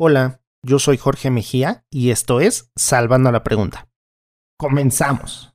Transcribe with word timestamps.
Hola, 0.00 0.42
yo 0.62 0.78
soy 0.78 0.96
Jorge 0.96 1.28
Mejía 1.28 1.84
y 1.90 2.10
esto 2.10 2.40
es 2.40 2.70
Salvando 2.76 3.32
la 3.32 3.42
Pregunta. 3.42 3.88
Comenzamos. 4.56 5.50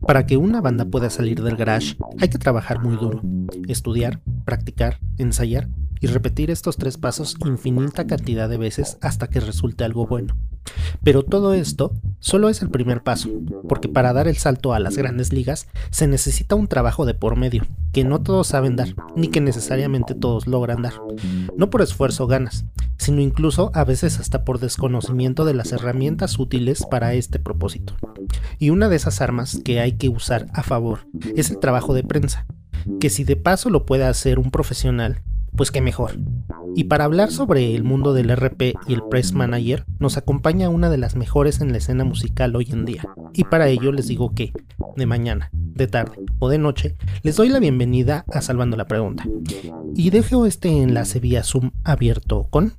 Para 0.00 0.26
que 0.26 0.36
una 0.36 0.60
banda 0.60 0.86
pueda 0.86 1.10
salir 1.10 1.40
del 1.40 1.54
garage 1.54 1.96
hay 2.18 2.30
que 2.30 2.38
trabajar 2.38 2.82
muy 2.82 2.96
duro, 2.96 3.20
estudiar, 3.68 4.22
practicar, 4.44 4.98
ensayar 5.18 5.68
y 6.00 6.08
repetir 6.08 6.50
estos 6.50 6.78
tres 6.78 6.98
pasos 6.98 7.36
infinita 7.44 8.08
cantidad 8.08 8.48
de 8.48 8.58
veces 8.58 8.98
hasta 9.02 9.28
que 9.28 9.38
resulte 9.38 9.84
algo 9.84 10.08
bueno. 10.08 10.36
Pero 11.02 11.22
todo 11.22 11.54
esto 11.54 11.92
solo 12.20 12.48
es 12.48 12.62
el 12.62 12.70
primer 12.70 13.02
paso, 13.02 13.28
porque 13.68 13.88
para 13.88 14.12
dar 14.12 14.28
el 14.28 14.36
salto 14.36 14.72
a 14.72 14.80
las 14.80 14.96
grandes 14.96 15.32
ligas 15.32 15.68
se 15.90 16.06
necesita 16.06 16.54
un 16.54 16.68
trabajo 16.68 17.06
de 17.06 17.14
por 17.14 17.36
medio, 17.36 17.64
que 17.92 18.04
no 18.04 18.20
todos 18.20 18.48
saben 18.48 18.76
dar, 18.76 18.94
ni 19.16 19.28
que 19.28 19.40
necesariamente 19.40 20.14
todos 20.14 20.46
logran 20.46 20.82
dar. 20.82 20.94
No 21.56 21.70
por 21.70 21.82
esfuerzo 21.82 22.26
ganas, 22.26 22.64
sino 22.98 23.20
incluso 23.20 23.70
a 23.74 23.84
veces 23.84 24.18
hasta 24.18 24.44
por 24.44 24.58
desconocimiento 24.58 25.44
de 25.44 25.54
las 25.54 25.72
herramientas 25.72 26.38
útiles 26.38 26.84
para 26.90 27.14
este 27.14 27.38
propósito. 27.38 27.94
Y 28.58 28.70
una 28.70 28.88
de 28.88 28.96
esas 28.96 29.20
armas 29.20 29.60
que 29.64 29.80
hay 29.80 29.92
que 29.92 30.08
usar 30.08 30.46
a 30.52 30.62
favor 30.62 31.06
es 31.36 31.50
el 31.50 31.58
trabajo 31.58 31.94
de 31.94 32.04
prensa, 32.04 32.46
que 33.00 33.10
si 33.10 33.24
de 33.24 33.36
paso 33.36 33.70
lo 33.70 33.86
puede 33.86 34.04
hacer 34.04 34.38
un 34.38 34.50
profesional, 34.50 35.22
pues 35.56 35.70
qué 35.70 35.80
mejor. 35.80 36.18
Y 36.74 36.84
para 36.84 37.04
hablar 37.04 37.30
sobre 37.30 37.74
el 37.74 37.82
mundo 37.82 38.14
del 38.14 38.30
RP 38.34 38.74
y 38.86 38.94
el 38.94 39.02
Press 39.10 39.32
Manager, 39.32 39.84
nos 39.98 40.16
acompaña 40.16 40.68
una 40.68 40.90
de 40.90 40.98
las 40.98 41.16
mejores 41.16 41.60
en 41.60 41.72
la 41.72 41.78
escena 41.78 42.04
musical 42.04 42.54
hoy 42.54 42.68
en 42.70 42.84
día. 42.84 43.04
Y 43.32 43.44
para 43.44 43.68
ello 43.68 43.90
les 43.92 44.08
digo 44.08 44.34
que, 44.34 44.52
de 44.96 45.06
mañana, 45.06 45.50
de 45.52 45.86
tarde 45.86 46.18
o 46.38 46.48
de 46.48 46.58
noche, 46.58 46.96
les 47.22 47.36
doy 47.36 47.48
la 47.48 47.58
bienvenida 47.58 48.24
a 48.32 48.42
Salvando 48.42 48.76
la 48.76 48.86
Pregunta. 48.86 49.24
Y 49.94 50.10
dejo 50.10 50.46
este 50.46 50.82
enlace 50.82 51.20
vía 51.20 51.42
Zoom 51.42 51.70
abierto 51.84 52.46
con... 52.50 52.74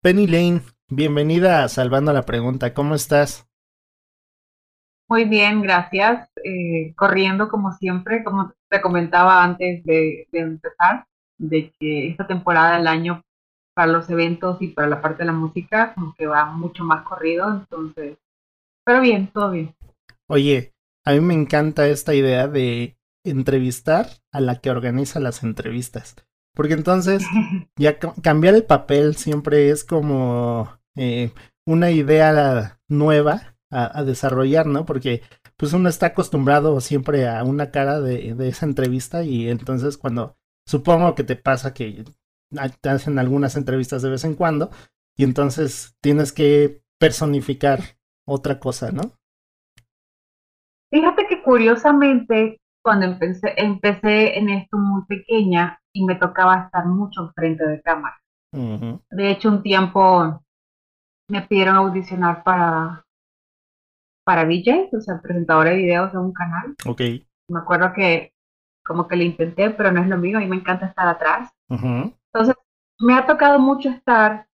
Penny 0.00 0.26
Lane, 0.26 0.60
bienvenida 0.88 1.64
a 1.64 1.68
Salvando 1.68 2.12
la 2.12 2.22
Pregunta, 2.22 2.74
¿cómo 2.74 2.94
estás? 2.94 3.46
Muy 5.08 5.24
bien, 5.24 5.62
gracias. 5.62 6.28
Eh, 6.42 6.94
corriendo 6.96 7.48
como 7.48 7.72
siempre, 7.72 8.24
como 8.24 8.52
te 8.70 8.80
comentaba 8.80 9.44
antes 9.44 9.84
de, 9.84 10.26
empezar, 10.32 11.06
de 11.38 11.72
que 11.78 12.08
esta 12.08 12.26
temporada 12.26 12.78
del 12.78 12.86
año 12.86 13.22
para 13.74 13.92
los 13.92 14.08
eventos 14.08 14.60
y 14.62 14.68
para 14.68 14.88
la 14.88 15.02
parte 15.02 15.18
de 15.18 15.26
la 15.26 15.32
música 15.32 15.94
como 15.94 16.14
que 16.14 16.26
va 16.26 16.46
mucho 16.46 16.84
más 16.84 17.04
corrido, 17.04 17.52
entonces, 17.52 18.16
pero 18.84 19.00
bien, 19.00 19.28
todo 19.28 19.50
bien. 19.50 19.74
Oye, 20.28 20.72
a 21.04 21.12
mí 21.12 21.20
me 21.20 21.34
encanta 21.34 21.86
esta 21.88 22.14
idea 22.14 22.46
de 22.46 22.96
entrevistar 23.24 24.06
a 24.32 24.40
la 24.40 24.60
que 24.60 24.70
organiza 24.70 25.18
las 25.18 25.42
entrevistas, 25.42 26.14
porque 26.54 26.74
entonces 26.74 27.24
ya 27.76 27.98
cambiar 27.98 28.54
el 28.54 28.64
papel 28.64 29.16
siempre 29.16 29.70
es 29.70 29.84
como 29.84 30.70
eh, 30.94 31.32
una 31.66 31.90
idea 31.90 32.78
nueva 32.88 33.53
a, 33.74 34.04
desarrollar, 34.04 34.66
¿no? 34.66 34.86
Porque 34.86 35.22
pues 35.56 35.72
uno 35.72 35.88
está 35.88 36.06
acostumbrado 36.06 36.80
siempre 36.80 37.28
a 37.28 37.42
una 37.44 37.70
cara 37.70 38.00
de, 38.00 38.34
de, 38.34 38.48
esa 38.48 38.66
entrevista 38.66 39.24
y 39.24 39.48
entonces 39.48 39.98
cuando 39.98 40.36
supongo 40.66 41.14
que 41.14 41.24
te 41.24 41.36
pasa 41.36 41.74
que 41.74 42.04
te 42.80 42.88
hacen 42.88 43.18
algunas 43.18 43.56
entrevistas 43.56 44.02
de 44.02 44.10
vez 44.10 44.24
en 44.24 44.34
cuando 44.34 44.70
y 45.16 45.24
entonces 45.24 45.96
tienes 46.00 46.32
que 46.32 46.82
personificar 46.98 47.80
otra 48.26 48.60
cosa, 48.60 48.92
¿no? 48.92 49.12
Fíjate 50.90 51.26
que 51.28 51.42
curiosamente 51.42 52.60
cuando 52.84 53.06
empecé, 53.06 53.54
empecé 53.56 54.38
en 54.38 54.50
esto 54.50 54.76
muy 54.76 55.04
pequeña 55.06 55.80
y 55.92 56.04
me 56.04 56.16
tocaba 56.16 56.64
estar 56.66 56.86
mucho 56.86 57.32
frente 57.34 57.66
de 57.66 57.80
cámara. 57.82 58.16
De 58.52 59.30
hecho, 59.30 59.48
un 59.48 59.62
tiempo 59.62 60.40
me 61.28 61.42
pidieron 61.42 61.74
audicionar 61.76 62.44
para 62.44 63.03
para 64.24 64.44
VJ, 64.44 64.90
o 64.96 65.00
sea, 65.00 65.20
presentadora 65.20 65.70
de 65.70 65.76
videos 65.76 66.12
de 66.12 66.18
un 66.18 66.32
canal. 66.32 66.74
Ok. 66.86 67.00
Me 67.48 67.60
acuerdo 67.60 67.92
que 67.92 68.32
como 68.84 69.08
que 69.08 69.16
le 69.16 69.24
intenté, 69.24 69.70
pero 69.70 69.90
no 69.92 70.02
es 70.02 70.08
lo 70.08 70.18
mío, 70.18 70.38
a 70.38 70.40
mí 70.40 70.46
me 70.46 70.56
encanta 70.56 70.86
estar 70.86 71.08
atrás. 71.08 71.50
Entonces, 71.68 72.54
me 72.98 73.14
ha 73.14 73.26
tocado 73.26 73.58
mucho 73.58 73.88
estar 73.88 74.46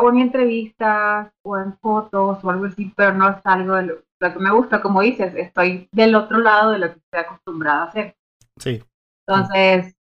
o 0.00 0.08
en 0.10 0.18
entrevistas 0.18 1.32
o 1.42 1.58
en 1.58 1.76
fotos 1.78 2.42
o 2.42 2.50
algo 2.50 2.66
así, 2.66 2.92
pero 2.96 3.12
no 3.12 3.28
es 3.28 3.36
algo 3.44 3.74
de 3.74 3.82
lo, 3.82 3.94
que 4.18 4.38
me 4.38 4.50
gusta, 4.50 4.80
como 4.80 5.02
dices, 5.02 5.34
estoy 5.34 5.88
del 5.92 6.14
otro 6.14 6.38
lado 6.38 6.72
de 6.72 6.78
lo 6.78 6.92
que 6.92 6.98
estoy 6.98 7.20
acostumbrada 7.20 7.82
a 7.82 7.86
hacer. 7.86 8.16
Sí. 8.58 8.82
Entonces, 9.26 9.96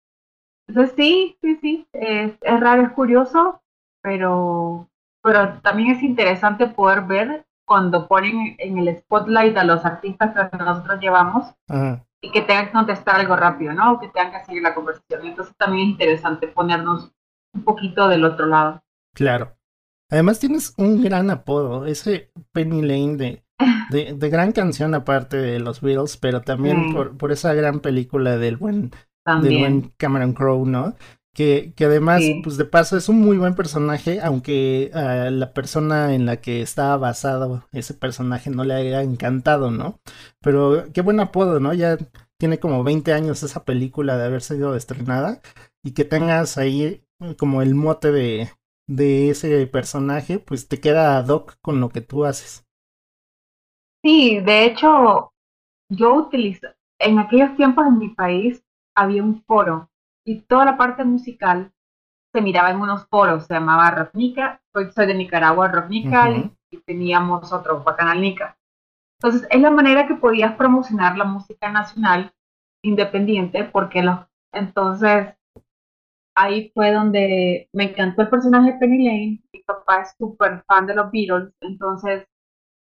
entonces 0.68 0.96
sí, 0.96 1.38
sí, 1.42 1.58
sí, 1.62 1.88
es, 1.94 2.34
es 2.42 2.60
raro, 2.60 2.84
es 2.84 2.92
curioso, 2.92 3.62
pero, 4.02 4.90
pero 5.22 5.60
también 5.60 5.92
es 5.92 6.04
interesante 6.04 6.68
poder 6.68 7.04
ver 7.04 7.45
cuando 7.66 8.08
ponen 8.08 8.56
en 8.60 8.78
el 8.78 8.98
spotlight 8.98 9.58
a 9.58 9.64
los 9.64 9.84
artistas 9.84 10.34
que 10.52 10.58
nosotros 10.58 11.00
llevamos 11.00 11.54
y 12.22 12.32
que 12.32 12.42
tengan 12.42 12.68
que 12.68 12.72
contestar 12.72 13.20
algo 13.20 13.36
rápido, 13.36 13.74
¿no? 13.74 13.94
O 13.94 14.00
que 14.00 14.08
tengan 14.10 14.32
que 14.32 14.46
seguir 14.46 14.62
la 14.62 14.74
conversación. 14.74 15.26
Entonces 15.26 15.56
también 15.58 15.88
es 15.88 15.92
interesante 15.92 16.48
ponernos 16.48 17.12
un 17.54 17.64
poquito 17.64 18.08
del 18.08 18.24
otro 18.26 18.46
lado. 18.46 18.84
Claro. 19.14 19.56
Además 20.10 20.40
tienes 20.40 20.74
un 20.78 21.02
gran 21.02 21.32
apodo, 21.32 21.86
ese 21.86 22.32
Penny 22.52 22.82
Lane 22.82 23.18
de, 23.18 23.44
de, 24.14 24.30
gran 24.30 24.52
canción 24.52 24.94
aparte 24.94 25.38
de 25.38 25.60
los 25.60 25.82
Beatles, 25.82 26.18
pero 26.18 26.42
también 26.42 26.94
por, 26.94 27.18
por 27.18 27.32
esa 27.32 27.54
gran 27.54 27.80
película 27.80 28.38
del 28.38 28.58
buen, 28.58 28.92
del 29.42 29.60
buen 29.60 29.94
Cameron 29.98 30.34
Crowe, 30.34 30.66
¿no? 30.66 30.94
Que, 31.36 31.74
que 31.76 31.86
además, 31.86 32.24
pues 32.44 32.58
de 32.58 32.66
paso, 32.66 32.98
es 32.98 33.10
un 33.10 33.20
muy 33.20 33.38
buen 33.38 33.56
personaje, 33.56 34.22
aunque 34.22 34.90
a 34.94 35.30
la 35.32 35.54
persona 35.54 36.16
en 36.16 36.26
la 36.26 36.38
que 36.38 36.62
estaba 36.62 36.98
basado 36.98 37.68
ese 37.74 37.94
personaje 37.94 38.50
no 38.50 38.64
le 38.64 38.74
haya 38.74 39.04
encantado, 39.04 39.70
¿no? 39.70 40.00
Pero 40.42 40.86
qué 40.94 41.02
buen 41.02 41.20
apodo, 41.20 41.60
¿no? 41.60 41.74
Ya 41.74 41.98
tiene 42.40 42.60
como 42.60 42.86
20 42.86 43.14
años 43.14 43.44
esa 43.44 43.66
película 43.66 44.18
de 44.18 44.26
haber 44.26 44.42
sido 44.42 44.78
estrenada 44.78 45.42
y 45.84 45.94
que 45.94 46.06
tengas 46.06 46.58
ahí 46.58 47.04
como 47.38 47.62
el 47.62 47.76
mote 47.76 48.14
de, 48.14 48.50
de 48.88 49.30
ese 49.30 49.68
personaje, 49.68 50.40
pues 50.40 50.70
te 50.70 50.80
queda 50.80 51.18
ad 51.18 51.28
hoc 51.28 51.58
con 51.62 51.82
lo 51.82 51.90
que 51.90 52.02
tú 52.02 52.26
haces. 52.26 52.66
Sí, 54.04 54.40
de 54.40 54.66
hecho, 54.66 55.34
yo 55.90 56.14
utilizo, 56.16 56.68
en 57.00 57.20
aquellos 57.20 57.56
tiempos 57.58 57.86
en 57.88 57.98
mi 57.98 58.10
país 58.10 58.64
había 58.96 59.24
un 59.24 59.44
foro 59.44 59.90
y 60.26 60.42
toda 60.42 60.66
la 60.66 60.78
parte 60.78 61.04
musical 61.04 61.72
se 62.34 62.42
miraba 62.42 62.72
en 62.72 62.82
unos 62.82 63.08
foros, 63.08 63.46
se 63.46 63.54
llamaba 63.54 63.92
Rocknica, 63.92 64.62
soy, 64.74 64.92
soy 64.92 65.08
de 65.08 65.14
Nicaragua, 65.14 65.70
Rocknica, 65.70 66.30
y 66.70 66.78
teníamos 66.86 67.54
otro, 67.54 67.82
Bacanal 67.84 68.20
Nica. 68.20 68.58
Entonces, 69.20 69.48
es 69.50 69.62
la 69.62 69.72
manera 69.72 70.08
que 70.08 70.16
podías 70.16 70.56
promocionar 70.56 71.18
la 71.18 71.24
música 71.24 71.72
nacional 71.72 72.34
independiente, 72.84 73.64
porque 73.64 74.04
los, 74.04 74.20
entonces 74.52 75.34
ahí 76.36 76.72
fue 76.74 76.92
donde 76.92 77.70
me 77.72 77.86
encantó 77.92 78.24
el 78.24 78.30
personaje 78.30 78.74
de 78.74 78.80
Penny 78.80 79.06
Lane, 79.06 79.44
mi 79.54 79.64
papá 79.64 80.02
es 80.02 80.16
súper 80.18 80.64
fan 80.68 80.86
de 80.86 80.96
los 80.96 81.10
Beatles, 81.12 81.54
entonces 81.62 82.28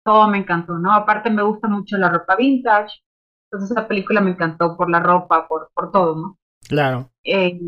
todo 0.03 0.27
me 0.27 0.39
encantó, 0.39 0.79
¿no? 0.79 0.93
Aparte 0.93 1.29
me 1.29 1.43
gusta 1.43 1.67
mucho 1.67 1.97
la 1.97 2.09
ropa 2.09 2.35
vintage, 2.35 3.03
entonces 3.51 3.75
la 3.75 3.87
película 3.87 4.21
me 4.21 4.31
encantó 4.31 4.75
por 4.75 4.89
la 4.89 4.99
ropa, 4.99 5.47
por, 5.47 5.69
por 5.75 5.91
todo, 5.91 6.15
¿no? 6.15 6.37
Claro. 6.67 7.09
Eh, 7.23 7.59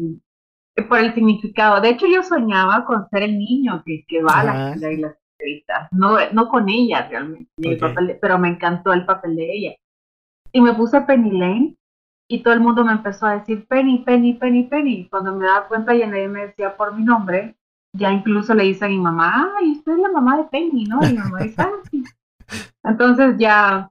por 0.87 0.99
el 0.99 1.13
significado. 1.13 1.81
De 1.81 1.89
hecho, 1.89 2.05
yo 2.07 2.23
soñaba 2.23 2.85
con 2.85 3.07
ser 3.09 3.23
el 3.23 3.37
niño 3.37 3.83
que, 3.85 4.05
que 4.07 4.21
va 4.21 4.39
a 4.39 4.43
la, 4.43 4.75
las 4.75 5.17
entrevistas. 5.39 5.87
No, 5.91 6.17
no 6.31 6.49
con 6.49 6.69
ella 6.69 7.07
realmente, 7.07 7.49
pero 8.21 8.39
me 8.39 8.49
encantó 8.49 8.93
el 8.93 9.05
papel 9.05 9.35
de 9.35 9.53
ella. 9.53 9.75
Y 10.51 10.61
me 10.61 10.73
puse 10.73 11.01
Penny 11.01 11.31
Lane 11.31 11.75
y 12.27 12.41
todo 12.41 12.53
el 12.53 12.59
mundo 12.59 12.83
me 12.83 12.91
empezó 12.91 13.25
a 13.25 13.39
decir 13.39 13.67
Penny, 13.67 13.99
Penny, 13.99 14.33
Penny, 14.33 14.63
Penny. 14.63 15.07
Cuando 15.09 15.35
me 15.35 15.45
daba 15.45 15.67
cuenta 15.67 15.95
y 15.95 16.05
nadie 16.05 16.27
me 16.27 16.47
decía 16.47 16.75
por 16.75 16.95
mi 16.95 17.03
nombre, 17.03 17.55
ya 17.93 18.11
incluso 18.11 18.53
le 18.53 18.63
dice 18.63 18.85
a 18.85 18.89
mi 18.89 18.99
mamá, 18.99 19.51
ay, 19.57 19.71
usted 19.71 19.93
es 19.93 19.99
la 19.99 20.11
mamá 20.11 20.37
de 20.37 20.43
Penny, 20.45 20.85
¿no? 20.85 20.99
Y 21.03 21.13
mi 21.13 21.17
mamá 21.17 21.39
dice, 21.39 21.61
ah, 21.61 21.71
Entonces 22.83 23.35
ya, 23.37 23.89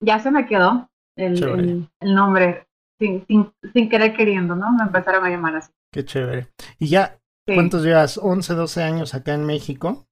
ya 0.00 0.18
se 0.18 0.30
me 0.30 0.46
quedó 0.46 0.88
el, 1.16 1.88
el 2.00 2.14
nombre 2.14 2.66
sin, 3.00 3.52
sin, 3.72 3.88
querer 3.88 4.14
queriendo, 4.14 4.54
¿no? 4.54 4.70
Me 4.72 4.84
empezaron 4.84 5.24
a 5.24 5.30
llamar 5.30 5.56
así. 5.56 5.72
Qué 5.90 6.04
chévere. 6.04 6.48
¿Y 6.78 6.88
ya 6.88 7.18
cuántos 7.46 7.82
llevas? 7.82 8.18
¿11, 8.18 8.54
12 8.54 8.82
años 8.82 9.14
acá 9.14 9.34
en 9.34 9.46
México? 9.46 10.06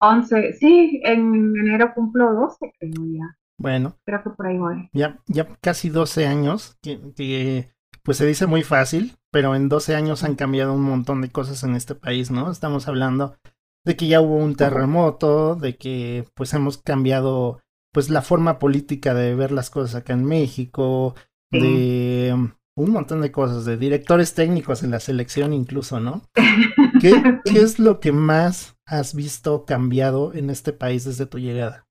11, 0.00 0.54
sí, 0.54 1.00
en 1.04 1.54
enero 1.56 1.92
cumplo 1.94 2.32
12, 2.32 2.72
creo 2.78 2.92
ya. 3.06 3.36
Bueno. 3.58 3.96
Creo 4.04 4.22
que 4.24 4.30
por 4.30 4.46
ahí 4.46 4.58
voy. 4.58 4.90
Ya, 4.92 5.20
ya 5.26 5.46
casi 5.60 5.90
12 5.90 6.26
años 6.26 6.76
que, 6.82 7.70
pues 8.02 8.16
se 8.16 8.26
dice 8.26 8.46
muy 8.46 8.64
fácil, 8.64 9.16
pero 9.30 9.54
en 9.54 9.68
12 9.68 9.94
años 9.94 10.24
han 10.24 10.34
cambiado 10.34 10.74
un 10.74 10.82
montón 10.82 11.20
de 11.20 11.30
cosas 11.30 11.62
en 11.62 11.76
este 11.76 11.94
país, 11.94 12.32
¿no? 12.32 12.50
Estamos 12.50 12.88
hablando 12.88 13.36
de 13.84 13.96
que 13.96 14.08
ya 14.08 14.20
hubo 14.20 14.36
un 14.36 14.56
terremoto, 14.56 15.54
de 15.54 15.76
que 15.76 16.24
pues 16.34 16.52
hemos 16.54 16.78
cambiado 16.78 17.60
pues 17.92 18.10
la 18.10 18.22
forma 18.22 18.58
política 18.58 19.14
de 19.14 19.34
ver 19.34 19.52
las 19.52 19.70
cosas 19.70 19.94
acá 19.94 20.14
en 20.14 20.24
México, 20.24 21.14
de 21.52 22.52
un 22.76 22.90
montón 22.90 23.20
de 23.20 23.30
cosas, 23.30 23.64
de 23.64 23.76
directores 23.76 24.34
técnicos 24.34 24.82
en 24.82 24.90
la 24.90 25.00
selección 25.00 25.52
incluso, 25.52 26.00
¿no? 26.00 26.22
¿Qué, 27.00 27.40
¿Qué, 27.44 27.58
es 27.58 27.78
lo 27.78 28.00
que 28.00 28.12
más 28.12 28.76
has 28.86 29.14
visto 29.14 29.64
cambiado 29.64 30.32
en 30.34 30.50
este 30.50 30.72
país 30.72 31.04
desde 31.04 31.26
tu 31.26 31.38
llegada? 31.38 31.86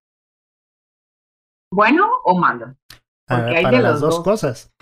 ¿Bueno 1.73 2.09
o 2.23 2.37
malo? 2.37 2.75
Ah, 3.29 3.37
Porque 3.37 3.57
hay 3.57 3.63
para 3.63 3.77
de 3.77 3.83
las 3.83 4.01
dos, 4.01 4.21
cosas. 4.21 4.73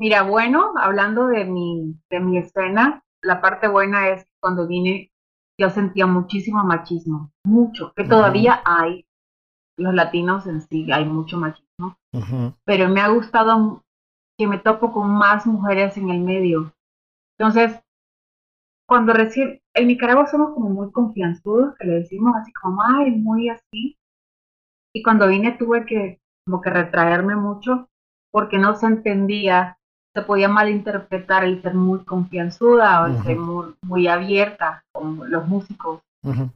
Mira, 0.00 0.22
bueno, 0.22 0.74
hablando 0.76 1.26
de 1.26 1.44
mi, 1.44 2.00
de 2.10 2.20
mi 2.20 2.38
escena, 2.38 3.02
la 3.22 3.40
parte 3.40 3.68
buena 3.68 4.08
es 4.10 4.26
cuando 4.40 4.66
vine, 4.66 5.12
yo 5.60 5.70
sentía 5.70 6.06
muchísimo 6.06 6.64
machismo, 6.64 7.32
mucho, 7.44 7.92
que 7.96 8.04
todavía 8.04 8.62
hay, 8.64 9.06
los 9.76 9.94
latinos 9.94 10.46
en 10.46 10.60
sí, 10.60 10.90
hay 10.92 11.04
mucho 11.04 11.36
machismo, 11.36 11.67
pero 12.64 12.88
me 12.88 13.00
ha 13.00 13.08
gustado 13.08 13.82
que 14.38 14.46
me 14.46 14.58
topo 14.58 14.92
con 14.92 15.10
más 15.10 15.46
mujeres 15.46 15.96
en 15.96 16.10
el 16.10 16.20
medio. 16.20 16.72
Entonces, 17.38 17.80
cuando 18.88 19.12
recién, 19.12 19.60
en 19.74 19.88
Nicaragua 19.88 20.26
somos 20.26 20.54
como 20.54 20.70
muy 20.70 20.90
confianzudos, 20.90 21.74
que 21.76 21.86
le 21.86 21.94
decimos 21.94 22.34
así 22.36 22.52
como, 22.52 22.82
ay, 22.82 23.10
muy 23.10 23.48
así. 23.50 23.98
Y 24.94 25.02
cuando 25.02 25.28
vine 25.28 25.52
tuve 25.52 25.84
que 25.84 26.20
como 26.46 26.62
que 26.62 26.70
retraerme 26.70 27.36
mucho 27.36 27.88
porque 28.30 28.56
no 28.58 28.74
se 28.74 28.86
entendía, 28.86 29.78
se 30.14 30.22
podía 30.22 30.48
malinterpretar 30.48 31.44
el 31.44 31.60
ser 31.60 31.74
muy 31.74 32.04
confianzuda 32.04 33.02
o 33.02 33.06
el 33.06 33.22
ser 33.22 33.36
muy, 33.82 34.08
abierta 34.08 34.84
como 34.92 35.26
los 35.26 35.46
músicos. 35.46 36.00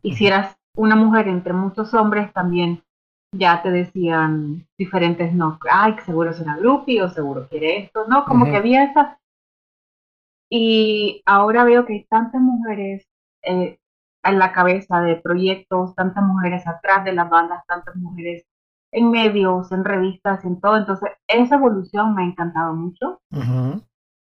Y 0.02 0.16
si 0.16 0.26
eras 0.26 0.56
una 0.74 0.96
mujer 0.96 1.28
entre 1.28 1.52
muchos 1.52 1.92
hombres 1.92 2.32
también 2.32 2.82
ya 3.32 3.62
te 3.62 3.70
decían 3.70 4.66
diferentes 4.76 5.32
no, 5.32 5.58
ay, 5.70 5.96
seguro 6.04 6.30
es 6.30 6.40
una 6.40 6.56
groupie 6.56 7.02
o 7.02 7.08
seguro 7.08 7.48
quiere 7.48 7.84
esto, 7.84 8.06
¿no? 8.06 8.24
Como 8.24 8.44
que 8.44 8.56
había 8.56 8.84
esas. 8.84 9.16
Y 10.50 11.22
ahora 11.24 11.64
veo 11.64 11.86
que 11.86 11.94
hay 11.94 12.04
tantas 12.04 12.40
mujeres 12.40 13.08
eh, 13.42 13.78
en 14.22 14.38
la 14.38 14.52
cabeza 14.52 15.00
de 15.00 15.16
proyectos, 15.16 15.94
tantas 15.94 16.22
mujeres 16.22 16.66
atrás 16.66 17.04
de 17.04 17.14
las 17.14 17.28
bandas, 17.30 17.64
tantas 17.66 17.96
mujeres 17.96 18.44
en 18.92 19.10
medios, 19.10 19.72
en 19.72 19.84
revistas, 19.84 20.44
en 20.44 20.60
todo. 20.60 20.76
Entonces, 20.76 21.10
esa 21.26 21.54
evolución 21.56 22.14
me 22.14 22.22
ha 22.22 22.26
encantado 22.26 22.74
mucho. 22.74 23.22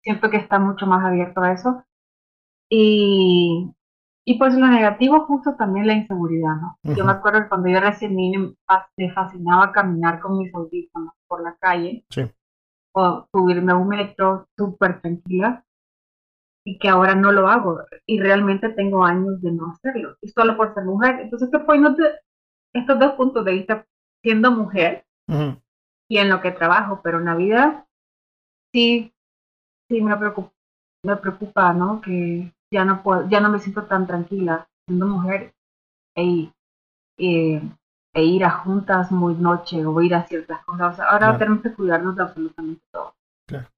Siento 0.03 0.29
que 0.29 0.37
está 0.37 0.59
mucho 0.59 0.85
más 0.85 1.03
abierto 1.03 1.41
a 1.41 1.53
eso. 1.53 1.83
Y 2.69 3.73
y 4.25 4.37
pues 4.37 4.55
lo 4.55 4.67
negativo 4.67 5.25
justo 5.25 5.55
también 5.55 5.87
la 5.87 5.93
inseguridad, 5.93 6.55
¿no? 6.55 6.77
Yo 6.95 7.03
me 7.03 7.11
acuerdo 7.11 7.41
que 7.41 7.49
cuando 7.49 7.69
yo 7.69 7.79
recién 7.79 8.15
vine 8.15 8.53
me 8.97 9.11
fascinaba 9.13 9.71
caminar 9.71 10.19
con 10.19 10.37
mis 10.37 10.53
audífonos 10.53 11.13
por 11.27 11.43
la 11.43 11.55
calle 11.59 12.05
sí. 12.09 12.29
o 12.93 13.27
subirme 13.31 13.71
a 13.71 13.75
un 13.75 13.87
metro 13.87 14.47
súper 14.55 15.01
tranquila 15.01 15.65
y 16.63 16.77
que 16.77 16.89
ahora 16.89 17.15
no 17.15 17.31
lo 17.31 17.47
hago 17.47 17.79
y 18.05 18.19
realmente 18.19 18.69
tengo 18.69 19.03
años 19.03 19.41
de 19.41 19.51
no 19.51 19.71
hacerlo 19.71 20.15
y 20.21 20.27
solo 20.27 20.55
por 20.55 20.73
ser 20.75 20.83
mujer. 20.83 21.21
Entonces, 21.21 21.49
este 21.51 21.65
fue 21.65 21.79
estos 22.73 22.99
dos 22.99 23.13
puntos 23.13 23.43
de 23.43 23.53
vista 23.53 23.87
siendo 24.23 24.51
mujer 24.51 25.05
y 26.07 26.17
en 26.17 26.29
lo 26.29 26.41
que 26.41 26.51
trabajo, 26.51 27.01
pero 27.03 27.19
en 27.19 27.25
la 27.25 27.35
vida 27.35 27.87
sí, 28.71 29.11
sí 29.89 30.01
me 30.01 30.15
preocupa, 30.15 30.51
me 31.03 31.15
preocupa, 31.15 31.73
¿no? 31.73 32.01
Que 32.01 32.53
ya 32.71 32.85
no 32.85 33.03
puedo, 33.03 33.27
ya 33.29 33.39
no 33.39 33.49
me 33.49 33.59
siento 33.59 33.83
tan 33.83 34.07
tranquila 34.07 34.67
siendo 34.87 35.07
mujer 35.07 35.53
e, 36.15 36.51
e, 37.17 37.61
e 38.13 38.23
ir 38.23 38.43
a 38.43 38.49
juntas 38.49 39.11
muy 39.11 39.35
noche 39.35 39.85
o 39.85 40.01
ir 40.01 40.15
a 40.15 40.23
ciertas 40.23 40.63
cosas. 40.65 40.99
ahora 40.99 41.37
tenemos 41.37 41.61
que 41.61 41.73
cuidarnos 41.73 42.15
de 42.15 42.23
absolutamente 42.23 42.81
todo. 42.91 43.13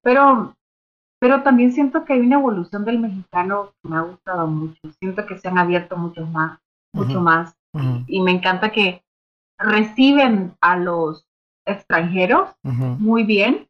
Pero, 0.01 0.55
pero 1.19 1.41
también 1.41 1.71
siento 1.71 2.05
que 2.05 2.13
hay 2.13 2.19
una 2.19 2.35
evolución 2.35 2.85
del 2.85 2.99
mexicano 2.99 3.71
que 3.81 3.89
me 3.89 3.97
ha 3.97 4.01
gustado 4.01 4.47
mucho. 4.47 4.79
Siento 4.99 5.25
que 5.25 5.37
se 5.37 5.47
han 5.47 5.57
abierto 5.57 5.97
mucho 5.97 6.25
más, 6.27 6.59
mucho 6.93 7.21
más. 7.21 7.55
y, 8.07 8.21
me 8.21 8.31
encanta 8.31 8.71
que 8.71 9.03
reciben 9.57 10.55
a 10.61 10.77
los 10.77 11.25
extranjeros 11.65 12.51
muy 12.61 13.23
bien 13.23 13.67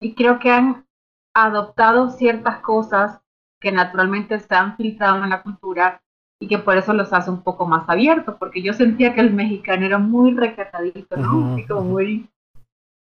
y 0.00 0.14
creo 0.14 0.38
que 0.38 0.50
han 0.50 0.86
adoptado 1.34 2.10
ciertas 2.10 2.58
cosas 2.58 3.21
que 3.62 3.72
naturalmente 3.72 4.34
están 4.34 4.76
filtrados 4.76 5.22
en 5.22 5.30
la 5.30 5.42
cultura 5.42 6.02
y 6.40 6.48
que 6.48 6.58
por 6.58 6.76
eso 6.76 6.92
los 6.92 7.12
hace 7.12 7.30
un 7.30 7.42
poco 7.42 7.66
más 7.66 7.88
abiertos, 7.88 8.34
porque 8.38 8.62
yo 8.62 8.72
sentía 8.72 9.14
que 9.14 9.20
el 9.20 9.32
mexicano 9.32 9.86
era 9.86 9.98
muy 9.98 10.34
recatadito, 10.34 11.16
¿no? 11.16 11.56
como 11.68 11.82
muy... 11.82 12.28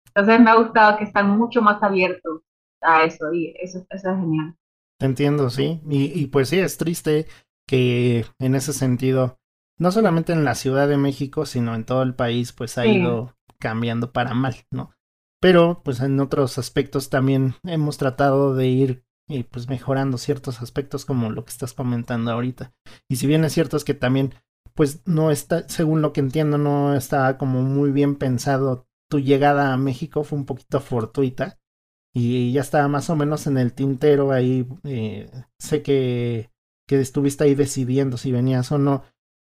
Entonces 0.07 0.40
me 0.40 0.50
ha 0.50 0.56
gustado 0.56 0.98
que 0.98 1.04
están 1.04 1.38
mucho 1.38 1.62
más 1.62 1.84
abiertos 1.84 2.42
a 2.81 3.04
eso 3.04 3.34
y 3.34 3.54
eso, 3.60 3.86
es 3.90 4.04
genial. 4.04 4.56
Entiendo, 5.02 5.50
sí. 5.50 5.81
Y, 5.90 6.18
y 6.18 6.28
pues 6.28 6.48
sí, 6.48 6.60
es 6.60 6.78
triste 6.78 7.28
que 7.68 8.25
en 8.40 8.56
ese 8.56 8.72
sentido, 8.72 9.38
no 9.78 9.92
solamente 9.92 10.31
en 10.31 10.46
la 10.46 10.56
Ciudad 10.56 10.88
de 10.88 10.96
México, 10.96 11.46
sino 11.46 11.75
en 11.75 11.84
todo 11.84 12.04
el 12.04 12.16
país, 12.16 12.54
pues 12.54 12.78
ha 12.78 12.86
ido 12.86 13.36
cambiando 13.60 14.13
para 14.13 14.34
mal, 14.34 14.56
¿no? 14.72 14.92
Pero 15.42 15.81
pues 15.84 16.00
en 16.00 16.19
otros 16.22 16.58
aspectos 16.58 17.10
también 17.10 17.56
hemos 17.63 17.98
tratado 17.98 18.56
de 18.56 18.68
ir 18.68 19.06
y 19.27 19.44
pues 19.44 19.68
mejorando 19.68 20.18
ciertos 20.18 20.62
aspectos 20.62 21.06
como 21.06 21.30
lo 21.30 21.44
que 21.44 21.51
estás 21.51 21.74
comentando 21.74 22.31
ahorita. 22.31 22.74
Y 23.10 23.16
si 23.18 23.27
bien 23.27 23.44
es 23.44 23.54
cierto 23.54 23.77
es 23.77 23.83
que 23.83 23.94
también 23.94 24.33
pues 24.74 25.01
no 25.06 25.31
está, 25.31 25.68
según 25.69 26.01
lo 26.01 26.13
que 26.13 26.19
entiendo, 26.19 26.57
no 26.57 26.95
está 26.95 27.38
como 27.38 27.62
muy 27.62 27.92
bien 27.92 28.16
pensado 28.16 28.88
tu 29.10 29.19
llegada 29.19 29.74
a 29.74 29.77
México, 29.77 30.24
fue 30.24 30.38
un 30.38 30.45
poquito 30.45 30.81
fortuita 30.81 31.60
y 32.13 32.51
ya 32.51 32.62
estaba 32.62 32.88
más 32.88 33.10
o 33.10 33.16
menos 33.16 33.48
en 33.48 33.57
el 33.57 33.74
tintero 33.74 34.31
ahí, 34.31 34.68
eh, 34.83 35.30
sé 35.60 35.81
que, 35.81 36.50
que 36.88 37.00
estuviste 37.00 37.44
ahí 37.45 37.56
decidiendo 37.56 38.18
si 38.18 38.31
venías 38.31 38.72
o 38.72 38.77
no, 38.77 39.04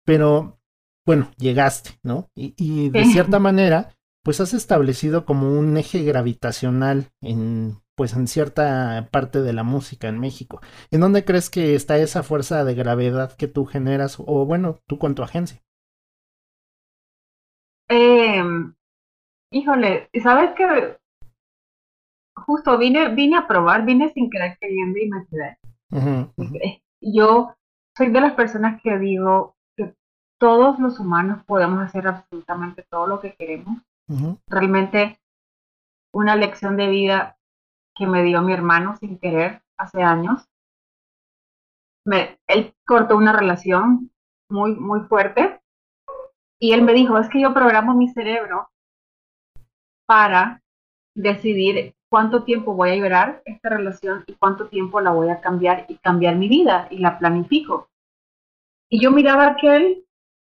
pero 0.05 0.59
bueno, 1.05 1.31
llegaste, 1.37 1.91
¿no? 2.03 2.29
Y, 2.35 2.53
y 2.57 2.89
de 2.89 3.05
cierta 3.05 3.39
manera, 3.39 3.96
pues 4.27 4.41
has 4.41 4.53
establecido 4.53 5.24
como 5.24 5.57
un 5.57 5.77
eje 5.77 6.03
gravitacional 6.03 7.13
en 7.21 7.77
pues 7.95 8.13
en 8.13 8.27
cierta 8.27 9.07
parte 9.09 9.41
de 9.41 9.53
la 9.53 9.63
música 9.63 10.10
en 10.10 10.19
México. 10.19 10.60
¿En 10.91 11.00
dónde 11.00 11.24
crees 11.24 11.50
que 11.50 11.75
está 11.75 11.98
esa 11.98 12.24
fuerza 12.24 12.65
de 12.65 12.75
gravedad 12.75 13.38
que 13.38 13.48
tú 13.48 13.65
generas 13.65 14.17
o 14.19 14.46
bueno, 14.46 14.79
tú 14.86 15.00
con 15.00 15.15
tu 15.15 15.24
agencia? 15.24 15.62
Eh, 17.88 18.43
híjole, 19.50 20.10
¿sabes 20.22 20.51
qué? 20.57 20.98
Justo 22.36 22.77
vine, 22.77 23.15
vine 23.15 23.38
a 23.38 23.48
probar, 23.48 23.86
vine 23.86 24.12
sin 24.12 24.29
querer 24.29 24.57
queriendo 24.60 25.00
y 25.00 25.10
me 25.10 25.25
quedé. 25.27 26.84
Yo 27.00 27.55
soy 27.98 28.12
de 28.12 28.19
las 28.19 28.34
personas 28.34 28.81
que 28.81 29.00
digo 29.00 29.55
que 29.77 29.96
todos 30.38 30.79
los 30.79 31.00
humanos 31.00 31.46
podemos 31.46 31.79
hacer 31.79 32.10
absolutamente 32.10 32.86
todo 32.89 33.07
lo 33.07 33.22
que 33.22 33.34
queremos. 33.36 33.77
Realmente 34.47 35.19
una 36.13 36.35
lección 36.35 36.77
de 36.77 36.87
vida 36.87 37.37
que 37.95 38.07
me 38.07 38.23
dio 38.23 38.41
mi 38.41 38.53
hermano 38.53 38.95
sin 38.97 39.19
querer 39.19 39.61
hace 39.77 40.01
años. 40.01 40.47
Me, 42.05 42.39
él 42.47 42.73
cortó 42.85 43.17
una 43.17 43.33
relación 43.33 44.11
muy, 44.49 44.75
muy 44.75 45.01
fuerte 45.01 45.61
y 46.59 46.71
él 46.71 46.83
me 46.83 46.93
dijo, 46.93 47.17
es 47.17 47.29
que 47.29 47.41
yo 47.41 47.53
programo 47.53 47.93
mi 47.93 48.07
cerebro 48.07 48.69
para 50.05 50.63
decidir 51.15 51.95
cuánto 52.09 52.43
tiempo 52.43 52.73
voy 52.73 52.91
a 52.91 52.95
llorar 52.95 53.41
esta 53.45 53.69
relación 53.69 54.23
y 54.27 54.33
cuánto 54.35 54.69
tiempo 54.69 55.01
la 55.01 55.11
voy 55.11 55.29
a 55.29 55.41
cambiar 55.41 55.85
y 55.89 55.97
cambiar 55.97 56.35
mi 56.35 56.47
vida 56.47 56.87
y 56.89 56.99
la 56.99 57.19
planifico. 57.19 57.89
Y 58.89 59.01
yo 59.01 59.11
miraba 59.11 59.57
que 59.57 59.75
él 59.75 60.05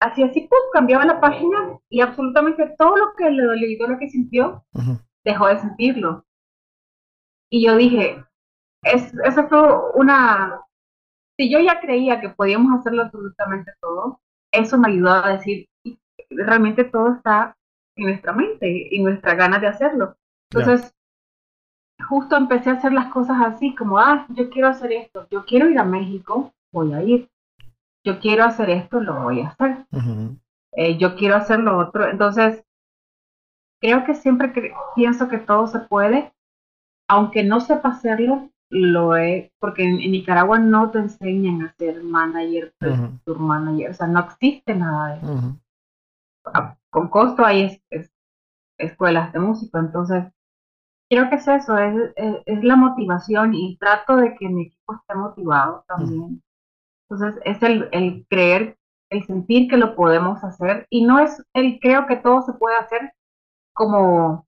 hacía 0.01 0.27
así, 0.27 0.43
pues 0.43 0.61
cambiaba 0.73 1.05
la 1.05 1.21
página 1.21 1.70
y 1.91 2.01
absolutamente 2.01 2.75
todo 2.79 2.97
lo 2.97 3.13
que 3.15 3.29
le 3.31 3.43
dolió 3.43 3.69
y 3.69 3.77
todo 3.77 3.89
lo 3.89 3.99
que 3.99 4.09
sintió, 4.09 4.65
dejó 5.25 5.49
de 5.49 5.59
sentirlo. 5.59 6.25
Y 7.51 7.67
yo 7.67 7.77
dije, 7.77 8.25
es, 8.83 9.13
eso 9.25 9.49
fue 9.49 9.61
una... 9.95 10.61
Si 11.37 11.51
yo 11.51 11.59
ya 11.59 11.81
creía 11.81 12.21
que 12.21 12.29
podíamos 12.29 12.79
hacerlo 12.79 13.03
absolutamente 13.03 13.73
todo, 13.81 14.21
eso 14.53 14.79
me 14.79 14.89
ayudó 14.89 15.11
a 15.11 15.33
decir, 15.33 15.69
realmente 16.31 16.85
todo 16.85 17.15
está 17.15 17.57
en 17.97 18.05
nuestra 18.05 18.33
mente 18.33 18.89
y 18.91 19.03
nuestra 19.03 19.35
ganas 19.35 19.61
de 19.61 19.69
hacerlo. 19.69 20.17
Entonces, 20.53 20.95
justo 22.09 22.37
empecé 22.37 22.71
a 22.71 22.75
hacer 22.75 22.93
las 22.93 23.13
cosas 23.13 23.37
así, 23.41 23.75
como, 23.75 23.99
ah, 23.99 24.27
yo 24.31 24.51
quiero 24.51 24.69
hacer 24.69 24.93
esto, 24.93 25.27
yo 25.31 25.45
quiero 25.45 25.69
ir 25.69 25.79
a 25.79 25.85
México, 25.85 26.53
voy 26.73 26.93
a 26.93 27.03
ir. 27.03 27.29
Yo 28.05 28.19
quiero 28.19 28.45
hacer 28.45 28.71
esto, 28.71 29.01
lo 29.01 29.23
voy 29.23 29.41
a 29.41 29.49
hacer. 29.49 29.87
Eh, 30.73 30.99
yo 30.99 31.17
quiero 31.17 31.37
hacer 31.37 31.61
lo 31.61 31.79
otro. 31.79 32.09
Entonces, 32.09 32.65
creo 33.81 34.05
que 34.05 34.15
siempre 34.15 34.53
pienso 34.95 35.29
que 35.29 35.39
todo 35.39 35.67
se 35.67 35.81
puede 35.81 36.33
aunque 37.11 37.43
no 37.43 37.61
sepa 37.61 37.89
hacerlo, 37.89 38.51
lo 38.71 39.17
he, 39.17 39.53
porque 39.59 39.83
en, 39.83 39.97
Nicaragua 39.97 40.61
no 40.61 40.93
te 40.93 41.01
enseñan 41.01 41.63
a 41.63 41.75
ser 41.75 42.05
manager, 42.05 42.73
tour 43.25 43.41
manager, 43.41 43.91
o 43.91 43.95
sea, 43.95 44.07
no 44.07 44.21
existe 44.21 44.77
nada 44.77 45.09
de 45.09 45.17
eso. 45.17 45.57
Con 46.89 47.09
costo 47.09 47.45
hay 47.45 47.83
escuelas 48.79 49.33
de 49.33 49.41
música, 49.41 49.81
entonces 49.81 50.25
creo 51.11 51.29
que 51.29 51.35
es 51.35 51.49
eso, 51.49 51.77
es, 51.79 52.13
es, 52.47 52.65
la 52.65 52.77
motivación 52.77 53.55
y 53.55 53.77
trato 53.77 54.17
de 54.17 54.37
que 54.37 54.49
mi 54.49 54.67
equipo 54.67 54.95
esté 54.95 55.17
motivado 55.17 55.85
también. 55.89 56.41
Entonces 57.09 57.43
es 57.45 57.61
el, 57.65 57.89
el 57.91 58.25
creer, 58.31 58.79
el 59.11 59.25
sentir 59.27 59.69
que 59.69 59.77
lo 59.77 59.97
podemos 59.97 60.43
hacer 60.45 60.87
y 60.91 61.05
no 61.05 61.19
es 61.19 61.43
el 61.55 61.79
creo 61.81 62.07
que 62.07 62.17
todo 62.17 62.43
se 62.43 62.53
puede 62.55 62.77
hacer 62.77 63.13
como, 63.75 64.47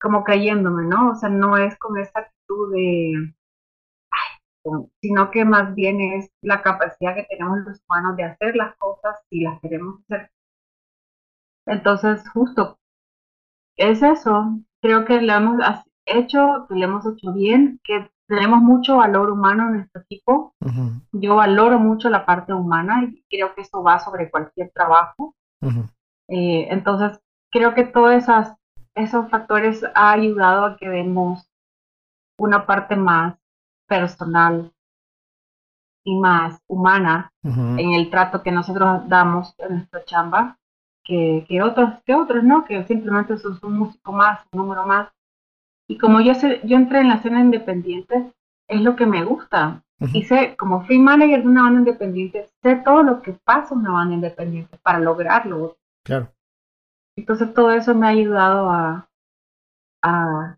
como 0.00 0.24
creyéndome, 0.24 0.84
¿no? 0.86 1.10
O 1.12 1.14
sea, 1.16 1.28
no 1.30 1.56
es 1.56 1.76
con 1.78 1.98
esa 1.98 2.20
actitud 2.20 2.72
de, 2.72 3.34
sino 5.00 5.30
que 5.30 5.44
más 5.44 5.74
bien 5.74 6.00
es 6.00 6.30
la 6.42 6.62
capacidad 6.62 7.14
que 7.14 7.26
tenemos 7.28 7.58
los 7.66 7.80
humanos 7.88 8.16
de 8.16 8.24
hacer 8.24 8.56
las 8.56 8.76
cosas 8.76 9.16
si 9.30 9.40
las 9.40 9.60
queremos 9.60 10.00
hacer. 10.02 10.30
Entonces, 11.66 12.26
justo, 12.30 12.78
es 13.76 14.02
eso, 14.02 14.60
creo 14.80 15.04
que 15.04 15.20
lo 15.20 15.32
hemos 15.34 15.58
hecho, 16.06 16.66
que 16.68 16.74
lo 16.76 16.84
hemos 16.84 17.06
hecho 17.06 17.32
bien, 17.32 17.80
que 17.84 18.10
tenemos 18.26 18.60
mucho 18.60 18.96
valor 18.96 19.30
humano 19.30 19.66
en 19.66 19.72
nuestro 19.74 20.02
equipo. 20.02 20.54
Yo 21.12 21.36
valoro 21.36 21.78
mucho 21.78 22.08
la 22.10 22.24
parte 22.24 22.52
humana 22.52 23.04
y 23.04 23.24
creo 23.28 23.54
que 23.54 23.62
eso 23.62 23.82
va 23.82 23.98
sobre 23.98 24.30
cualquier 24.30 24.70
trabajo. 24.70 25.34
Eh, 26.28 26.68
entonces, 26.70 27.20
creo 27.50 27.74
que 27.74 27.84
todos 27.84 28.12
esas, 28.12 28.56
esos 28.94 29.30
factores 29.30 29.84
ha 29.94 30.12
ayudado 30.12 30.64
a 30.64 30.76
que 30.76 30.88
demos 30.88 31.48
una 32.38 32.66
parte 32.66 32.96
más 32.96 33.36
personal 33.86 34.72
y 36.04 36.18
más 36.18 36.58
humana 36.66 37.32
en 37.42 37.94
el 37.94 38.10
trato 38.10 38.42
que 38.42 38.52
nosotros 38.52 39.08
damos 39.08 39.54
en 39.58 39.76
nuestra 39.76 40.04
chamba 40.04 40.58
que, 41.04 41.44
que, 41.48 41.62
otros, 41.62 41.90
que 42.04 42.14
otros, 42.14 42.42
¿no? 42.42 42.64
Que 42.64 42.84
simplemente 42.84 43.36
son 43.38 43.58
un 43.62 43.78
músico 43.78 44.12
más, 44.12 44.40
un 44.52 44.62
número 44.62 44.86
más. 44.86 45.10
Y 45.88 45.98
como 45.98 46.20
yo, 46.20 46.34
sé, 46.34 46.60
yo 46.64 46.76
entré 46.76 47.00
en 47.00 47.08
la 47.08 47.16
escena 47.16 47.40
independiente, 47.40 48.32
es 48.68 48.80
lo 48.80 48.96
que 48.96 49.06
me 49.06 49.24
gusta. 49.24 49.82
Y 50.12 50.24
sé, 50.24 50.56
como 50.56 50.84
fui 50.86 50.98
manager 50.98 51.42
de 51.42 51.48
una 51.48 51.62
banda 51.62 51.78
independiente, 51.80 52.48
sé 52.62 52.76
todo 52.76 53.02
lo 53.02 53.22
que 53.22 53.32
pasa 53.32 53.74
en 53.74 53.80
una 53.80 53.92
banda 53.92 54.14
independiente 54.14 54.76
para 54.82 54.98
lograrlo. 54.98 55.76
Claro. 56.04 56.32
Entonces 57.16 57.54
todo 57.54 57.70
eso 57.70 57.94
me 57.94 58.06
ha 58.06 58.10
ayudado 58.10 58.70
a, 58.70 59.08
a, 60.02 60.56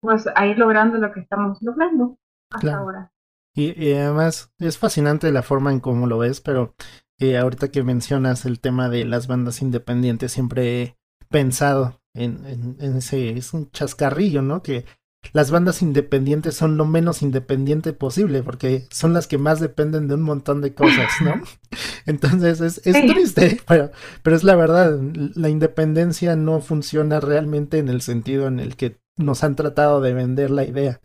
pues, 0.00 0.26
a 0.34 0.46
ir 0.46 0.58
logrando 0.58 0.98
lo 0.98 1.12
que 1.12 1.20
estamos 1.20 1.60
logrando 1.62 2.16
hasta 2.50 2.76
ahora. 2.76 3.12
Y, 3.54 3.72
y, 3.82 3.94
además 3.94 4.52
es 4.58 4.78
fascinante 4.78 5.32
la 5.32 5.42
forma 5.42 5.72
en 5.72 5.80
cómo 5.80 6.06
lo 6.06 6.18
ves, 6.18 6.40
pero 6.40 6.74
eh, 7.18 7.38
ahorita 7.38 7.70
que 7.70 7.82
mencionas 7.82 8.44
el 8.44 8.60
tema 8.60 8.88
de 8.88 9.04
las 9.04 9.26
bandas 9.26 9.62
independientes, 9.62 10.32
siempre 10.32 10.82
he 10.82 10.96
pensado 11.28 12.00
en, 12.16 12.76
en, 12.80 12.96
ese, 12.96 13.30
es 13.30 13.52
un 13.54 13.70
chascarrillo, 13.70 14.42
¿no? 14.42 14.62
Que 14.62 14.84
las 15.32 15.50
bandas 15.50 15.82
independientes 15.82 16.54
son 16.54 16.76
lo 16.76 16.84
menos 16.84 17.22
independiente 17.22 17.92
posible, 17.92 18.42
porque 18.42 18.86
son 18.90 19.12
las 19.12 19.26
que 19.26 19.38
más 19.38 19.60
dependen 19.60 20.08
de 20.08 20.14
un 20.14 20.22
montón 20.22 20.60
de 20.60 20.74
cosas, 20.74 21.10
¿no? 21.22 21.34
Entonces 22.06 22.60
es, 22.60 22.86
es 22.86 23.06
triste, 23.06 23.60
pero, 23.66 23.90
pero 24.22 24.36
es 24.36 24.44
la 24.44 24.56
verdad, 24.56 24.98
la 25.34 25.48
independencia 25.48 26.36
no 26.36 26.60
funciona 26.60 27.20
realmente 27.20 27.78
en 27.78 27.88
el 27.88 28.00
sentido 28.00 28.46
en 28.46 28.60
el 28.60 28.76
que 28.76 28.98
nos 29.16 29.42
han 29.44 29.56
tratado 29.56 30.00
de 30.00 30.14
vender 30.14 30.50
la 30.50 30.64
idea. 30.64 31.00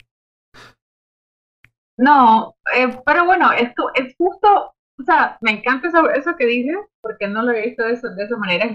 No, 1.97 2.55
eh, 2.75 2.99
pero 3.05 3.25
bueno, 3.25 3.51
esto 3.51 3.89
es 3.95 4.15
justo 4.17 4.73
o 5.01 5.03
sea, 5.03 5.37
me 5.41 5.51
encanta 5.51 5.87
eso, 5.87 6.09
eso 6.11 6.35
que 6.35 6.45
dices, 6.45 6.77
porque 7.01 7.27
no 7.27 7.41
lo 7.41 7.51
he 7.51 7.67
visto 7.67 7.83
de, 7.83 7.93
eso, 7.93 8.09
de 8.09 8.23
esa 8.23 8.37
manera, 8.37 8.67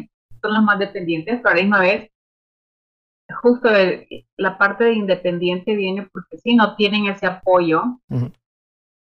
son 0.43 0.55
los 0.55 0.63
más 0.63 0.79
dependientes, 0.79 1.41
pero 1.41 1.51
a 1.51 1.55
la 1.55 1.63
misma 1.63 1.81
vez, 1.81 2.11
justo 3.43 3.69
la 4.37 4.59
parte 4.59 4.85
de 4.85 4.95
independiente 4.95 5.75
viene 5.75 6.09
porque 6.13 6.39
si 6.39 6.55
no 6.55 6.77
tienen 6.77 7.07
ese 7.07 7.27
apoyo 7.27 8.01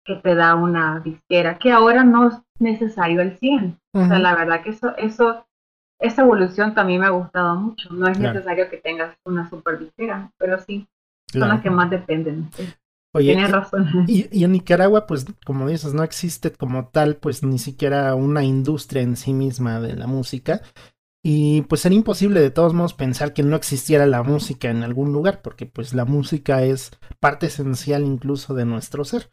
que 0.04 0.16
te 0.16 0.36
da 0.36 0.56
una 0.56 1.02
disquera, 1.02 1.58
que 1.60 1.72
ahora 1.72 2.04
no 2.04 2.30
es 2.30 2.36
necesario 2.60 3.22
el 3.22 3.38
100. 3.38 3.80
O 3.94 4.08
sea, 4.08 4.20
la 4.20 4.36
verdad 4.36 4.64
que 4.64 4.70
eso, 4.70 4.96
eso, 4.96 5.46
esa 6.00 6.22
evolución 6.22 6.74
también 6.74 7.02
me 7.02 7.08
ha 7.08 7.12
gustado 7.12 7.56
mucho. 7.56 7.90
No 7.92 8.08
es 8.08 8.18
necesario 8.18 8.70
que 8.70 8.78
tengas 8.78 9.18
una 9.26 9.50
super 9.50 9.78
disquera, 9.80 10.32
pero 10.38 10.60
sí, 10.60 10.88
son 11.32 11.50
las 11.50 11.62
que 11.62 11.70
más 11.70 11.90
dependen. 11.90 12.50
Oye, 13.14 13.48
razón. 13.48 14.06
Y, 14.08 14.44
en 14.44 14.52
Nicaragua, 14.52 15.08
pues, 15.08 15.26
como 15.46 15.68
dices, 15.68 15.94
no 15.94 16.04
existe 16.04 16.52
como 16.52 16.88
tal, 16.88 17.16
pues, 17.16 17.44
ni 17.44 17.58
siquiera 17.58 18.14
una 18.16 18.44
industria 18.44 19.02
en 19.02 19.16
sí 19.16 19.34
misma 19.34 19.80
de 19.80 19.96
la 19.96 20.08
música. 20.08 20.62
Y 21.30 21.64
pues 21.64 21.82
sería 21.82 21.98
imposible 21.98 22.40
de 22.40 22.52
todos 22.52 22.74
modos 22.74 22.94
pensar 22.94 23.34
que 23.34 23.44
no 23.44 23.58
existiera 23.58 24.06
la 24.06 24.24
música 24.24 24.70
en 24.70 24.82
algún 24.82 25.12
lugar, 25.12 25.42
porque 25.42 25.66
pues 25.66 25.94
la 25.94 26.06
música 26.06 26.64
es 26.64 26.92
parte 27.20 27.48
esencial 27.48 28.06
incluso 28.06 28.54
de 28.54 28.64
nuestro 28.64 29.04
ser. 29.04 29.28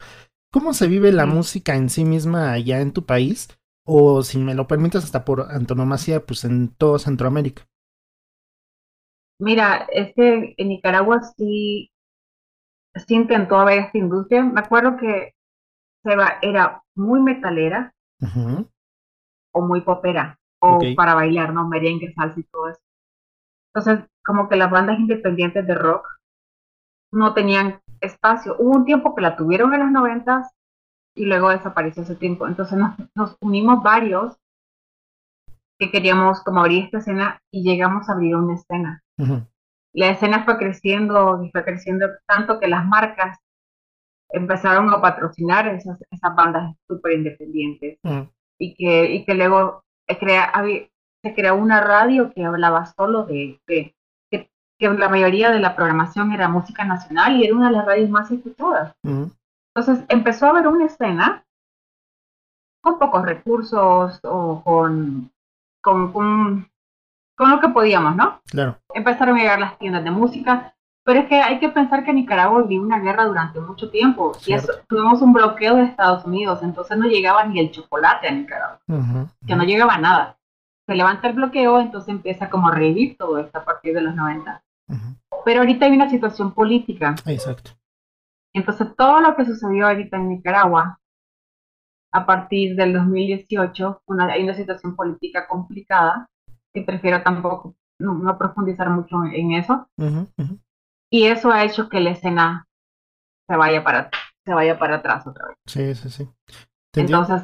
¿Cómo 0.51 0.73
se 0.73 0.89
vive 0.89 1.13
la 1.13 1.25
música 1.25 1.73
en 1.77 1.89
sí 1.89 2.03
misma 2.03 2.51
allá 2.51 2.81
en 2.81 2.91
tu 2.91 3.05
país? 3.05 3.47
O 3.85 4.23
si 4.23 4.39
me 4.39 4.55
lo 4.55 4.67
permites, 4.67 5.05
hasta 5.05 5.23
por 5.23 5.49
antonomasia, 5.49 6.25
pues 6.25 6.43
en 6.43 6.67
todo 6.67 6.99
Centroamérica. 6.99 7.63
Mira, 9.39 9.87
es 9.89 10.13
que 10.15 10.53
en 10.57 10.67
Nicaragua 10.67 11.21
sí 11.37 11.93
sí 13.07 13.15
intentó 13.15 13.55
haber 13.55 13.79
esta 13.79 13.97
industria. 13.97 14.43
Me 14.43 14.59
acuerdo 14.59 14.97
que 14.97 15.33
Seba 16.03 16.39
era 16.41 16.83
muy 16.93 17.21
metalera 17.21 17.95
o 19.53 19.61
muy 19.61 19.79
popera 19.79 20.37
o 20.65 20.79
para 20.95 21.13
bailar, 21.13 21.53
¿no? 21.53 21.67
Merengue, 21.67 22.13
salsa 22.13 22.39
y 22.39 22.43
todo 22.43 22.69
eso. 22.69 22.81
Entonces, 23.73 24.09
como 24.25 24.49
que 24.49 24.55
las 24.55 24.71
bandas 24.71 24.99
independientes 24.99 25.65
de 25.67 25.75
rock 25.75 26.07
no 27.11 27.33
tenían 27.33 27.79
espacio. 28.01 28.55
Hubo 28.59 28.71
un 28.71 28.85
tiempo 28.85 29.15
que 29.15 29.21
la 29.21 29.35
tuvieron 29.35 29.73
en 29.73 29.81
los 29.81 29.91
noventas 29.91 30.51
y 31.15 31.25
luego 31.25 31.49
desapareció 31.49 32.03
ese 32.03 32.15
tiempo. 32.15 32.47
Entonces 32.47 32.77
nos, 33.15 33.37
unimos 33.41 33.83
varios 33.83 34.37
que 35.79 35.91
queríamos 35.91 36.41
como 36.43 36.61
abrir 36.61 36.85
esta 36.85 36.99
escena 36.99 37.41
y 37.51 37.63
llegamos 37.63 38.09
a 38.09 38.13
abrir 38.13 38.35
una 38.35 38.55
escena 38.55 39.03
la 39.95 40.09
escena 40.09 40.43
fue 40.43 40.57
creciendo 40.57 41.41
y 41.41 41.49
fue 41.51 41.63
creciendo 41.63 42.07
tanto 42.27 42.59
que 42.59 42.67
las 42.67 42.85
marcas 42.85 43.39
empezaron 44.29 44.93
a 44.93 45.01
patrocinar 45.01 45.67
esas, 45.69 45.97
esas 46.11 46.35
bandas 46.35 46.75
súper 46.87 47.13
independientes 47.13 47.97
mm. 48.03 48.21
y, 48.59 48.75
que, 48.75 49.11
y 49.13 49.25
que 49.25 49.33
luego 49.33 49.84
crea, 50.07 50.51
se 51.23 51.33
creó 51.33 51.55
una 51.55 51.81
radio 51.81 52.31
que 52.31 52.45
hablaba 52.45 52.85
solo 52.85 53.25
de, 53.25 53.59
que, 53.65 53.95
que, 54.31 54.49
la 54.79 55.09
mayoría 55.09 55.51
de 55.51 55.59
la 55.59 55.75
programación 55.75 56.31
era 56.31 56.47
música 56.47 56.85
nacional 56.85 57.37
y 57.37 57.45
era 57.45 57.55
una 57.55 57.67
de 57.67 57.77
las 57.77 57.85
radios 57.85 58.09
más 58.09 58.29
escuchadas. 58.29 58.95
Entonces 59.03 60.05
empezó 60.09 60.45
a 60.45 60.49
haber 60.49 60.67
una 60.67 60.85
escena 60.85 61.45
con 62.81 62.99
pocos 62.99 63.25
recursos 63.25 64.19
o 64.23 64.61
con, 64.63 65.31
con, 65.81 66.11
con 66.11 66.69
con 67.35 67.51
lo 67.51 67.59
que 67.59 67.69
podíamos, 67.69 68.15
¿no? 68.15 68.41
Claro. 68.49 68.77
Empezaron 68.93 69.37
a 69.37 69.39
llegar 69.39 69.59
las 69.59 69.77
tiendas 69.77 70.03
de 70.03 70.11
música, 70.11 70.74
pero 71.05 71.19
es 71.19 71.27
que 71.27 71.39
hay 71.39 71.59
que 71.59 71.69
pensar 71.69 72.03
que 72.03 72.11
Nicaragua 72.11 72.63
vivió 72.63 72.81
una 72.81 72.99
guerra 72.99 73.25
durante 73.25 73.59
mucho 73.59 73.91
tiempo 73.91 74.35
y 74.43 74.53
eso, 74.53 74.73
tuvimos 74.87 75.21
un 75.21 75.33
bloqueo 75.33 75.75
de 75.75 75.83
Estados 75.83 76.25
Unidos, 76.25 76.63
entonces 76.63 76.97
no 76.97 77.05
llegaba 77.05 77.45
ni 77.45 77.59
el 77.59 77.69
chocolate 77.69 78.27
a 78.27 78.31
Nicaragua, 78.31 78.79
que 79.45 79.55
no 79.55 79.63
llegaba 79.63 79.99
nada. 79.99 80.39
Se 80.87 80.95
levanta 80.95 81.27
el 81.27 81.35
bloqueo, 81.35 81.79
entonces 81.79 82.09
empieza 82.09 82.49
como 82.49 82.69
a 82.69 82.71
revivir 82.71 83.17
todo 83.17 83.37
esto 83.37 83.59
a 83.59 83.63
partir 83.63 83.93
de 83.93 84.01
los 84.01 84.15
90. 84.15 84.63
Pero 85.45 85.59
ahorita 85.59 85.85
hay 85.85 85.91
una 85.91 86.09
situación 86.09 86.53
política. 86.53 87.13
Exacto. 87.27 87.71
Entonces 88.51 88.87
todo 88.97 89.21
lo 89.21 89.35
que 89.35 89.45
sucedió 89.45 89.85
ahorita 89.85 90.17
en 90.17 90.29
Nicaragua 90.29 90.99
a 92.13 92.25
partir 92.25 92.75
del 92.75 92.93
2018, 92.93 94.01
una, 94.07 94.25
hay 94.25 94.43
una 94.43 94.55
situación 94.55 94.95
política 94.95 95.47
complicada 95.47 96.27
que 96.73 96.81
prefiero 96.81 97.21
tampoco 97.21 97.75
no, 97.99 98.37
profundizar 98.39 98.89
mucho 98.89 99.23
en 99.23 99.51
eso. 99.51 99.87
Y 101.11 101.27
eso 101.27 101.51
ha 101.51 101.63
hecho 101.63 101.89
que 101.89 101.99
la 101.99 102.11
escena 102.11 102.67
se 103.47 103.55
vaya 103.55 103.83
para, 103.83 104.09
se 104.45 104.53
vaya 104.53 104.77
para 104.77 104.97
atrás 104.97 105.25
otra 105.27 105.47
vez. 105.47 105.57
Sí, 105.65 105.95
sí, 105.95 106.09
sí. 106.09 106.29
Entonces, 106.95 107.43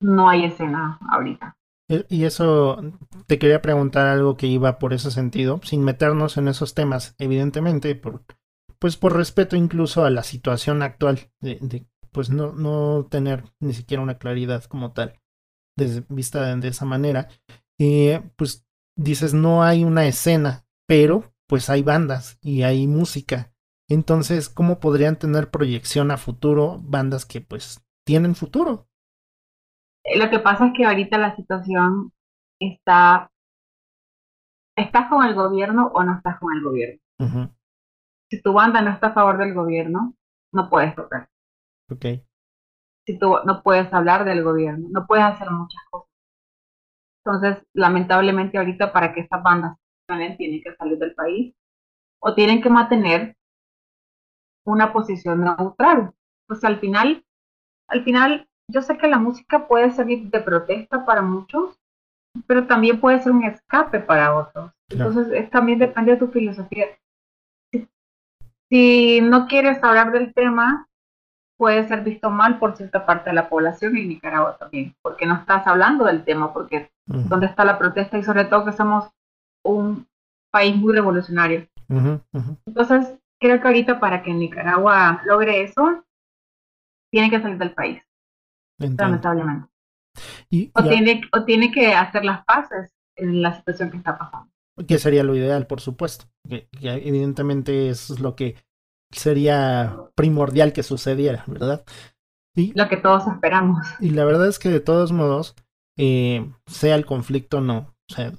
no 0.00 0.28
hay 0.28 0.44
escena 0.44 0.98
ahorita. 1.10 1.56
E, 1.88 2.06
y 2.08 2.24
eso 2.24 2.80
te 3.26 3.38
quería 3.38 3.60
preguntar 3.60 4.06
algo 4.06 4.36
que 4.36 4.46
iba 4.46 4.78
por 4.78 4.92
ese 4.92 5.10
sentido, 5.10 5.60
sin 5.64 5.82
meternos 5.82 6.36
en 6.36 6.48
esos 6.48 6.74
temas, 6.74 7.14
evidentemente, 7.18 7.94
por, 7.94 8.24
pues 8.78 8.96
por 8.96 9.16
respeto 9.16 9.56
incluso 9.56 10.04
a 10.04 10.10
la 10.10 10.22
situación 10.22 10.82
actual, 10.82 11.30
de, 11.40 11.86
pues 12.12 12.30
no, 12.30 12.52
no 12.52 13.06
tener 13.10 13.44
ni 13.60 13.72
siquiera 13.72 14.02
una 14.02 14.18
claridad 14.18 14.64
como 14.64 14.92
tal, 14.92 15.20
desde 15.76 16.04
vista 16.08 16.54
de 16.54 16.68
esa 16.68 16.84
manera. 16.84 17.28
Y 17.78 18.12
pues 18.36 18.66
dices, 18.96 19.34
no 19.34 19.62
hay 19.62 19.84
una 19.84 20.06
escena, 20.06 20.64
pero 20.86 21.33
pues 21.46 21.70
hay 21.70 21.82
bandas 21.82 22.38
y 22.40 22.62
hay 22.62 22.86
música. 22.86 23.52
Entonces, 23.88 24.48
¿cómo 24.48 24.80
podrían 24.80 25.18
tener 25.18 25.50
proyección 25.50 26.10
a 26.10 26.16
futuro 26.16 26.80
bandas 26.82 27.26
que 27.26 27.40
pues 27.40 27.84
tienen 28.04 28.34
futuro? 28.34 28.88
Eh, 30.04 30.18
lo 30.18 30.30
que 30.30 30.38
pasa 30.38 30.66
es 30.66 30.72
que 30.76 30.84
ahorita 30.84 31.18
la 31.18 31.36
situación 31.36 32.12
está, 32.60 33.30
¿estás 34.76 35.08
con 35.08 35.24
el 35.26 35.34
gobierno 35.34 35.90
o 35.94 36.02
no 36.02 36.16
estás 36.16 36.38
con 36.38 36.54
el 36.54 36.62
gobierno? 36.62 37.00
Si 38.30 38.42
tu 38.42 38.52
banda 38.52 38.80
no 38.80 38.90
está 38.90 39.08
a 39.08 39.14
favor 39.14 39.38
del 39.38 39.54
gobierno, 39.54 40.14
no 40.52 40.68
puedes 40.68 40.94
tocar. 40.94 41.28
Ok. 41.90 42.06
Si 43.06 43.18
tú 43.18 43.36
no 43.44 43.62
puedes 43.62 43.92
hablar 43.92 44.24
del 44.24 44.42
gobierno, 44.42 44.88
no 44.90 45.06
puedes 45.06 45.24
hacer 45.24 45.50
muchas 45.50 45.82
cosas. 45.90 46.08
Entonces, 47.24 47.66
lamentablemente 47.74 48.58
ahorita 48.58 48.92
para 48.92 49.12
que 49.14 49.20
estas 49.20 49.42
bandas 49.42 49.76
tienen 50.06 50.62
que 50.62 50.74
salir 50.76 50.98
del 50.98 51.14
país 51.14 51.54
o 52.20 52.34
tienen 52.34 52.62
que 52.62 52.70
mantener 52.70 53.36
una 54.64 54.92
posición 54.92 55.42
neutral. 55.42 56.12
Pues 56.46 56.64
al 56.64 56.78
final, 56.78 57.24
al 57.88 58.04
final, 58.04 58.48
yo 58.70 58.82
sé 58.82 58.96
que 58.98 59.08
la 59.08 59.18
música 59.18 59.66
puede 59.66 59.90
servir 59.90 60.30
de 60.30 60.40
protesta 60.40 61.04
para 61.04 61.22
muchos, 61.22 61.78
pero 62.46 62.66
también 62.66 63.00
puede 63.00 63.20
ser 63.20 63.32
un 63.32 63.44
escape 63.44 64.00
para 64.00 64.36
otros. 64.36 64.72
Entonces, 64.90 65.50
también 65.50 65.78
depende 65.78 66.12
de 66.12 66.18
tu 66.18 66.28
filosofía. 66.28 66.86
Si, 68.70 69.20
no 69.20 69.46
quieres 69.46 69.82
hablar 69.82 70.12
del 70.12 70.32
tema, 70.34 70.88
puede 71.56 71.86
ser 71.86 72.02
visto 72.02 72.30
mal 72.30 72.58
por 72.58 72.76
cierta 72.76 73.06
parte 73.06 73.30
de 73.30 73.36
la 73.36 73.48
población 73.48 73.96
y 73.96 74.00
en 74.00 74.08
Nicaragua 74.08 74.56
también, 74.58 74.94
porque 75.02 75.26
no 75.26 75.34
estás 75.34 75.66
hablando 75.66 76.04
del 76.04 76.24
tema, 76.24 76.52
porque 76.52 76.90
dónde 77.06 77.46
está 77.46 77.64
la 77.64 77.78
protesta 77.78 78.18
y 78.18 78.24
sobre 78.24 78.46
todo 78.46 78.64
que 78.64 78.72
somos 78.72 79.10
un 79.64 80.06
país 80.52 80.76
muy 80.76 80.92
revolucionario. 80.92 81.66
Entonces, 81.88 83.18
creo 83.40 83.60
que 83.60 83.66
ahorita 83.66 84.00
para 84.00 84.22
que 84.22 84.32
Nicaragua 84.32 85.22
logre 85.26 85.62
eso, 85.62 86.04
tiene 87.10 87.30
que 87.30 87.40
salir 87.40 87.58
del 87.58 87.74
país, 87.74 88.02
lamentablemente. 88.78 89.68
o, 90.74 90.82
tiene, 90.82 91.20
o 91.32 91.44
tiene 91.44 91.70
que 91.70 91.94
hacer 91.94 92.24
las 92.24 92.44
paces 92.44 92.92
en 93.16 93.42
la 93.42 93.54
situación 93.54 93.90
que 93.90 93.98
está 93.98 94.18
pasando. 94.18 94.50
Que 94.88 94.98
sería 94.98 95.22
lo 95.22 95.36
ideal, 95.36 95.66
por 95.66 95.80
supuesto. 95.80 96.26
Que, 96.48 96.68
evidentemente 96.80 97.88
eso 97.88 98.14
es 98.14 98.20
lo 98.20 98.34
que 98.34 98.56
sería 99.10 99.96
primordial 100.16 100.72
que 100.72 100.82
sucediera, 100.82 101.44
¿verdad? 101.46 101.84
Y, 102.56 102.72
lo 102.76 102.88
que 102.88 102.96
todos 102.96 103.26
esperamos. 103.26 103.86
Y 104.00 104.10
la 104.10 104.24
verdad 104.24 104.48
es 104.48 104.58
que 104.58 104.68
de 104.68 104.80
todos 104.80 105.12
modos, 105.12 105.54
eh, 105.96 106.50
sea 106.66 106.96
el 106.96 107.06
conflicto 107.06 107.58
o 107.58 107.60
no, 107.60 107.93
o 108.10 108.14
sea, 108.14 108.32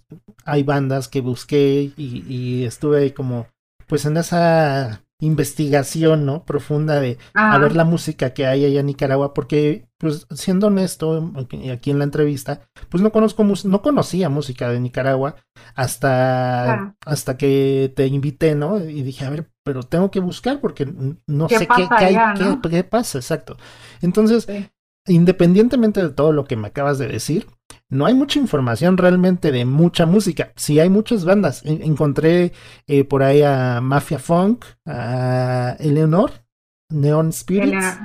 hay 0.46 0.64
bandas 0.64 1.08
que 1.08 1.22
busqué 1.22 1.92
y, 1.96 2.24
y 2.28 2.66
estuve 2.66 3.00
ahí 3.00 3.12
como, 3.12 3.48
pues 3.88 4.06
en 4.06 4.18
esa 4.18 5.06
investigación, 5.22 6.26
¿no? 6.26 6.44
Profunda 6.44 7.00
de 7.00 7.18
a 7.34 7.58
ver 7.58 7.76
la 7.76 7.86
música 7.86 8.34
que 8.34 8.46
hay 8.46 8.66
allá 8.66 8.82
en 8.82 8.88
Nicaragua, 8.88 9.34
porque, 9.34 9.88
pues, 9.98 10.28
siendo 10.32 10.68
honesto, 10.68 11.32
aquí 11.72 11.92
en 11.92 12.00
la 12.00 12.04
entrevista, 12.04 12.62
pues 12.90 13.02
no 13.02 13.12
conozco, 13.12 13.44
no 13.44 13.82
conocía 13.82 14.30
música 14.30 14.70
de 14.70 14.80
Nicaragua 14.80 15.36
hasta, 15.76 16.96
hasta 17.06 17.38
que 17.38 17.94
te 17.96 18.08
invité, 18.08 18.56
¿no? 18.56 18.80
Y 18.80 19.04
dije, 19.04 19.26
a 19.26 19.30
ver, 19.30 19.50
pero 19.64 19.84
tengo 19.84 20.12
que 20.12 20.20
buscar 20.20 20.60
porque 20.60 20.86
no 21.28 21.48
sé 21.48 21.68
qué, 21.68 21.88
hay, 21.90 22.18
qué, 22.70 22.84
pasa, 22.84 23.18
exacto. 23.18 23.56
Entonces, 24.02 24.48
independientemente 25.08 26.02
de 26.02 26.10
todo 26.10 26.34
lo 26.34 26.44
que 26.44 26.58
me 26.58 26.68
acabas 26.68 26.98
de 26.98 27.08
decir, 27.08 27.48
no 27.90 28.06
hay 28.06 28.14
mucha 28.14 28.40
información 28.40 28.98
realmente 28.98 29.52
de 29.52 29.66
mucha 29.66 30.06
música. 30.06 30.52
Sí 30.56 30.80
hay 30.80 30.90
muchas 30.90 31.24
bandas. 31.26 31.64
Encontré 31.66 32.52
eh, 32.88 33.04
por 33.04 33.24
ahí 33.24 33.42
a 33.44 33.80
Mafia 33.82 34.20
Funk, 34.20 34.66
a 34.86 35.76
Eleanor, 35.80 36.32
Neon 36.90 37.32
Spirits. 37.32 38.00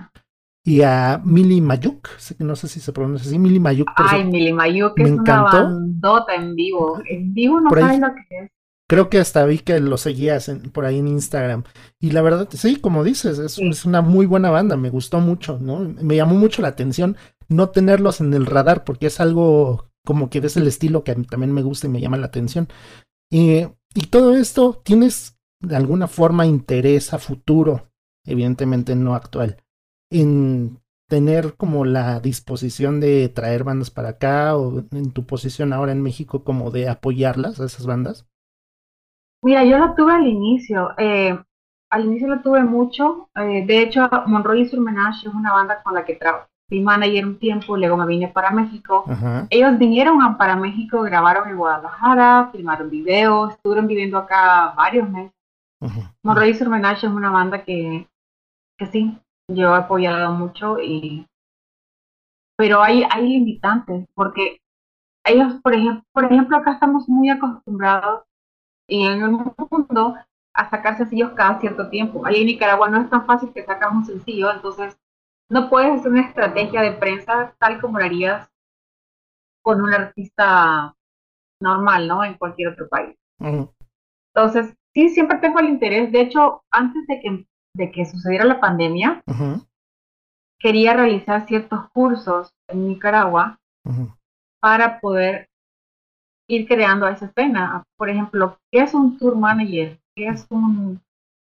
Y 0.62 0.82
a 0.82 1.20
Mili 1.24 1.62
Mayuk, 1.62 2.10
no 2.38 2.54
sé 2.54 2.68
si 2.68 2.80
se 2.80 2.92
pronuncia 2.92 3.26
así, 3.26 3.38
Mili 3.38 3.58
Mayuk. 3.58 3.88
Ay, 3.96 4.24
Mili 4.24 4.52
Mayuk 4.52 4.92
es 5.00 5.10
una 5.10 5.42
bandota 5.42 6.34
en 6.34 6.54
vivo. 6.54 7.00
En 7.08 7.32
vivo 7.32 7.60
no 7.60 7.70
sabes 7.70 7.98
lo 7.98 8.08
que 8.14 8.36
es. 8.44 8.50
Creo 8.86 9.08
que 9.08 9.18
hasta 9.18 9.44
vi 9.46 9.60
que 9.60 9.80
lo 9.80 9.96
seguías 9.96 10.52
por 10.72 10.84
ahí 10.84 10.98
en 10.98 11.08
Instagram. 11.08 11.62
Y 11.98 12.10
la 12.10 12.20
verdad, 12.22 12.48
sí, 12.50 12.76
como 12.76 13.04
dices, 13.04 13.38
es, 13.38 13.58
es, 13.58 13.84
una 13.86 14.02
muy 14.02 14.26
buena 14.26 14.50
banda, 14.50 14.76
me 14.76 14.90
gustó 14.90 15.20
mucho, 15.20 15.58
¿no? 15.60 15.78
Me 15.78 16.16
llamó 16.16 16.34
mucho 16.34 16.60
la 16.60 16.68
atención 16.68 17.16
no 17.50 17.70
tenerlos 17.70 18.20
en 18.20 18.32
el 18.32 18.46
radar 18.46 18.84
porque 18.84 19.06
es 19.06 19.20
algo 19.20 19.90
como 20.06 20.30
que 20.30 20.38
es 20.38 20.56
el 20.56 20.66
estilo 20.66 21.04
que 21.04 21.12
a 21.12 21.14
mí 21.14 21.24
también 21.24 21.52
me 21.52 21.62
gusta 21.62 21.86
y 21.86 21.90
me 21.90 22.00
llama 22.00 22.16
la 22.16 22.26
atención. 22.26 22.68
y 23.30 23.66
todo 24.10 24.36
esto, 24.36 24.80
¿tienes 24.84 25.38
de 25.60 25.76
alguna 25.76 26.06
forma 26.06 26.46
interés 26.46 27.12
a 27.12 27.18
futuro, 27.18 27.90
evidentemente 28.24 28.96
no 28.96 29.14
actual, 29.14 29.58
en 30.10 30.80
tener 31.08 31.56
como 31.56 31.84
la 31.84 32.20
disposición 32.20 33.00
de 33.00 33.28
traer 33.28 33.64
bandas 33.64 33.90
para 33.90 34.10
acá 34.10 34.56
o 34.56 34.84
en 34.92 35.10
tu 35.10 35.26
posición 35.26 35.72
ahora 35.72 35.92
en 35.92 36.02
México 36.02 36.44
como 36.44 36.70
de 36.70 36.88
apoyarlas 36.88 37.60
a 37.60 37.66
esas 37.66 37.84
bandas? 37.84 38.26
Mira, 39.42 39.64
yo 39.64 39.78
lo 39.78 39.94
tuve 39.94 40.12
al 40.12 40.26
inicio. 40.26 40.90
Eh, 40.98 41.36
al 41.90 42.04
inicio 42.04 42.28
lo 42.28 42.40
tuve 42.42 42.62
mucho. 42.62 43.28
Eh, 43.34 43.64
de 43.66 43.82
hecho, 43.82 44.08
Monroy 44.26 44.68
Surmenage 44.68 45.26
es 45.28 45.34
una 45.34 45.52
banda 45.52 45.82
con 45.82 45.94
la 45.94 46.04
que 46.04 46.14
trabajo 46.14 46.49
fui 46.70 46.80
manager 46.80 47.26
un 47.26 47.38
tiempo, 47.38 47.76
luego 47.76 47.96
me 47.96 48.06
vine 48.06 48.28
para 48.28 48.52
México. 48.52 49.04
Ellos 49.50 49.76
vinieron 49.76 50.36
para 50.38 50.54
México, 50.54 51.02
grabaron 51.02 51.48
en 51.48 51.56
Guadalajara, 51.56 52.48
filmaron 52.52 52.88
videos, 52.88 53.52
estuvieron 53.54 53.88
viviendo 53.88 54.16
acá 54.16 54.72
varios 54.76 55.10
meses. 55.10 55.32
Uh 55.80 55.88
es 56.42 57.02
una 57.04 57.30
banda 57.30 57.64
que, 57.64 58.06
que 58.78 58.86
sí, 58.86 59.18
yo 59.48 59.74
he 59.74 59.78
apoyado 59.78 60.32
mucho 60.32 60.78
y 60.78 61.26
pero 62.56 62.82
hay, 62.82 63.04
hay 63.10 63.26
limitantes 63.26 64.06
porque 64.14 64.60
ellos, 65.24 65.54
por 65.62 65.74
ejemplo, 65.74 66.04
por 66.12 66.24
ejemplo, 66.24 66.56
acá 66.56 66.72
estamos 66.72 67.08
muy 67.08 67.30
acostumbrados 67.30 68.22
y 68.86 69.06
en 69.06 69.22
el 69.22 69.30
mundo 69.30 70.14
a 70.52 70.70
sacar 70.70 70.98
sencillos 70.98 71.32
cada 71.32 71.58
cierto 71.58 71.88
tiempo. 71.88 72.24
Ahí 72.26 72.42
en 72.42 72.46
Nicaragua 72.46 72.90
no 72.90 73.00
es 73.00 73.08
tan 73.08 73.24
fácil 73.26 73.52
que 73.52 73.64
sacas 73.64 73.92
un 73.92 74.04
sencillo, 74.04 74.52
entonces 74.52 74.99
no 75.50 75.68
puedes 75.68 75.98
hacer 75.98 76.12
una 76.12 76.22
estrategia 76.22 76.80
de 76.80 76.92
prensa 76.92 77.54
tal 77.58 77.80
como 77.80 77.98
lo 77.98 78.04
harías 78.04 78.48
con 79.62 79.82
un 79.82 79.92
artista 79.92 80.94
normal, 81.60 82.08
¿no? 82.08 82.24
En 82.24 82.34
cualquier 82.34 82.68
otro 82.68 82.88
país. 82.88 83.16
Entonces, 84.34 84.74
sí, 84.94 85.08
siempre 85.10 85.38
tengo 85.38 85.58
el 85.58 85.68
interés. 85.68 86.10
De 86.12 86.20
hecho, 86.20 86.62
antes 86.70 87.06
de 87.08 87.20
que, 87.20 87.46
de 87.76 87.90
que 87.90 88.06
sucediera 88.06 88.44
la 88.44 88.60
pandemia, 88.60 89.22
quería 90.58 90.94
realizar 90.94 91.46
ciertos 91.46 91.90
cursos 91.90 92.54
en 92.68 92.88
Nicaragua 92.88 93.58
para 94.60 95.00
poder 95.00 95.50
ir 96.48 96.66
creando 96.68 97.08
esa 97.08 97.26
escena. 97.26 97.82
Por 97.96 98.08
ejemplo, 98.08 98.56
¿qué 98.70 98.82
es 98.82 98.94
un 98.94 99.18
tour 99.18 99.36
manager? 99.36 100.00
¿Qué 100.14 100.28
es 100.28 100.46
un, 100.50 101.00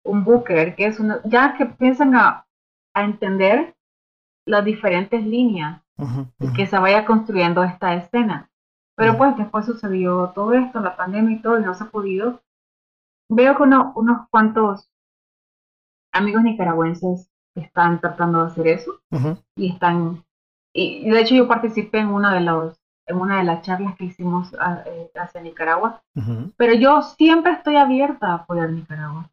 un 0.05 0.25
booker? 0.25 0.75
¿Qué 0.75 0.87
es 0.87 0.99
una... 0.99 1.21
Ya 1.25 1.55
que 1.57 1.67
piensan 1.67 2.15
a, 2.17 2.47
a 2.95 3.05
entender 3.05 3.75
las 4.51 4.65
diferentes 4.65 5.25
líneas 5.25 5.83
que 6.57 6.67
se 6.67 6.79
vaya 6.79 7.05
construyendo 7.05 7.63
esta 7.63 7.95
escena. 7.95 8.51
Pero 8.97 9.17
pues 9.17 9.37
después 9.37 9.65
sucedió 9.65 10.33
todo 10.35 10.53
esto, 10.53 10.81
la 10.81 10.97
pandemia 10.97 11.37
y 11.37 11.43
todo, 11.43 11.59
y 11.59 11.65
no 11.65 11.75
se 11.75 11.85
ha 11.85 11.89
podido. 11.89 12.43
Veo 13.31 13.57
que 13.57 13.63
unos 13.63 14.29
cuantos 14.29 14.91
amigos 16.13 16.43
nicaragüenses 16.43 17.31
están 17.55 18.01
tratando 18.01 18.41
de 18.41 18.47
hacer 18.51 18.67
eso 18.69 19.01
y 19.57 19.73
están 19.73 20.25
y 20.73 21.09
de 21.11 21.21
hecho 21.21 21.35
yo 21.35 21.49
participé 21.49 21.99
en 21.99 22.09
una 22.09 22.35
de 22.35 22.41
los 22.41 22.81
en 23.07 23.17
una 23.17 23.39
de 23.39 23.45
las 23.45 23.63
charlas 23.63 23.97
que 23.97 24.05
hicimos 24.05 24.55
ah, 24.61 24.83
eh, 24.87 25.11
hacia 25.17 25.41
Nicaragua. 25.41 26.01
Pero 26.57 26.75
yo 26.75 27.03
siempre 27.03 27.53
estoy 27.53 27.77
abierta 27.77 28.29
a 28.29 28.35
apoyar 28.35 28.71
Nicaragua. 28.71 29.29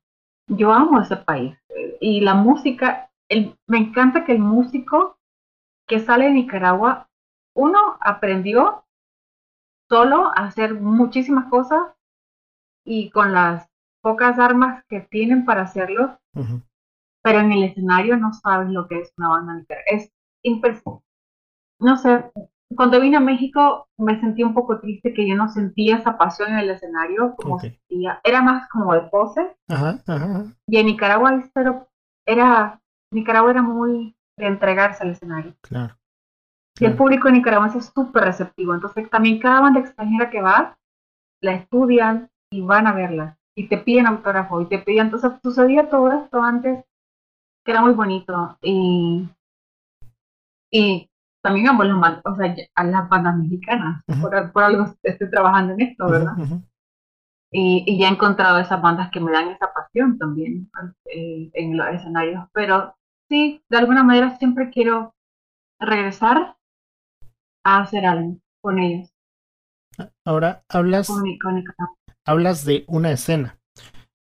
Yo 0.47 0.73
amo 0.73 0.99
ese 0.99 1.17
país 1.17 1.55
eh, 1.69 1.97
y 2.01 2.21
la 2.21 2.33
música 2.33 3.06
me 3.29 3.77
encanta 3.77 4.25
que 4.25 4.33
el 4.33 4.39
músico 4.39 5.17
que 5.87 5.99
sale 5.99 6.25
de 6.25 6.33
Nicaragua, 6.33 7.09
uno 7.55 7.97
aprendió 8.01 8.85
solo 9.89 10.27
a 10.27 10.45
hacer 10.45 10.75
muchísimas 10.75 11.49
cosas 11.49 11.81
y 12.85 13.09
con 13.09 13.33
las 13.33 13.69
pocas 14.01 14.37
armas 14.37 14.83
que 14.87 15.01
tienen 15.01 15.45
para 15.45 15.63
hacerlo, 15.63 16.19
pero 17.21 17.39
en 17.39 17.51
el 17.51 17.63
escenario 17.63 18.17
no 18.17 18.33
sabes 18.33 18.69
lo 18.69 18.87
que 18.87 18.99
es 18.99 19.13
una 19.17 19.29
banda 19.29 19.53
nicaragua. 19.55 19.85
Es 19.87 20.11
impresionante. 20.43 21.05
No 21.79 21.97
sé, 21.97 22.31
cuando 22.75 22.99
vine 22.99 23.17
a 23.17 23.21
México 23.21 23.87
me 23.97 24.19
sentí 24.19 24.43
un 24.43 24.53
poco 24.53 24.79
triste 24.79 25.13
que 25.13 25.27
yo 25.27 25.35
no 25.35 25.49
sentía 25.49 25.97
esa 25.97 26.17
pasión 26.17 26.51
en 26.51 26.59
el 26.59 26.69
escenario 26.69 27.35
como 27.35 27.59
sentía. 27.59 28.19
Era 28.23 28.41
más 28.41 28.67
como 28.69 28.93
de 28.93 29.01
pose. 29.01 29.57
Y 30.67 30.77
en 30.77 30.85
Nicaragua 30.85 31.43
pero 31.53 31.87
era 32.25 32.81
Nicaragua 33.11 33.51
era 33.51 33.61
muy 33.61 34.15
de 34.37 34.45
entregarse 34.45 35.03
al 35.03 35.11
escenario. 35.11 35.55
Claro. 35.61 35.97
Y 36.79 36.85
el 36.85 36.95
público 36.95 37.29
nicaragüense 37.29 37.79
es 37.79 37.91
súper 37.93 38.23
receptivo. 38.25 38.73
Entonces, 38.73 39.09
también 39.09 39.39
cada 39.39 39.61
banda 39.61 39.79
extranjera 39.79 40.29
que 40.29 40.41
va, 40.41 40.77
la 41.41 41.53
estudian 41.53 42.29
y 42.51 42.61
van 42.61 42.87
a 42.87 42.93
verla. 42.93 43.37
y 43.55 43.67
te 43.67 43.79
piden 43.79 44.05
autógrafo 44.05 44.61
y 44.61 44.67
te 44.67 44.77
piden, 44.77 45.07
entonces 45.07 45.31
sucedía 45.41 45.89
todo 45.89 46.11
esto 46.11 46.43
antes 46.43 46.85
que 47.65 47.71
era 47.71 47.81
muy 47.81 47.93
bonito 47.93 48.55
y, 48.61 49.27
y 50.71 51.09
también 51.43 51.67
amo 51.67 51.83
las, 51.83 52.21
o 52.23 52.35
sea, 52.35 52.55
a 52.75 52.83
las 52.83 53.09
bandas 53.09 53.35
mexicanas, 53.35 54.03
por, 54.21 54.51
por, 54.51 54.63
algo 54.63 54.93
estoy 55.01 55.29
trabajando 55.31 55.73
en 55.73 55.81
esto, 55.81 56.07
¿verdad? 56.07 56.33
Y, 57.51 57.83
y, 57.87 57.97
ya 57.97 58.09
he 58.09 58.11
encontrado 58.11 58.59
esas 58.59 58.81
bandas 58.81 59.09
que 59.11 59.19
me 59.19 59.31
dan 59.31 59.49
esa 59.49 59.71
pasión 59.73 60.17
también 60.17 60.69
eh, 61.05 61.49
en 61.53 61.77
los 61.77 61.87
escenarios, 61.87 62.45
pero 62.53 62.95
sí, 63.29 63.63
de 63.69 63.77
alguna 63.77 64.03
manera 64.03 64.37
siempre 64.37 64.69
quiero 64.69 65.15
regresar 65.79 66.57
a 67.63 67.77
hacer 67.79 68.05
algo 68.05 68.37
con 68.61 68.79
ellos. 68.79 69.09
Ahora 70.25 70.63
hablas, 70.69 71.09
hablas 72.25 72.65
de 72.65 72.83
una 72.87 73.11
escena 73.11 73.59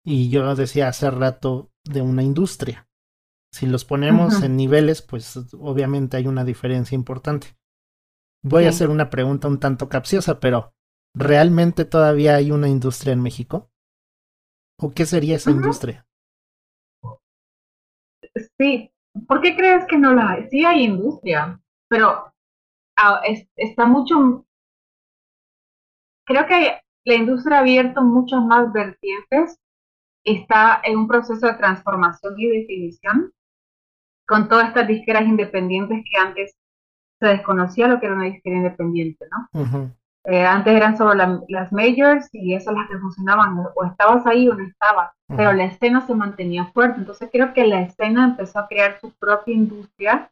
y 0.05 0.29
yo 0.29 0.55
decía 0.55 0.89
hace 0.89 1.11
rato 1.11 1.71
de 1.85 2.03
una 2.03 2.23
industria. 2.23 2.89
Si 3.53 3.67
los 3.67 3.85
ponemos 3.85 4.43
en 4.43 4.57
niveles, 4.57 5.03
pues 5.03 5.37
obviamente 5.53 6.17
hay 6.17 6.27
una 6.27 6.45
diferencia 6.45 6.95
importante. 6.95 7.49
Voy 8.43 8.65
a 8.65 8.71
hacer 8.71 8.89
una 8.89 9.11
pregunta 9.11 9.47
un 9.47 9.61
tanto 9.61 9.89
capciosa, 9.89 10.41
pero 10.41 10.73
¿realmente 11.15 11.85
todavía 11.85 12.37
hay 12.37 12.51
una 12.51 12.69
industria 12.69 13.13
en 13.13 13.23
México? 13.23 13.71
¿O 14.79 14.91
qué 14.91 15.07
sería 15.07 15.37
esa 15.37 15.51
industria? 15.51 16.07
Sí, 18.59 18.91
¿por 19.29 19.41
qué 19.41 19.55
crees 19.57 19.85
que 19.87 19.99
no 19.99 20.15
la 20.15 20.31
hay? 20.31 20.49
Sí 20.49 20.65
hay 20.65 20.85
industria, 20.85 21.61
pero 21.89 22.33
ah, 22.97 23.23
está 23.57 23.87
mucho 23.87 24.47
creo 26.25 26.47
que 26.47 26.81
la 27.05 27.15
industria 27.15 27.59
ha 27.59 27.61
abierto 27.61 28.03
muchas 28.03 28.43
más 28.43 28.73
vertientes, 28.73 29.59
está 30.25 30.81
en 30.85 30.99
un 30.99 31.09
proceso 31.09 31.47
de 31.47 31.55
transformación 31.55 32.35
y 32.39 32.49
definición, 32.49 33.33
con 34.27 34.49
todas 34.49 34.69
estas 34.69 34.89
disqueras 34.89 35.25
independientes 35.25 36.05
que 36.11 36.19
antes 36.19 36.57
se 37.21 37.27
desconocía 37.27 37.89
lo 37.89 38.01
que 38.01 38.07
era 38.07 38.15
una 38.15 38.27
disquera 38.27 38.57
independiente, 38.57 39.27
¿no? 39.31 39.95
Eh, 40.25 40.45
antes 40.45 40.75
eran 40.75 40.97
solo 40.97 41.15
las 41.49 41.73
majors 41.73 42.29
y 42.33 42.55
esas 42.55 42.75
las 42.75 42.89
que 42.89 42.99
funcionaban, 42.99 43.59
o 43.59 43.85
estabas 43.85 44.25
ahí 44.27 44.49
o 44.49 44.55
no 44.55 44.65
estabas, 44.65 45.11
pero 45.27 45.53
la 45.53 45.65
escena 45.65 46.07
se 46.07 46.15
mantenía 46.15 46.67
fuerte, 46.67 47.01
entonces 47.01 47.29
creo 47.33 47.53
que 47.53 47.67
la 47.67 47.83
escena 47.83 48.25
empezó 48.27 48.61
a 48.61 48.69
crear 48.69 49.01
su 49.01 49.11
propia 49.15 49.55
industria 49.55 50.31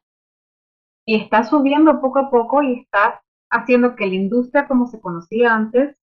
y 1.05 1.17
está 1.17 1.43
subiendo 1.43 2.01
poco 2.01 2.21
a 2.21 2.31
poco 2.31 2.63
y 2.63 2.81
está 2.81 3.21
haciendo 3.51 3.97
que 3.97 4.07
la 4.07 4.15
industria 4.15 4.69
como 4.69 4.87
se 4.87 5.01
conocía 5.01 5.55
antes 5.55 5.97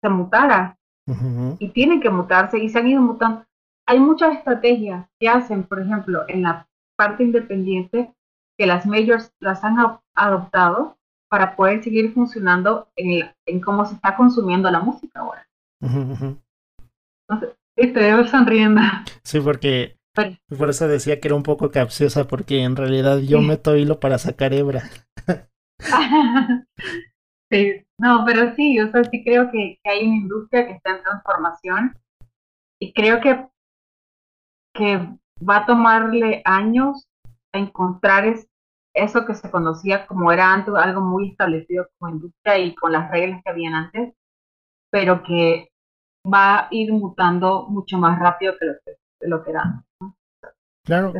se 0.00 0.08
mutara. 0.08 0.76
Y 1.58 1.70
tiene 1.70 2.00
que 2.00 2.10
mutarse 2.10 2.58
y 2.58 2.68
se 2.68 2.78
han 2.78 2.88
ido 2.88 3.00
mutando. 3.00 3.46
Hay 3.86 3.98
muchas 3.98 4.36
estrategias 4.36 5.06
que 5.18 5.26
hacen, 5.26 5.64
por 5.64 5.80
ejemplo, 5.80 6.24
en 6.28 6.42
la 6.42 6.68
parte 6.96 7.24
independiente, 7.24 8.12
que 8.58 8.66
las 8.66 8.84
majors 8.84 9.32
las 9.40 9.64
han 9.64 9.76
adoptado 10.14 10.97
para 11.28 11.56
poder 11.56 11.82
seguir 11.82 12.12
funcionando 12.12 12.88
en, 12.96 13.30
en 13.46 13.60
cómo 13.60 13.84
se 13.84 13.94
está 13.94 14.16
consumiendo 14.16 14.70
la 14.70 14.80
música 14.80 15.20
ahora. 15.20 15.46
Entonces, 15.80 17.56
estoy 17.76 18.28
sonriendo. 18.28 18.80
Sí, 19.22 19.40
porque 19.40 19.98
por 20.56 20.70
eso 20.70 20.88
decía 20.88 21.20
que 21.20 21.28
era 21.28 21.34
un 21.34 21.42
poco 21.42 21.70
capciosa, 21.70 22.26
porque 22.26 22.62
en 22.62 22.76
realidad 22.76 23.18
yo 23.18 23.40
meto 23.40 23.76
hilo 23.76 24.00
para 24.00 24.18
sacar 24.18 24.52
hebra. 24.52 24.82
sí, 27.50 27.86
no, 27.98 28.24
pero 28.26 28.54
sí, 28.54 28.80
o 28.80 28.90
sea, 28.90 29.04
sí 29.04 29.22
creo 29.22 29.50
que, 29.50 29.78
hay 29.84 30.06
una 30.06 30.16
industria 30.16 30.66
que 30.66 30.72
está 30.72 30.96
en 30.96 31.02
transformación 31.02 31.94
y 32.80 32.92
creo 32.92 33.20
que, 33.20 33.46
que 34.74 35.08
va 35.48 35.58
a 35.58 35.66
tomarle 35.66 36.42
años 36.44 37.06
a 37.52 37.58
encontrar 37.58 38.26
eso 39.02 39.24
que 39.24 39.34
se 39.34 39.50
conocía 39.50 40.06
como 40.06 40.32
era 40.32 40.52
antes 40.52 40.74
algo 40.74 41.00
muy 41.00 41.30
establecido 41.30 41.88
como 41.98 42.12
industria 42.12 42.58
y 42.58 42.74
con 42.74 42.92
las 42.92 43.10
reglas 43.10 43.42
que 43.44 43.50
habían 43.50 43.74
antes, 43.74 44.14
pero 44.90 45.22
que 45.22 45.68
va 46.24 46.58
a 46.58 46.68
ir 46.70 46.92
mutando 46.92 47.66
mucho 47.68 47.98
más 47.98 48.18
rápido 48.18 48.54
que 48.58 48.66
lo 48.66 48.72
que, 48.84 48.96
lo 49.26 49.44
que 49.44 49.50
era 49.50 49.62
antes. 49.62 49.84
Claro 50.84 51.12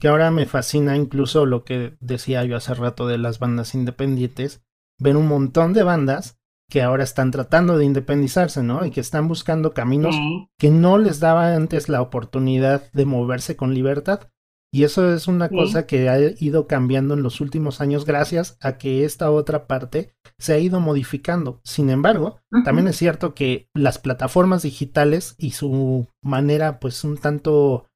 que 0.00 0.08
ahora 0.08 0.30
me 0.30 0.46
fascina 0.46 0.96
incluso 0.96 1.44
lo 1.44 1.64
que 1.64 1.96
decía 2.00 2.44
yo 2.44 2.56
hace 2.56 2.74
rato 2.74 3.06
de 3.06 3.18
las 3.18 3.38
bandas 3.38 3.74
independientes, 3.74 4.62
ver 5.00 5.16
un 5.16 5.26
montón 5.26 5.72
de 5.72 5.82
bandas 5.82 6.38
que 6.70 6.82
ahora 6.82 7.02
están 7.02 7.30
tratando 7.30 7.78
de 7.78 7.84
independizarse, 7.84 8.62
¿no? 8.62 8.84
Y 8.84 8.90
que 8.90 9.00
están 9.00 9.26
buscando 9.26 9.72
caminos 9.72 10.14
que 10.58 10.70
no 10.70 10.98
les 10.98 11.18
daba 11.18 11.54
antes 11.54 11.88
la 11.88 12.02
oportunidad 12.02 12.92
de 12.92 13.06
moverse 13.06 13.56
con 13.56 13.74
libertad. 13.74 14.28
Y 14.70 14.84
eso 14.84 15.12
es 15.14 15.28
una 15.28 15.48
cosa 15.48 15.86
que 15.86 16.10
ha 16.10 16.18
ido 16.18 16.66
cambiando 16.66 17.14
en 17.14 17.22
los 17.22 17.40
últimos 17.40 17.80
años 17.80 18.04
gracias 18.04 18.58
a 18.60 18.76
que 18.76 19.04
esta 19.04 19.30
otra 19.30 19.66
parte 19.66 20.14
se 20.38 20.52
ha 20.52 20.58
ido 20.58 20.80
modificando. 20.80 21.60
Sin 21.64 21.88
embargo, 21.88 22.40
también 22.64 22.86
es 22.86 22.96
cierto 22.96 23.34
que 23.34 23.68
las 23.74 23.98
plataformas 23.98 24.62
digitales 24.62 25.34
y 25.38 25.52
su 25.52 26.06
manera 26.22 26.80
pues 26.80 27.02
un 27.02 27.16
tanto 27.16 27.86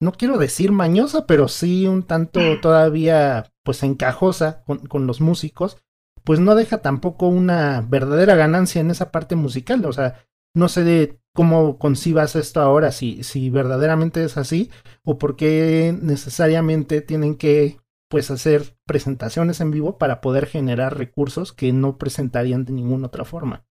no 0.00 0.12
quiero 0.12 0.38
decir 0.38 0.72
mañosa, 0.72 1.26
pero 1.26 1.48
sí 1.48 1.86
un 1.86 2.04
tanto 2.04 2.40
todavía 2.62 3.52
pues 3.64 3.82
encajosa 3.82 4.62
con, 4.64 4.78
con, 4.86 5.06
los 5.06 5.20
músicos, 5.20 5.78
pues 6.24 6.40
no 6.40 6.54
deja 6.54 6.78
tampoco 6.78 7.26
una 7.26 7.80
verdadera 7.82 8.34
ganancia 8.36 8.80
en 8.80 8.90
esa 8.90 9.10
parte 9.10 9.36
musical. 9.36 9.84
O 9.84 9.92
sea, 9.92 10.24
no 10.54 10.68
sé 10.68 10.84
de 10.84 11.19
cómo 11.34 11.78
concibas 11.78 12.36
esto 12.36 12.60
ahora, 12.60 12.92
si, 12.92 13.22
si 13.22 13.50
verdaderamente 13.50 14.24
es 14.24 14.36
así, 14.36 14.70
o 15.04 15.18
por 15.18 15.36
qué 15.36 15.96
necesariamente 16.00 17.00
tienen 17.00 17.36
que 17.36 17.78
pues 18.08 18.30
hacer 18.30 18.76
presentaciones 18.86 19.60
en 19.60 19.70
vivo 19.70 19.96
para 19.96 20.20
poder 20.20 20.46
generar 20.46 20.98
recursos 20.98 21.52
que 21.52 21.72
no 21.72 21.96
presentarían 21.96 22.64
de 22.64 22.72
ninguna 22.72 23.06
otra 23.06 23.24
forma. 23.24 23.64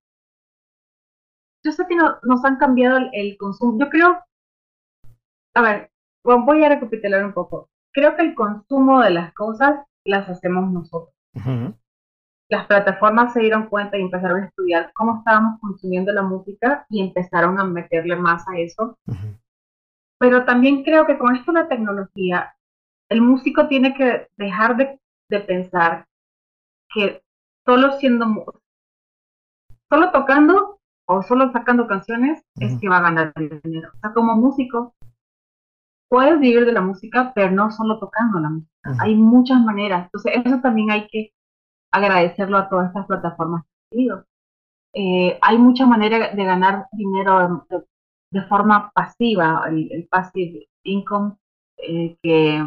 Yo 1.63 1.73
sé 1.73 1.85
que 1.89 1.95
nos 1.95 2.45
han 2.45 2.55
cambiado 2.55 2.97
el, 2.97 3.09
el 3.11 3.37
consumo. 3.37 3.77
Yo 3.77 3.89
creo, 3.89 4.17
a 5.55 5.61
ver, 5.61 5.91
voy 6.23 6.63
a 6.63 6.69
recapitular 6.69 7.25
un 7.25 7.33
poco. 7.33 7.69
Creo 7.91 8.15
que 8.15 8.21
el 8.21 8.33
consumo 8.33 9.01
de 9.01 9.09
las 9.09 9.33
cosas 9.33 9.85
las 10.05 10.29
hacemos 10.29 10.71
nosotros. 10.71 11.13
Las 12.49 12.65
plataformas 12.65 13.33
se 13.33 13.41
dieron 13.41 13.67
cuenta 13.67 13.97
y 13.97 14.01
empezaron 14.01 14.41
a 14.41 14.45
estudiar 14.47 14.91
cómo 14.93 15.19
estábamos 15.19 15.59
consumiendo 15.59 16.11
la 16.11 16.23
música 16.23 16.85
y 16.89 17.01
empezaron 17.01 17.59
a 17.59 17.63
meterle 17.63 18.15
más 18.15 18.47
a 18.47 18.57
eso. 18.57 18.97
Pero 20.19 20.45
también 20.45 20.83
creo 20.83 21.05
que 21.05 21.19
con 21.19 21.35
esto 21.35 21.51
la 21.51 21.67
tecnología, 21.67 22.55
el 23.09 23.21
músico 23.21 23.67
tiene 23.67 23.93
que 23.93 24.27
dejar 24.35 24.77
de, 24.77 24.99
de 25.29 25.39
pensar 25.41 26.07
que 26.93 27.21
solo 27.65 27.93
siendo, 27.99 28.25
solo 29.87 30.11
tocando 30.11 30.79
o 31.07 31.21
solo 31.21 31.51
sacando 31.51 31.87
canciones 31.87 32.43
es 32.59 32.79
que 32.79 32.89
va 32.89 32.97
a 32.97 33.01
ganar 33.01 33.33
dinero. 33.35 33.91
O 33.95 33.99
sea, 33.99 34.11
como 34.11 34.35
músico, 34.35 34.95
puedes 36.09 36.39
vivir 36.39 36.65
de 36.65 36.71
la 36.71 36.81
música, 36.81 37.31
pero 37.35 37.51
no 37.51 37.69
solo 37.71 37.99
tocando 37.99 38.39
la 38.39 38.49
música. 38.49 38.95
Hay 38.99 39.15
muchas 39.15 39.61
maneras. 39.61 40.05
Entonces, 40.05 40.33
eso 40.43 40.59
también 40.61 40.89
hay 40.89 41.07
que 41.07 41.31
agradecerlo 41.91 42.57
a 42.57 42.69
todas 42.69 42.87
estas 42.87 43.05
plataformas 43.07 43.65
eh, 44.93 45.37
hay 45.41 45.57
muchas 45.57 45.87
maneras 45.87 46.35
de 46.35 46.43
ganar 46.43 46.87
dinero 46.91 47.65
de, 48.31 48.41
forma 48.43 48.91
pasiva, 48.93 49.65
el, 49.67 50.07
passive 50.09 50.67
income, 50.83 51.35
eh, 51.77 52.17
que, 52.21 52.63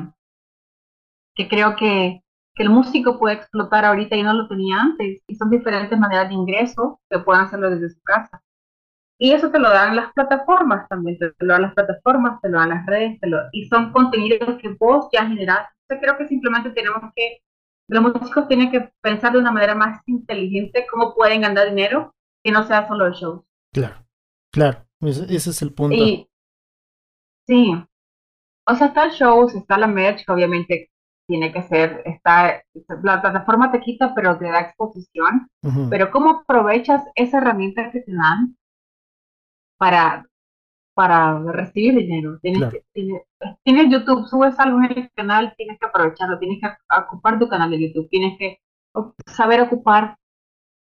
que 1.34 1.48
creo 1.48 1.76
que, 1.76 2.22
que 2.54 2.62
el 2.62 2.70
músico 2.70 3.18
puede 3.18 3.36
explotar 3.36 3.84
ahorita 3.84 4.16
y 4.16 4.22
no 4.22 4.34
lo 4.34 4.48
tenía 4.48 4.80
antes. 4.80 5.22
Y 5.26 5.34
son 5.36 5.50
diferentes 5.50 5.98
maneras 5.98 6.28
de 6.28 6.34
ingreso 6.34 7.00
que 7.10 7.18
pueden 7.20 7.42
hacerlo 7.42 7.70
desde 7.70 7.90
su 7.90 8.00
casa. 8.02 8.42
Y 9.18 9.32
eso 9.32 9.50
te 9.50 9.58
lo 9.60 9.70
dan 9.70 9.94
las 9.94 10.12
plataformas 10.14 10.88
también, 10.88 11.16
te 11.16 11.32
lo 11.38 11.52
dan 11.52 11.62
las 11.62 11.74
plataformas, 11.74 12.40
te 12.40 12.48
lo 12.48 12.58
dan 12.58 12.70
las 12.70 12.86
redes, 12.86 13.20
te 13.20 13.28
lo, 13.28 13.38
y 13.52 13.66
son 13.68 13.92
contenidos 13.92 14.58
que 14.60 14.70
vos 14.70 15.08
ya 15.12 15.26
generás. 15.26 15.68
Yo 15.88 16.00
creo 16.00 16.18
que 16.18 16.26
simplemente 16.26 16.70
tenemos 16.70 17.12
que, 17.14 17.38
los 17.88 18.02
músicos 18.02 18.48
tienen 18.48 18.70
que 18.70 18.92
pensar 19.00 19.32
de 19.32 19.38
una 19.38 19.52
manera 19.52 19.74
más 19.74 20.00
inteligente 20.06 20.86
cómo 20.90 21.14
pueden 21.14 21.42
ganar 21.42 21.68
dinero, 21.68 22.14
que 22.42 22.52
no 22.52 22.66
sea 22.66 22.86
solo 22.88 23.06
el 23.06 23.14
show. 23.14 23.44
Claro, 23.72 24.06
claro, 24.52 24.86
ese, 25.00 25.50
es 25.50 25.62
el 25.62 25.72
punto. 25.72 25.96
sí, 27.46 27.74
o 28.66 28.74
sea, 28.74 28.88
está 28.88 29.04
el 29.04 29.12
show, 29.12 29.48
está 29.48 29.78
la 29.78 29.86
merch, 29.86 30.24
que 30.24 30.32
obviamente 30.32 30.90
tiene 31.26 31.52
que 31.52 31.62
ser, 31.62 32.02
está, 32.04 32.62
la 33.02 33.20
plataforma 33.20 33.72
te 33.72 33.80
quita, 33.80 34.14
pero 34.14 34.38
te 34.38 34.44
da 34.46 34.60
exposición, 34.60 35.48
pero 35.88 36.10
cómo 36.10 36.42
aprovechas 36.42 37.02
esa 37.14 37.38
herramienta 37.38 37.90
que 37.90 38.00
te 38.00 38.12
dan 38.12 38.56
para, 39.78 40.26
para 40.94 41.38
recibir 41.38 41.94
dinero. 41.94 42.38
Tienes, 42.40 42.72
tienes, 42.92 43.90
YouTube, 43.90 44.26
subes 44.26 44.58
algo 44.58 44.78
en 44.78 44.98
el 44.98 45.10
canal, 45.14 45.54
tienes 45.56 45.78
que 45.78 45.86
aprovecharlo, 45.86 46.38
tienes 46.38 46.60
que 46.60 46.68
ocupar 46.96 47.38
tu 47.38 47.48
canal 47.48 47.70
de 47.70 47.80
YouTube, 47.80 48.08
tienes 48.08 48.38
que 48.38 48.60
saber 49.26 49.60
ocupar 49.62 50.18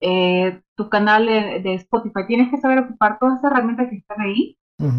eh, 0.01 0.61
tu 0.77 0.89
canal 0.89 1.27
de, 1.27 1.75
Spotify. 1.75 2.27
Tienes 2.27 2.51
que 2.51 2.59
saber 2.59 2.81
ocupar 2.81 3.19
todas 3.19 3.39
esas 3.39 3.53
herramientas 3.53 3.89
que 3.89 3.97
están 3.97 4.21
ahí 4.21 4.59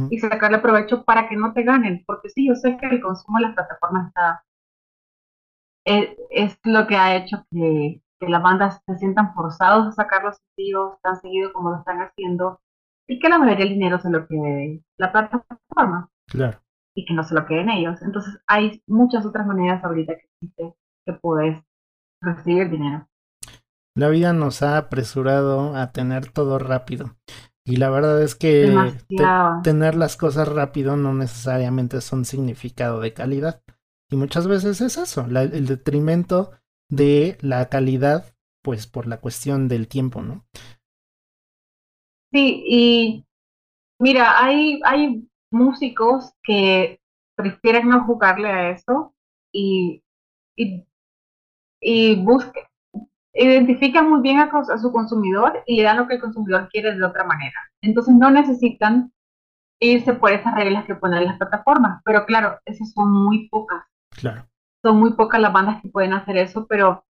y 0.10 0.18
sacarle 0.18 0.60
provecho 0.60 1.04
para 1.04 1.28
que 1.28 1.36
no 1.36 1.52
te 1.52 1.64
ganen, 1.64 2.04
porque 2.08 2.30
sí, 2.30 2.48
yo 2.48 2.56
sé 2.56 2.78
que 2.78 2.86
el 2.86 3.02
consumo 3.02 3.38
de 3.38 3.48
las 3.48 3.54
plataformas 3.54 4.08
está 4.08 4.42
eh, 5.86 6.16
es, 6.30 6.58
lo 6.64 6.88
que 6.88 6.96
ha 6.96 7.18
hecho 7.18 7.46
que, 7.52 8.02
que 8.18 8.30
las 8.30 8.42
bandas 8.42 8.82
se 8.86 8.98
sientan 8.98 9.34
forzados 9.34 9.88
a 9.88 9.92
sacar 9.92 10.24
los 10.24 10.38
sencillos 10.38 10.94
tan 11.02 11.18
seguido 11.20 11.52
como 11.52 11.72
lo 11.72 11.80
están 11.80 12.00
haciendo 12.00 12.62
y 13.08 13.20
que 13.20 13.30
la 13.30 13.38
mayoría 13.38 13.66
del 13.66 13.74
dinero 13.76 14.00
se 14.00 14.10
lo 14.10 14.28
quede 14.28 14.84
la 14.98 15.12
plataforma. 15.12 16.10
Claro. 16.28 16.60
Y 16.96 17.06
que 17.06 17.14
no 17.14 17.24
se 17.24 17.36
lo 17.36 17.46
queden 17.46 17.70
ellos. 17.70 18.02
Entonces 18.02 18.40
hay 18.48 18.82
muchas 18.88 19.26
otras 19.26 19.46
maneras 19.48 19.84
ahorita 19.84 20.14
que 20.16 20.30
existe 20.42 20.76
que 21.06 21.14
puedes 21.14 21.62
recibir 22.22 22.70
dinero. 22.70 23.08
La 23.96 24.10
vida 24.10 24.34
nos 24.34 24.64
ha 24.64 24.78
apresurado 24.78 25.76
a 25.76 25.92
tener 25.92 26.32
todo 26.32 26.58
rápido. 26.60 27.16
Y 27.66 27.78
la 27.78 27.90
verdad 27.90 28.22
es 28.22 28.36
que 28.36 28.76
tener 29.64 29.96
las 29.96 30.18
cosas 30.18 30.50
rápido 30.50 30.98
no 30.98 31.14
necesariamente 31.14 32.02
son 32.02 32.26
significado 32.26 33.00
de 33.00 33.14
calidad. 33.14 33.62
Y 34.10 34.16
muchas 34.16 34.48
veces 34.48 34.82
es 34.82 34.98
eso, 34.98 35.26
el 35.26 35.66
detrimento 35.66 36.52
de 36.90 37.38
la 37.42 37.70
calidad, 37.70 38.36
pues 38.62 38.86
por 38.86 39.08
la 39.08 39.18
cuestión 39.18 39.68
del 39.68 39.88
tiempo, 39.88 40.22
¿no? 40.22 40.46
Sí, 42.34 42.64
y 42.68 43.26
mira, 44.00 44.44
hay, 44.44 44.82
hay 44.86 45.30
músicos 45.52 46.34
que 46.42 47.00
prefieren 47.36 47.90
no 47.90 48.04
jugarle 48.06 48.50
a 48.50 48.72
eso 48.72 49.14
y, 49.52 50.04
y, 50.56 50.84
y 51.80 52.16
busquen, 52.24 52.64
identifican 53.34 54.10
muy 54.10 54.22
bien 54.22 54.40
a, 54.40 54.50
su 54.80 54.92
consumidor 54.92 55.64
y 55.68 55.78
le 55.78 55.84
dan 55.84 55.98
lo 55.98 56.08
que 56.08 56.16
el 56.16 56.22
consumidor 56.22 56.70
quiere 56.70 56.96
de 56.96 57.06
otra 57.06 57.24
manera. 57.24 57.56
Entonces 57.82 58.16
no 58.16 58.32
necesitan 58.32 59.14
irse 59.80 60.14
por 60.14 60.32
esas 60.32 60.56
reglas 60.56 60.86
que 60.86 60.96
ponen 60.96 61.26
las 61.26 61.38
plataformas, 61.38 62.02
pero 62.04 62.26
claro, 62.26 62.60
esas 62.66 62.92
son 62.94 63.12
muy 63.12 63.48
pocas. 63.50 63.84
Claro. 64.10 64.48
Son 64.82 65.00
muy 65.00 65.14
pocas 65.14 65.40
las 65.40 65.54
bandas 65.54 65.82
que 65.84 65.90
pueden 65.90 66.14
hacer 66.14 66.38
eso, 66.38 66.66
pero 66.68 67.06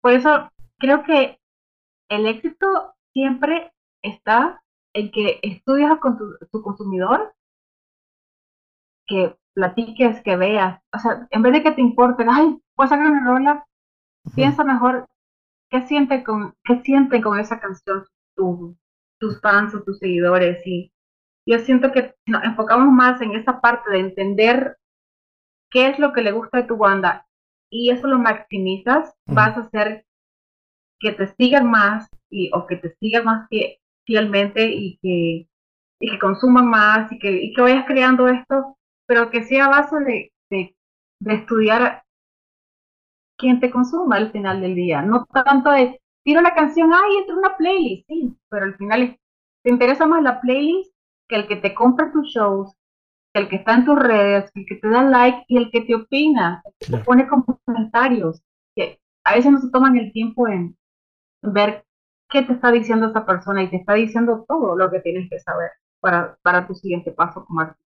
por 0.00 0.12
eso 0.12 0.50
creo 0.78 1.02
que 1.02 1.40
el 2.08 2.26
éxito 2.26 2.94
siempre 3.12 3.72
está 4.08 4.62
en 4.94 5.10
que 5.10 5.40
estudias 5.42 5.98
con 5.98 6.18
tu, 6.18 6.62
consumidor, 6.62 7.34
que 9.06 9.36
platiques, 9.54 10.22
que 10.22 10.36
veas. 10.36 10.80
O 10.92 10.98
sea, 10.98 11.26
en 11.30 11.42
vez 11.42 11.52
de 11.52 11.62
que 11.62 11.72
te 11.72 11.80
importe, 11.80 12.24
ay, 12.28 12.60
puedes 12.74 12.90
sacar 12.90 13.06
una 13.06 13.24
rola, 13.24 13.66
piensa 14.34 14.64
mejor 14.64 15.06
qué 15.70 15.86
sienten 15.86 16.24
con, 16.24 16.54
qué 16.64 16.82
sienten 16.82 17.22
con 17.22 17.38
esa 17.38 17.60
canción 17.60 18.04
tus 18.36 19.40
fans 19.40 19.74
o 19.74 19.82
tus 19.82 19.98
seguidores. 19.98 20.66
Y 20.66 20.92
yo 21.46 21.58
siento 21.60 21.92
que 21.92 22.14
nos 22.26 22.44
enfocamos 22.44 22.92
más 22.92 23.20
en 23.20 23.34
esa 23.34 23.60
parte 23.60 23.90
de 23.90 24.00
entender 24.00 24.76
qué 25.70 25.88
es 25.88 25.98
lo 25.98 26.12
que 26.12 26.22
le 26.22 26.32
gusta 26.32 26.58
de 26.58 26.64
tu 26.64 26.76
banda 26.76 27.26
y 27.70 27.90
eso 27.90 28.06
lo 28.06 28.18
maximizas, 28.18 29.14
vas 29.26 29.56
a 29.56 29.60
hacer 29.60 30.06
que 31.00 31.12
te 31.12 31.26
sigan 31.34 31.70
más 31.70 32.08
y, 32.30 32.50
o 32.52 32.66
que 32.66 32.76
te 32.76 32.94
sigan 33.00 33.24
más 33.24 33.48
fielmente 34.06 34.66
y 34.66 34.98
que, 35.02 35.48
y 36.00 36.10
que 36.10 36.18
consuman 36.18 36.68
más 36.68 37.10
y 37.12 37.18
que, 37.18 37.30
y 37.30 37.52
que 37.52 37.60
vayas 37.60 37.84
creando 37.86 38.28
esto, 38.28 38.76
pero 39.06 39.30
que 39.30 39.42
sea 39.42 39.66
a 39.66 39.70
base 39.70 39.96
de, 40.00 40.32
de, 40.50 40.76
de 41.20 41.34
estudiar 41.34 42.04
quien 43.38 43.60
te 43.60 43.70
consuma 43.70 44.16
al 44.16 44.32
final 44.32 44.60
del 44.60 44.74
día. 44.74 45.02
No 45.02 45.26
tanto 45.26 45.70
de, 45.70 46.00
tiro 46.24 46.40
la 46.40 46.54
canción, 46.54 46.92
ay, 46.94 47.18
entra 47.18 47.36
una 47.36 47.56
playlist, 47.56 48.06
sí, 48.08 48.34
pero 48.48 48.64
al 48.64 48.76
final 48.76 49.18
te 49.62 49.70
interesa 49.70 50.06
más 50.06 50.22
la 50.22 50.40
playlist 50.40 50.94
que 51.28 51.36
el 51.36 51.48
que 51.48 51.56
te 51.56 51.74
compra 51.74 52.12
tus 52.12 52.28
shows, 52.28 52.72
que 53.34 53.42
el 53.42 53.48
que 53.48 53.56
está 53.56 53.74
en 53.74 53.84
tus 53.84 53.98
redes, 53.98 54.50
el 54.54 54.66
que 54.66 54.76
te 54.76 54.88
da 54.88 55.02
like 55.02 55.44
y 55.48 55.56
el 55.58 55.70
que 55.70 55.82
te 55.82 55.94
opina, 55.94 56.62
el 56.64 56.72
que 56.78 56.96
te 56.96 57.04
pone 57.04 57.28
comentarios, 57.28 58.42
que 58.74 59.00
a 59.24 59.34
veces 59.34 59.52
no 59.52 59.58
se 59.58 59.70
toman 59.70 59.96
el 59.96 60.12
tiempo 60.12 60.48
en 60.48 60.76
ver 61.42 61.85
qué 62.28 62.42
te 62.42 62.52
está 62.52 62.70
diciendo 62.70 63.08
esa 63.08 63.24
persona 63.24 63.62
y 63.62 63.70
te 63.70 63.76
está 63.76 63.94
diciendo 63.94 64.44
todo 64.48 64.76
lo 64.76 64.90
que 64.90 65.00
tienes 65.00 65.28
que 65.30 65.40
saber 65.40 65.70
para, 66.00 66.36
para 66.42 66.66
tu 66.66 66.74
siguiente 66.74 67.12
paso 67.12 67.44
como 67.44 67.60
artista 67.60 67.86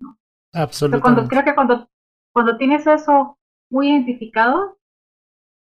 ¿no? 0.00 0.18
Absolutamente. 0.54 1.02
cuando, 1.02 1.28
creo 1.28 1.44
que 1.44 1.54
cuando, 1.54 1.88
cuando 2.32 2.56
tienes 2.56 2.86
eso 2.86 3.38
muy 3.70 3.90
identificado, 3.90 4.78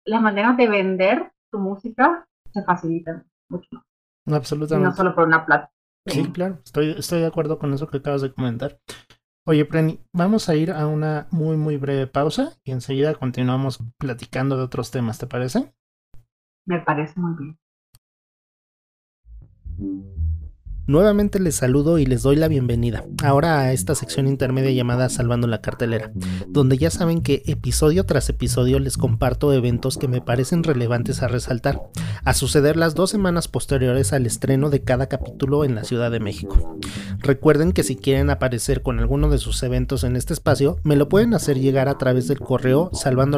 las 0.06 0.22
maneras 0.22 0.56
de 0.58 0.70
vender 0.70 1.32
tu 1.52 1.60
música 1.60 2.26
se 2.54 2.64
facilitan 2.64 3.26
mucho. 3.50 3.84
Absolutamente. 4.26 4.90
no 4.90 4.96
solo 4.96 5.16
por 5.16 5.28
una 5.28 5.46
plata. 5.46 5.72
Sí, 6.06 6.32
claro, 6.32 6.60
estoy, 6.64 6.92
estoy 6.92 7.20
de 7.20 7.28
acuerdo 7.28 7.60
con 7.60 7.74
eso 7.74 7.88
que 7.88 7.98
acabas 7.98 8.22
de 8.22 8.34
comentar. 8.34 8.80
Oye, 9.46 9.66
Preni, 9.66 10.00
vamos 10.14 10.50
a 10.50 10.56
ir 10.56 10.72
a 10.72 10.88
una 10.88 11.28
muy, 11.32 11.58
muy 11.58 11.78
breve 11.78 12.08
pausa 12.08 12.52
y 12.64 12.72
enseguida 12.72 13.16
continuamos 13.16 13.80
platicando 13.98 14.58
de 14.58 14.64
otros 14.64 14.92
temas, 14.92 15.20
¿te 15.20 15.28
parece? 15.28 15.74
Me 16.66 16.80
parece 16.80 17.20
muy 17.20 17.34
bien. 17.38 17.60
Música 19.78 20.27
Nuevamente 20.88 21.42
les 21.42 21.56
saludo 21.56 22.00
y 22.00 22.06
les 22.06 22.24
doy 22.24 22.38
la 22.38 22.48
bienvenida, 22.48 23.04
ahora 23.22 23.60
a 23.60 23.74
esta 23.74 23.94
sección 23.94 24.26
intermedia 24.26 24.72
llamada 24.72 25.10
Salvando 25.10 25.46
la 25.46 25.60
cartelera, 25.60 26.14
donde 26.48 26.78
ya 26.78 26.90
saben 26.90 27.22
que 27.22 27.44
episodio 27.46 28.06
tras 28.06 28.30
episodio 28.30 28.80
les 28.80 28.96
comparto 28.96 29.52
eventos 29.52 29.98
que 29.98 30.08
me 30.08 30.22
parecen 30.22 30.64
relevantes 30.64 31.22
a 31.22 31.28
resaltar, 31.28 31.82
a 32.24 32.34
suceder 32.34 32.78
las 32.78 32.96
dos 32.96 33.10
semanas 33.10 33.50
posteriores 33.50 34.14
al 34.14 34.26
estreno 34.26 34.70
de 34.70 34.82
cada 34.82 35.08
capítulo 35.08 35.66
en 35.66 35.76
la 35.76 35.84
Ciudad 35.84 36.10
de 36.10 36.22
México. 36.22 36.80
Recuerden 37.20 37.74
que 37.74 37.84
si 37.84 37.98
quieren 37.98 38.30
aparecer 38.30 38.82
con 38.82 39.00
alguno 39.00 39.30
de 39.30 39.40
sus 39.40 39.62
eventos 39.64 40.06
en 40.06 40.16
este 40.16 40.34
espacio, 40.34 40.80
me 40.84 40.96
lo 40.96 41.10
pueden 41.10 41.34
hacer 41.34 41.60
llegar 41.60 41.90
a 41.90 41.98
través 41.98 42.30
del 42.30 42.40
correo 42.40 42.92
salvando 42.94 43.38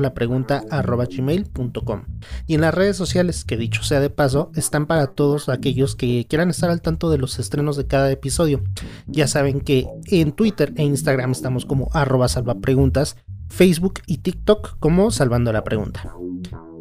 y 2.48 2.54
en 2.54 2.62
las 2.62 2.74
redes 2.74 2.98
sociales, 2.98 3.44
que 3.44 3.58
dicho 3.58 3.84
sea 3.84 4.00
de 4.00 4.10
paso, 4.10 4.52
están 4.56 4.86
para 4.86 5.08
todos 5.08 5.50
aquellos 5.50 5.96
que 5.96 6.26
quieran 6.30 6.50
estar 6.50 6.70
al 6.70 6.82
tanto 6.82 7.10
de 7.10 7.18
los 7.18 7.39
estrenos 7.40 7.78
de 7.78 7.88
cada 7.88 8.12
episodio. 8.12 8.64
Ya 9.08 9.28
saben 9.28 9.62
que 9.62 9.88
en 10.12 10.32
Twitter 10.32 10.74
e 10.76 10.84
Instagram 10.84 11.32
estamos 11.32 11.66
como 11.66 11.90
arroba 11.94 12.28
salvapreguntas, 12.28 13.18
Facebook 13.50 14.02
y 14.06 14.20
TikTok 14.20 14.78
como 14.80 15.12
salvando 15.12 15.52
la 15.52 15.64
pregunta. 15.64 16.14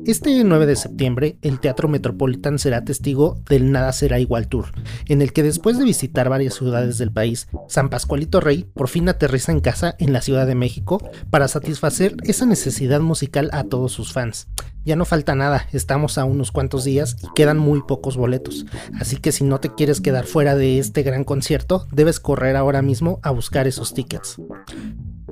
Este 0.06 0.42
9 0.42 0.66
de 0.66 0.76
septiembre, 0.76 1.36
el 1.42 1.60
Teatro 1.60 1.88
Metropolitan 1.88 2.58
será 2.58 2.84
testigo 2.84 3.38
del 3.48 3.72
Nada 3.72 3.92
Será 3.92 4.18
Igual 4.18 4.48
Tour, 4.48 4.66
en 5.06 5.20
el 5.20 5.32
que 5.32 5.42
después 5.42 5.78
de 5.78 5.84
visitar 5.84 6.28
varias 6.28 6.54
ciudades 6.54 6.98
del 6.98 7.12
país, 7.12 7.48
San 7.68 7.90
Pascualito 7.90 8.40
Rey 8.40 8.64
por 8.74 8.88
fin 8.88 9.08
aterriza 9.08 9.52
en 9.52 9.60
casa 9.60 9.96
en 9.98 10.12
la 10.12 10.22
Ciudad 10.22 10.46
de 10.46 10.54
México 10.54 11.02
para 11.30 11.48
satisfacer 11.48 12.16
esa 12.22 12.46
necesidad 12.46 13.00
musical 13.00 13.50
a 13.52 13.64
todos 13.64 13.92
sus 13.92 14.12
fans. 14.12 14.48
Ya 14.84 14.96
no 14.96 15.04
falta 15.04 15.34
nada, 15.34 15.66
estamos 15.72 16.16
a 16.16 16.24
unos 16.24 16.52
cuantos 16.52 16.84
días 16.84 17.16
y 17.22 17.26
quedan 17.34 17.58
muy 17.58 17.82
pocos 17.82 18.16
boletos, 18.16 18.64
así 18.98 19.16
que 19.16 19.32
si 19.32 19.44
no 19.44 19.60
te 19.60 19.74
quieres 19.74 20.00
quedar 20.00 20.24
fuera 20.24 20.54
de 20.54 20.78
este 20.78 21.02
gran 21.02 21.24
concierto, 21.24 21.86
debes 21.92 22.20
correr 22.20 22.56
ahora 22.56 22.80
mismo 22.80 23.20
a 23.22 23.30
buscar 23.30 23.66
esos 23.66 23.92
tickets. 23.92 24.36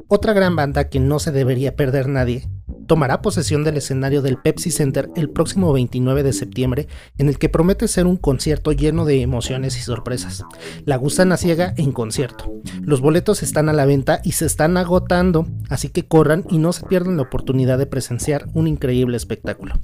Otra 0.09 0.35
gran 0.35 0.55
banda 0.55 0.88
que 0.88 1.00
no 1.00 1.18
se 1.18 1.33
debería 1.33 1.74
perder 1.76 2.09
nadie 2.09 2.48
tomará 2.87 3.22
posesión 3.22 3.64
del 3.64 3.77
escenario 3.77 4.22
del 4.22 4.38
Pepsi 4.38 4.70
Center 4.70 5.11
el 5.16 5.31
próximo 5.31 5.72
29 5.72 6.22
de 6.22 6.33
septiembre, 6.33 6.88
en 7.18 7.29
el 7.29 7.38
que 7.38 7.49
promete 7.49 7.88
ser 7.88 8.07
un 8.07 8.16
concierto 8.16 8.72
lleno 8.72 9.05
de 9.05 9.20
emociones 9.20 9.77
y 9.77 9.81
sorpresas. 9.81 10.44
La 10.85 10.96
Gusana 10.96 11.37
Ciega 11.37 11.75
en 11.77 11.92
concierto. 11.92 12.53
Los 12.83 13.01
boletos 13.01 13.42
están 13.42 13.68
a 13.68 13.72
la 13.72 13.87
venta 13.87 14.20
y 14.25 14.33
se 14.33 14.46
están 14.46 14.77
agotando, 14.77 15.46
así 15.68 15.88
que 15.88 16.07
corran 16.07 16.44
y 16.51 16.59
no 16.59 16.72
se 16.72 16.87
pierdan 16.87 17.16
la 17.16 17.22
oportunidad 17.22 17.79
de 17.79 17.87
presenciar 17.87 18.46
un 18.55 18.66
increíble 18.66 19.16
espectáculo. 19.16 19.75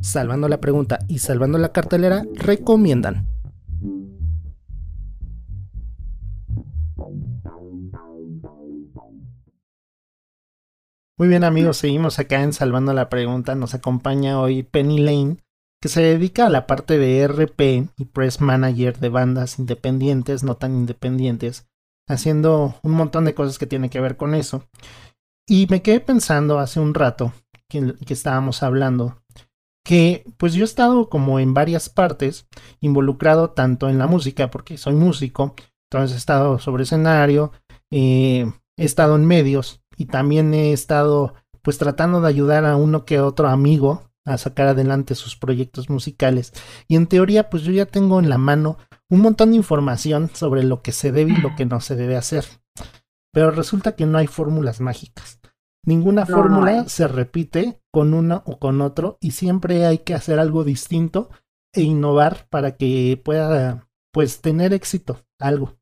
Salvando 0.00 0.48
la 0.48 0.60
pregunta 0.60 1.00
y 1.08 1.18
salvando 1.18 1.58
la 1.58 1.72
cartelera, 1.72 2.24
recomiendan. 2.34 3.28
Muy 11.20 11.28
bien 11.28 11.44
amigos, 11.44 11.76
seguimos 11.76 12.18
acá 12.18 12.42
en 12.42 12.54
Salvando 12.54 12.94
la 12.94 13.10
Pregunta. 13.10 13.54
Nos 13.54 13.74
acompaña 13.74 14.40
hoy 14.40 14.62
Penny 14.62 15.00
Lane, 15.00 15.36
que 15.78 15.90
se 15.90 16.00
dedica 16.00 16.46
a 16.46 16.48
la 16.48 16.66
parte 16.66 16.96
de 16.96 17.28
RP 17.28 17.90
y 17.98 18.06
Press 18.06 18.40
Manager 18.40 18.98
de 18.98 19.10
bandas 19.10 19.58
independientes, 19.58 20.44
no 20.44 20.56
tan 20.56 20.74
independientes, 20.74 21.68
haciendo 22.08 22.74
un 22.82 22.92
montón 22.92 23.26
de 23.26 23.34
cosas 23.34 23.58
que 23.58 23.66
tienen 23.66 23.90
que 23.90 24.00
ver 24.00 24.16
con 24.16 24.34
eso. 24.34 24.64
Y 25.46 25.66
me 25.68 25.82
quedé 25.82 26.00
pensando 26.00 26.58
hace 26.58 26.80
un 26.80 26.94
rato 26.94 27.34
que, 27.68 27.96
estábamos 28.08 28.62
hablando 28.62 29.22
que 29.84 30.24
pues 30.38 30.54
yo 30.54 30.62
he 30.62 30.64
estado 30.64 31.10
como 31.10 31.38
en 31.38 31.52
varias 31.52 31.90
partes 31.90 32.46
involucrado 32.80 33.50
tanto 33.50 33.90
en 33.90 33.98
la 33.98 34.06
música 34.06 34.50
porque 34.50 34.78
soy 34.78 34.94
músico, 34.94 35.54
entonces 35.92 36.14
he 36.14 36.18
estado 36.18 36.58
sobre 36.58 36.84
escenario, 36.84 37.52
eh, 37.90 38.50
he 38.78 38.84
estado 38.86 39.16
en 39.16 39.26
medios 39.26 39.82
y 40.00 40.06
también 40.06 40.54
he 40.54 40.72
estado 40.72 41.34
pues 41.60 41.76
tratando 41.76 42.22
de 42.22 42.28
ayudar 42.28 42.64
a 42.64 42.74
uno 42.74 43.04
que 43.04 43.20
otro 43.20 43.48
amigo 43.48 44.10
a 44.24 44.38
sacar 44.38 44.68
adelante 44.68 45.14
sus 45.14 45.36
proyectos 45.36 45.90
musicales. 45.90 46.54
Y 46.88 46.96
en 46.96 47.06
teoría, 47.06 47.50
pues 47.50 47.64
yo 47.64 47.72
ya 47.72 47.84
tengo 47.84 48.18
en 48.18 48.30
la 48.30 48.38
mano 48.38 48.78
un 49.10 49.20
montón 49.20 49.50
de 49.50 49.58
información 49.58 50.30
sobre 50.32 50.62
lo 50.62 50.80
que 50.80 50.92
se 50.92 51.12
debe 51.12 51.32
y 51.32 51.36
lo 51.36 51.54
que 51.54 51.66
no 51.66 51.82
se 51.82 51.96
debe 51.96 52.16
hacer. 52.16 52.46
Pero 53.30 53.50
resulta 53.50 53.94
que 53.94 54.06
no 54.06 54.16
hay 54.16 54.26
fórmulas 54.26 54.80
mágicas. 54.80 55.38
Ninguna 55.84 56.24
fórmula 56.24 56.88
se 56.88 57.06
repite 57.06 57.82
con 57.92 58.14
uno 58.14 58.42
o 58.46 58.58
con 58.58 58.80
otro 58.80 59.18
y 59.20 59.32
siempre 59.32 59.84
hay 59.84 59.98
que 59.98 60.14
hacer 60.14 60.38
algo 60.38 60.64
distinto 60.64 61.28
e 61.74 61.82
innovar 61.82 62.46
para 62.48 62.78
que 62.78 63.20
pueda 63.22 63.86
pues 64.14 64.40
tener 64.40 64.72
éxito 64.72 65.26
algo. 65.38 65.76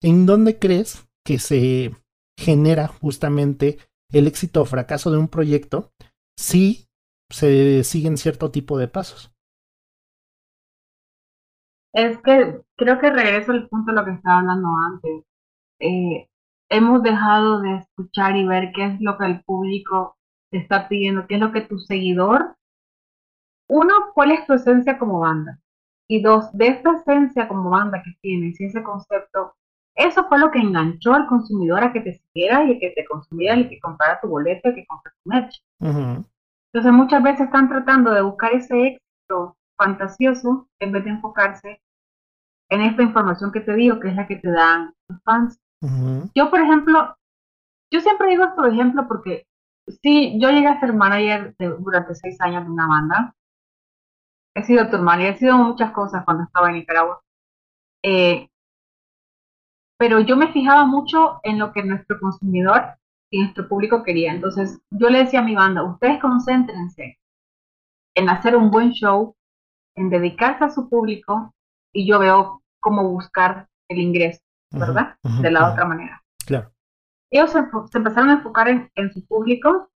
¿En 0.00 0.26
dónde 0.26 0.60
crees 0.60 1.08
que 1.24 1.40
se 1.40 1.92
genera 2.38 2.86
justamente 2.86 3.78
el 4.12 4.26
éxito 4.26 4.62
o 4.62 4.64
fracaso 4.64 5.10
de 5.10 5.18
un 5.18 5.28
proyecto 5.28 5.90
si 6.38 6.86
se 7.30 7.82
siguen 7.84 8.16
cierto 8.16 8.50
tipo 8.50 8.78
de 8.78 8.88
pasos? 8.88 9.32
Es 11.92 12.16
que 12.18 12.62
creo 12.76 13.00
que 13.00 13.10
regreso 13.10 13.52
al 13.52 13.68
punto 13.68 13.90
de 13.90 13.96
lo 13.98 14.04
que 14.04 14.12
estaba 14.12 14.38
hablando 14.38 14.68
antes. 14.86 15.24
Eh, 15.80 16.28
hemos 16.70 17.02
dejado 17.02 17.60
de 17.60 17.76
escuchar 17.78 18.36
y 18.36 18.46
ver 18.46 18.70
qué 18.72 18.84
es 18.84 19.00
lo 19.00 19.18
que 19.18 19.26
el 19.26 19.42
público 19.42 20.16
te 20.50 20.58
está 20.58 20.88
pidiendo, 20.88 21.26
qué 21.26 21.34
es 21.34 21.40
lo 21.40 21.52
que 21.52 21.62
tu 21.62 21.78
seguidor, 21.78 22.56
uno, 23.68 24.12
cuál 24.14 24.30
es 24.30 24.46
tu 24.46 24.54
esencia 24.54 24.98
como 24.98 25.18
banda, 25.20 25.58
y 26.08 26.22
dos, 26.22 26.50
de 26.52 26.68
esta 26.68 26.92
esencia 26.92 27.48
como 27.48 27.68
banda 27.68 28.02
que 28.02 28.12
tienes 28.22 28.58
y 28.60 28.66
ese 28.66 28.82
concepto, 28.82 29.54
eso 29.98 30.28
fue 30.28 30.38
lo 30.38 30.52
que 30.52 30.60
enganchó 30.60 31.12
al 31.12 31.26
consumidor 31.26 31.82
a 31.82 31.92
que 31.92 32.00
te 32.00 32.14
siguiera 32.14 32.64
y 32.64 32.78
que 32.78 32.90
te 32.90 33.04
consumiera 33.04 33.56
y 33.56 33.68
que 33.68 33.80
comprara 33.80 34.20
tu 34.20 34.28
boleto 34.28 34.68
y 34.70 34.74
que 34.76 34.86
comprara 34.86 35.16
tu 35.24 35.28
merch. 35.28 35.62
Entonces 35.80 36.92
muchas 36.92 37.20
veces 37.22 37.46
están 37.46 37.68
tratando 37.68 38.12
de 38.12 38.22
buscar 38.22 38.52
ese 38.52 38.86
éxito 38.86 39.56
fantasioso 39.76 40.68
en 40.78 40.92
vez 40.92 41.04
de 41.04 41.10
enfocarse 41.10 41.80
en 42.70 42.80
esta 42.82 43.02
información 43.02 43.50
que 43.50 43.60
te 43.60 43.74
digo, 43.74 43.98
que 43.98 44.08
es 44.08 44.14
la 44.14 44.28
que 44.28 44.36
te 44.36 44.50
dan 44.50 44.94
los 45.08 45.20
fans. 45.24 45.58
Yo, 46.34 46.48
por 46.48 46.60
ejemplo, 46.60 47.16
yo 47.90 48.00
siempre 48.00 48.28
digo 48.28 48.44
esto 48.44 48.62
de 48.62 48.70
ejemplo 48.70 49.08
porque 49.08 49.46
sí, 50.00 50.38
yo 50.40 50.50
llegué 50.50 50.68
a 50.68 50.78
ser 50.78 50.92
manager 50.92 51.56
durante 51.80 52.14
seis 52.14 52.40
años 52.40 52.64
de 52.64 52.70
una 52.70 52.86
banda. 52.86 53.34
He 54.54 54.62
sido 54.62 54.88
tour 54.90 55.02
manager, 55.02 55.34
he 55.34 55.38
sido 55.38 55.58
muchas 55.58 55.90
cosas 55.90 56.24
cuando 56.24 56.44
estaba 56.44 56.68
en 56.68 56.76
Nicaragua. 56.76 57.20
Eh, 58.04 58.48
pero 59.98 60.20
yo 60.20 60.36
me 60.36 60.52
fijaba 60.52 60.86
mucho 60.86 61.40
en 61.42 61.58
lo 61.58 61.72
que 61.72 61.82
nuestro 61.82 62.18
consumidor 62.20 62.96
y 63.30 63.40
nuestro 63.40 63.68
público 63.68 64.02
quería. 64.02 64.32
Entonces, 64.32 64.80
yo 64.90 65.10
le 65.10 65.24
decía 65.24 65.40
a 65.40 65.44
mi 65.44 65.54
banda, 65.54 65.82
ustedes 65.82 66.20
concéntrense 66.20 67.18
en 68.14 68.28
hacer 68.28 68.56
un 68.56 68.70
buen 68.70 68.92
show, 68.92 69.34
en 69.96 70.08
dedicarse 70.08 70.64
a 70.64 70.70
su 70.70 70.88
público 70.88 71.52
y 71.92 72.06
yo 72.06 72.18
veo 72.18 72.62
cómo 72.80 73.08
buscar 73.08 73.68
el 73.88 73.98
ingreso. 73.98 74.40
¿verdad? 74.70 75.16
de 75.40 75.50
la 75.50 75.72
otra 75.72 75.84
manera. 75.84 76.22
Claro. 76.46 76.70
Ellos 77.30 77.50
se, 77.50 77.58
empezaron 77.58 78.30
a 78.30 78.34
enfocar 78.34 78.68
en, 78.68 79.12
su 79.12 79.26
público 79.26 79.90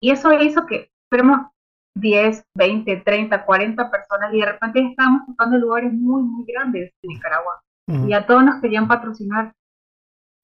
y 0.00 0.10
eso 0.10 0.32
hizo 0.32 0.66
que 0.66 0.90
fuéramos 1.08 1.48
10, 1.94 2.44
20, 2.54 2.96
30, 2.98 3.44
40 3.44 3.90
personas 3.90 4.32
y 4.32 4.40
de 4.40 4.46
repente 4.46 4.80
estábamos 4.80 5.22
ocupando 5.22 5.58
lugares 5.58 5.92
muy, 5.92 6.22
muy 6.22 6.44
grandes 6.46 6.92
en 7.02 7.08
Nicaragua 7.08 7.60
y 7.88 8.12
a 8.12 8.26
todos 8.26 8.44
nos 8.44 8.60
querían 8.60 8.86
patrocinar. 8.86 9.54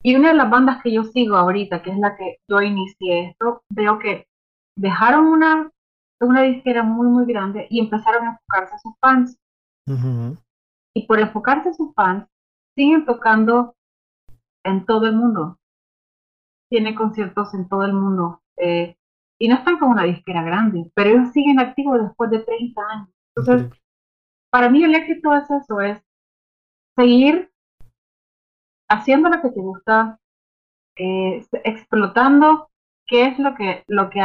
Y 0.03 0.15
una 0.15 0.29
de 0.29 0.35
las 0.35 0.49
bandas 0.49 0.81
que 0.81 0.91
yo 0.91 1.03
sigo 1.03 1.35
ahorita, 1.35 1.83
que 1.83 1.91
es 1.91 1.97
la 1.97 2.15
que 2.17 2.37
yo 2.49 2.61
inicié 2.61 3.29
esto, 3.29 3.63
veo 3.69 3.99
que 3.99 4.27
dejaron 4.75 5.25
una, 5.25 5.71
una 6.19 6.41
disquera 6.41 6.83
muy, 6.83 7.07
muy 7.07 7.25
grande 7.25 7.67
y 7.69 7.79
empezaron 7.79 8.25
a 8.25 8.31
enfocarse 8.31 8.75
a 8.75 8.79
sus 8.79 8.93
fans. 8.99 9.37
Y 10.95 11.05
por 11.07 11.19
enfocarse 11.19 11.69
a 11.69 11.73
sus 11.73 11.93
fans, 11.93 12.27
siguen 12.75 13.05
tocando 13.05 13.75
en 14.63 14.85
todo 14.85 15.05
el 15.05 15.15
mundo. 15.15 15.57
Tiene 16.69 16.95
conciertos 16.95 17.53
en 17.53 17.67
todo 17.67 17.83
el 17.85 17.93
mundo. 17.93 18.41
Eh, 18.57 18.95
y 19.39 19.47
no 19.47 19.55
están 19.55 19.77
como 19.77 19.91
una 19.91 20.03
disquera 20.03 20.43
grande, 20.43 20.89
pero 20.95 21.09
ellos 21.09 21.31
siguen 21.31 21.59
activos 21.59 22.01
después 22.01 22.31
de 22.31 22.39
30 22.39 22.81
años. 22.81 23.09
Entonces, 23.35 23.69
para 24.49 24.69
mí 24.69 24.83
el 24.83 24.95
éxito 24.95 25.35
es 25.35 25.49
eso, 25.51 25.81
es 25.81 26.04
seguir 26.95 27.51
haciendo 28.89 29.29
lo 29.29 29.41
que 29.41 29.49
te 29.49 29.59
gusta, 29.59 30.19
eh, 30.97 31.45
explotando 31.63 32.69
qué 33.07 33.27
es 33.27 33.39
lo 33.39 33.55
que, 33.55 33.83
lo 33.87 34.09
que, 34.09 34.21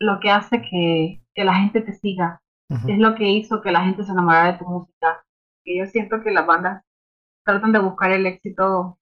lo 0.00 0.20
que 0.20 0.30
hace 0.30 0.62
que, 0.62 1.22
que 1.34 1.44
la 1.44 1.54
gente 1.54 1.80
te 1.80 1.92
siga, 1.92 2.40
es 2.68 2.98
lo 2.98 3.14
que 3.14 3.28
hizo 3.28 3.62
que 3.62 3.70
la 3.70 3.84
gente 3.84 4.02
se 4.02 4.12
enamorara 4.12 4.52
de 4.52 4.58
tu 4.58 4.64
música. 4.64 5.24
Y 5.64 5.78
yo 5.78 5.86
siento 5.86 6.22
que 6.22 6.32
las 6.32 6.46
bandas 6.46 6.82
tratan 7.44 7.72
de 7.72 7.78
buscar 7.78 8.10
el 8.10 8.26
éxito 8.26 8.98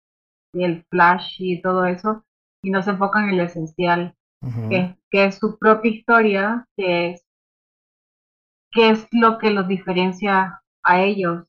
y 0.52 0.64
el 0.64 0.84
flash 0.90 1.36
y 1.38 1.60
todo 1.62 1.86
eso 1.86 2.24
y 2.62 2.70
no 2.70 2.82
se 2.82 2.90
enfocan 2.90 3.28
en 3.28 3.36
lo 3.36 3.44
esencial, 3.44 4.14
que, 4.70 4.96
es 5.10 5.38
su 5.38 5.58
propia 5.58 5.90
historia, 5.90 6.66
que 6.76 7.10
es, 7.10 7.26
que 8.72 8.90
es 8.90 9.06
lo 9.12 9.38
que 9.38 9.50
los 9.50 9.68
diferencia 9.68 10.62
a 10.82 11.02
ellos 11.02 11.46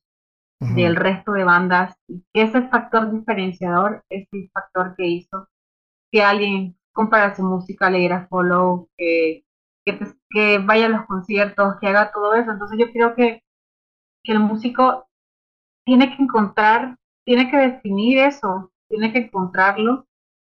del 0.60 0.96
resto 0.96 1.34
de 1.34 1.44
bandas, 1.44 1.96
y 2.08 2.24
que 2.34 2.44
ese 2.44 2.68
factor 2.70 3.12
diferenciador 3.12 4.04
es 4.10 4.28
el 4.32 4.50
factor 4.52 4.96
que 4.96 5.06
hizo 5.06 5.48
que 6.12 6.24
alguien 6.24 6.78
compara 6.94 7.36
su 7.36 7.44
música, 7.44 7.90
le 7.90 8.00
diera 8.00 8.28
follow, 8.30 8.90
que, 8.98 9.44
que, 10.30 10.60
vaya 10.60 10.86
a 10.86 10.90
los 10.90 11.06
conciertos, 11.06 11.76
que 11.82 11.88
haga 11.88 12.12
todo 12.12 12.34
eso. 12.36 12.52
Entonces 12.52 12.80
yo 12.80 12.92
creo 12.92 13.16
que, 13.16 13.44
que 14.24 14.32
el 14.32 14.40
músico 14.40 15.06
tiene 15.86 16.16
que 16.16 16.24
encontrar, 16.24 16.98
tiene 17.26 17.52
que 17.52 17.58
definir 17.58 18.20
eso, 18.20 18.72
tiene 18.88 19.12
que 19.12 19.20
encontrarlo 19.20 20.08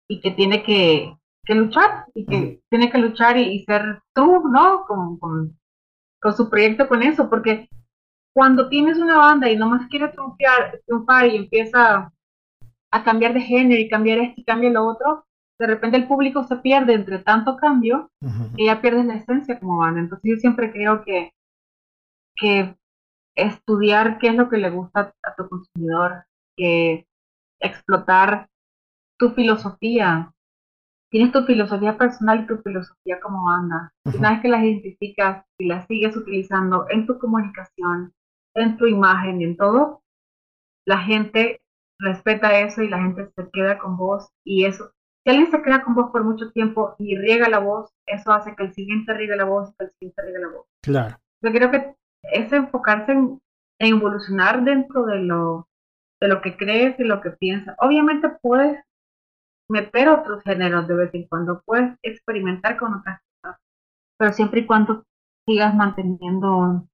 y 0.08 0.20
que 0.20 0.30
tiene 0.30 0.62
que, 0.62 1.14
luchar 1.48 2.06
y 2.14 2.26
que 2.26 2.62
tiene 2.70 2.90
que 2.90 2.98
luchar 2.98 3.36
y, 3.36 3.64
ser 3.64 4.02
tú, 4.14 4.48
¿no? 4.48 4.84
Con, 4.86 5.18
con, 5.18 5.58
su 6.36 6.48
proyecto 6.48 6.88
con 6.88 7.02
eso, 7.02 7.28
porque 7.28 7.68
cuando 8.38 8.68
tienes 8.68 8.96
una 8.98 9.16
banda 9.16 9.50
y 9.50 9.56
nomás 9.56 9.88
quiere 9.88 10.10
triunfar, 10.10 10.80
triunfar 10.86 11.26
y 11.26 11.34
empieza 11.34 12.12
a 12.92 13.02
cambiar 13.02 13.34
de 13.34 13.40
género 13.40 13.80
y 13.80 13.88
cambiar 13.88 14.20
esto 14.20 14.40
y 14.40 14.44
cambia 14.44 14.70
lo 14.70 14.86
otro, 14.86 15.26
de 15.58 15.66
repente 15.66 15.96
el 15.96 16.06
público 16.06 16.44
se 16.44 16.54
pierde 16.58 16.94
entre 16.94 17.18
tanto 17.18 17.56
cambio 17.56 18.12
y 18.56 18.66
ya 18.66 18.80
pierdes 18.80 19.06
la 19.06 19.16
esencia 19.16 19.58
como 19.58 19.78
banda. 19.78 19.98
Entonces 19.98 20.30
yo 20.30 20.36
siempre 20.36 20.70
creo 20.70 21.02
que, 21.02 21.32
que 22.36 22.76
estudiar 23.34 24.18
qué 24.20 24.28
es 24.28 24.36
lo 24.36 24.48
que 24.48 24.58
le 24.58 24.70
gusta 24.70 25.12
a 25.24 25.34
tu 25.34 25.48
consumidor, 25.48 26.24
que 26.56 27.08
explotar 27.58 28.48
tu 29.18 29.30
filosofía. 29.30 30.32
Tienes 31.10 31.32
tu 31.32 31.42
filosofía 31.42 31.98
personal 31.98 32.44
y 32.44 32.46
tu 32.46 32.58
filosofía 32.58 33.18
como 33.20 33.46
banda. 33.46 33.92
Una 34.16 34.30
vez 34.30 34.42
que 34.42 34.48
las 34.48 34.62
identificas 34.62 35.44
y 35.58 35.66
las 35.66 35.88
sigues 35.88 36.16
utilizando 36.16 36.86
en 36.88 37.04
tu 37.04 37.18
comunicación, 37.18 38.12
en 38.54 38.76
tu 38.76 38.86
imagen, 38.86 39.42
en 39.42 39.56
todo, 39.56 40.02
la 40.86 40.98
gente 40.98 41.60
respeta 41.98 42.60
eso 42.60 42.82
y 42.82 42.88
la 42.88 43.02
gente 43.02 43.28
se 43.34 43.50
queda 43.52 43.78
con 43.78 43.96
vos 43.96 44.30
y 44.44 44.64
eso. 44.64 44.92
Si 45.24 45.30
alguien 45.30 45.50
se 45.50 45.62
queda 45.62 45.82
con 45.82 45.94
vos 45.94 46.10
por 46.10 46.24
mucho 46.24 46.50
tiempo 46.52 46.94
y 46.98 47.16
riega 47.16 47.48
la 47.48 47.58
voz, 47.58 47.90
eso 48.06 48.32
hace 48.32 48.54
que 48.56 48.62
el 48.64 48.72
siguiente 48.72 49.12
riegue 49.12 49.36
la 49.36 49.44
voz 49.44 49.70
y 49.70 49.74
que 49.74 49.84
el 49.84 49.90
siguiente 49.92 50.22
riegue 50.22 50.38
la 50.38 50.48
voz. 50.48 50.66
Claro. 50.82 51.16
Yo 51.42 51.52
creo 51.52 51.70
que 51.70 51.94
es 52.32 52.52
enfocarse 52.52 53.12
en, 53.12 53.40
evolucionar 53.78 54.64
dentro 54.64 55.04
de 55.04 55.18
lo, 55.20 55.68
de 56.20 56.28
lo 56.28 56.40
que 56.40 56.56
crees 56.56 56.98
y 56.98 57.04
lo 57.04 57.20
que 57.20 57.30
piensas. 57.30 57.76
Obviamente 57.80 58.28
puedes 58.40 58.82
meter 59.68 60.08
otros 60.08 60.42
géneros 60.42 60.88
de 60.88 60.94
vez 60.94 61.14
en 61.14 61.28
cuando, 61.28 61.62
puedes 61.64 61.94
experimentar 62.02 62.76
con 62.78 62.94
otras 62.94 63.20
cosas, 63.42 63.60
pero 64.16 64.32
siempre 64.32 64.60
y 64.60 64.66
cuando 64.66 65.04
sigas 65.46 65.74
manteniendo, 65.74 66.88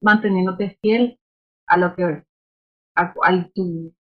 manteniéndote 0.00 0.78
fiel 0.80 1.18
a 1.66 1.76
lo 1.76 1.94
que, 1.94 2.24
a, 2.94 3.14
tu, 3.54 3.94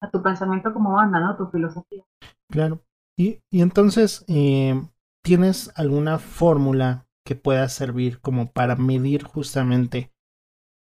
a 0.00 0.10
tu 0.10 0.22
pensamiento 0.22 0.72
como 0.72 0.92
banda, 0.92 1.20
¿no? 1.20 1.36
Tu 1.36 1.46
filosofía. 1.50 2.04
Claro. 2.50 2.82
Y, 3.18 3.40
y 3.50 3.62
entonces, 3.62 4.24
eh, 4.28 4.74
¿tienes 5.22 5.72
alguna 5.76 6.18
fórmula 6.18 7.06
que 7.24 7.34
pueda 7.34 7.68
servir 7.68 8.20
como 8.20 8.52
para 8.52 8.76
medir 8.76 9.24
justamente 9.24 10.12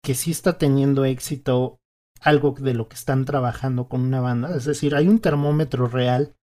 que 0.05 0.14
sí 0.14 0.32
está 0.32 0.59
teniendo 0.59 1.05
éxito 1.05 1.80
algo 2.20 2.55
de 2.59 2.74
lo 2.74 2.89
que 2.89 2.97
están 2.97 3.24
trabajando 3.24 3.89
con 3.89 4.03
una 4.03 4.20
banda. 4.20 4.55
Es 4.57 4.64
decir, 4.64 4.95
hay 4.95 5.09
un 5.09 5.20
termómetro 5.20 5.87
real 5.87 6.37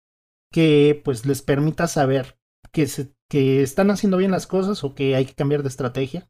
que 0.53 1.01
pues 1.05 1.26
les 1.26 1.43
permita 1.43 1.86
saber 1.86 2.38
que, 2.72 2.86
se, 2.86 3.14
que 3.28 3.62
están 3.62 3.90
haciendo 3.90 4.16
bien 4.16 4.30
las 4.30 4.47
cosas 4.47 4.82
o 4.84 4.95
que 4.95 5.14
hay 5.14 5.26
que 5.26 5.34
cambiar 5.34 5.62
de 5.62 5.68
estrategia. 5.68 6.28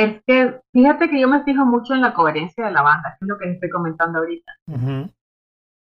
Es 0.00 0.22
que 0.26 0.60
fíjate 0.72 1.10
que 1.10 1.20
yo 1.20 1.28
me 1.28 1.44
fijo 1.44 1.66
mucho 1.66 1.92
en 1.92 2.00
la 2.00 2.14
coherencia 2.14 2.64
de 2.64 2.72
la 2.72 2.80
banda, 2.80 3.18
que 3.18 3.26
es 3.26 3.28
lo 3.28 3.36
que 3.36 3.50
estoy 3.50 3.68
comentando 3.68 4.20
ahorita. 4.20 4.52
O 4.66 5.10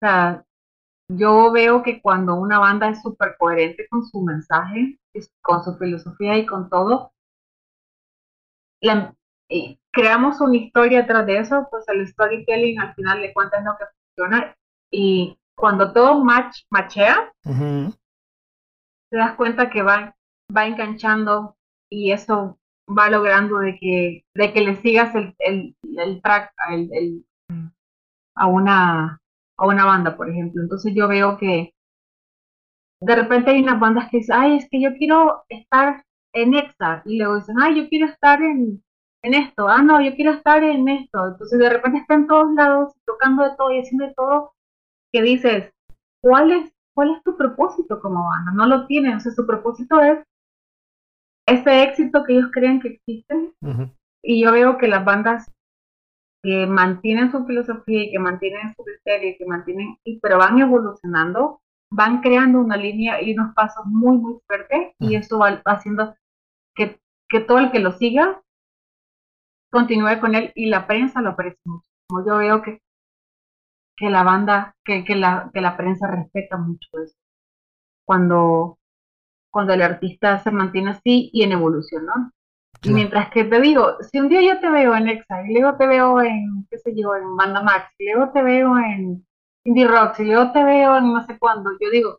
sea, 0.00 0.44
yo 1.08 1.50
veo 1.50 1.82
que 1.82 2.00
cuando 2.00 2.36
una 2.36 2.60
banda 2.60 2.88
es 2.88 3.02
súper 3.02 3.34
coherente 3.36 3.88
con 3.88 4.06
su 4.06 4.22
mensaje, 4.22 5.00
con 5.42 5.64
su 5.64 5.76
filosofía 5.78 6.38
y 6.38 6.46
con 6.46 6.70
todo, 6.70 7.12
creamos 9.92 10.40
una 10.40 10.56
historia 10.58 11.00
detrás 11.02 11.26
de 11.26 11.38
eso, 11.38 11.66
pues 11.68 11.84
el 11.88 12.06
storytelling 12.06 12.78
al 12.78 12.94
final 12.94 13.20
le 13.20 13.32
cuentas 13.32 13.64
lo 13.64 13.76
que 13.76 13.84
funciona. 14.14 14.54
Y 14.92 15.36
cuando 15.56 15.92
todo 15.92 16.22
match, 16.22 16.62
machea, 16.70 17.32
te 19.10 19.16
das 19.16 19.34
cuenta 19.34 19.70
que 19.70 19.82
va, 19.82 20.14
va 20.56 20.66
enganchando 20.66 21.56
y 21.90 22.12
eso 22.12 22.60
va 22.86 23.10
logrando 23.10 23.58
de 23.58 23.78
que, 23.78 24.24
de 24.34 24.52
que 24.52 24.60
le 24.60 24.76
sigas 24.76 25.14
el, 25.14 25.34
el, 25.38 25.76
el 25.96 26.22
track 26.22 26.52
el, 26.70 27.24
a, 28.34 28.46
una, 28.46 29.20
a 29.56 29.66
una 29.66 29.84
banda, 29.84 30.16
por 30.16 30.28
ejemplo. 30.28 30.62
Entonces 30.62 30.92
yo 30.94 31.08
veo 31.08 31.36
que 31.38 31.72
de 33.00 33.16
repente 33.16 33.50
hay 33.50 33.62
unas 33.62 33.80
bandas 33.80 34.10
que 34.10 34.18
dicen, 34.18 34.36
ay, 34.38 34.56
es 34.56 34.68
que 34.70 34.80
yo 34.80 34.94
quiero 34.96 35.44
estar 35.48 36.04
en 36.32 36.54
EXA, 36.54 37.02
y 37.04 37.18
luego 37.18 37.36
dicen, 37.36 37.56
ay, 37.60 37.76
yo 37.76 37.88
quiero 37.88 38.06
estar 38.06 38.42
en, 38.42 38.82
en 39.22 39.34
esto, 39.34 39.68
ah, 39.68 39.82
no, 39.82 40.00
yo 40.00 40.14
quiero 40.14 40.32
estar 40.32 40.62
en 40.64 40.88
esto. 40.88 41.26
Entonces 41.26 41.58
de 41.58 41.70
repente 41.70 41.98
está 41.98 42.14
en 42.14 42.26
todos 42.26 42.52
lados, 42.54 42.94
tocando 43.06 43.44
de 43.44 43.56
todo 43.56 43.70
y 43.70 43.78
haciendo 43.80 44.06
de 44.06 44.14
todo, 44.14 44.52
que 45.12 45.22
dices, 45.22 45.72
¿cuál 46.20 46.50
es, 46.50 46.72
cuál 46.94 47.14
es 47.14 47.22
tu 47.22 47.36
propósito 47.36 48.00
como 48.00 48.24
banda? 48.24 48.52
No 48.52 48.66
lo 48.66 48.86
tienen, 48.86 49.16
o 49.16 49.20
sea, 49.20 49.32
su 49.32 49.46
propósito 49.46 50.00
es 50.00 50.18
ese 51.46 51.82
éxito 51.82 52.24
que 52.24 52.34
ellos 52.34 52.50
creen 52.52 52.80
que 52.80 52.88
existe. 52.88 53.52
Y 54.22 54.42
yo 54.42 54.52
veo 54.52 54.78
que 54.78 54.88
las 54.88 55.04
bandas 55.04 55.50
que 56.42 56.66
mantienen 56.66 57.30
su 57.30 57.44
filosofía 57.46 58.04
y 58.04 58.10
que 58.10 58.18
mantienen 58.18 58.74
su 58.74 58.84
criterio 58.84 59.30
y 59.30 59.36
que 59.36 59.46
mantienen, 59.46 59.98
pero 60.20 60.38
van 60.38 60.58
evolucionando, 60.58 61.62
van 61.90 62.20
creando 62.20 62.60
una 62.60 62.76
línea 62.76 63.22
y 63.22 63.32
unos 63.32 63.54
pasos 63.54 63.84
muy, 63.86 64.18
muy 64.18 64.38
fuertes 64.46 64.92
y 64.98 65.16
eso 65.16 65.38
va 65.38 65.62
haciendo 65.64 66.14
que, 66.74 67.00
que 67.28 67.40
todo 67.40 67.58
el 67.58 67.70
que 67.70 67.78
lo 67.78 67.92
siga 67.92 68.42
continúe 69.70 70.20
con 70.20 70.34
él 70.34 70.52
y 70.54 70.66
la 70.66 70.86
prensa 70.86 71.20
lo 71.20 71.30
aprecia 71.30 71.60
mucho. 71.64 71.88
Como 72.08 72.26
yo 72.26 72.36
veo 72.38 72.62
que, 72.62 72.80
que 73.96 74.10
la 74.10 74.22
banda, 74.22 74.74
que, 74.84 75.04
que, 75.04 75.16
la, 75.16 75.50
que 75.52 75.60
la 75.60 75.76
prensa 75.76 76.06
respeta 76.08 76.56
mucho 76.56 76.88
eso. 77.02 77.16
Cuando 78.06 78.78
cuando 79.54 79.72
el 79.72 79.82
artista 79.82 80.40
se 80.40 80.50
mantiene 80.50 80.90
así 80.90 81.30
y 81.32 81.44
en 81.44 81.52
evolución, 81.52 82.06
¿no? 82.06 82.32
Y 82.82 82.90
mientras 82.90 83.30
que 83.30 83.44
te 83.44 83.60
digo, 83.60 83.96
si 84.00 84.18
un 84.18 84.28
día 84.28 84.42
yo 84.42 84.58
te 84.58 84.68
veo 84.68 84.96
en 84.96 85.08
Exa, 85.08 85.48
y 85.48 85.54
luego 85.54 85.76
te 85.78 85.86
veo 85.86 86.20
en, 86.20 86.66
qué 86.68 86.76
sé 86.78 86.92
yo, 87.00 87.14
en 87.14 87.36
Banda 87.36 87.62
Max, 87.62 87.94
y 87.96 88.10
luego 88.10 88.32
te 88.32 88.42
veo 88.42 88.76
en 88.76 89.24
Indie 89.62 89.86
Rocks, 89.86 90.18
y 90.18 90.24
luego 90.24 90.50
te 90.50 90.64
veo 90.64 90.96
en 90.98 91.12
no 91.12 91.24
sé 91.24 91.38
cuándo, 91.38 91.70
yo 91.80 91.88
digo, 91.90 92.18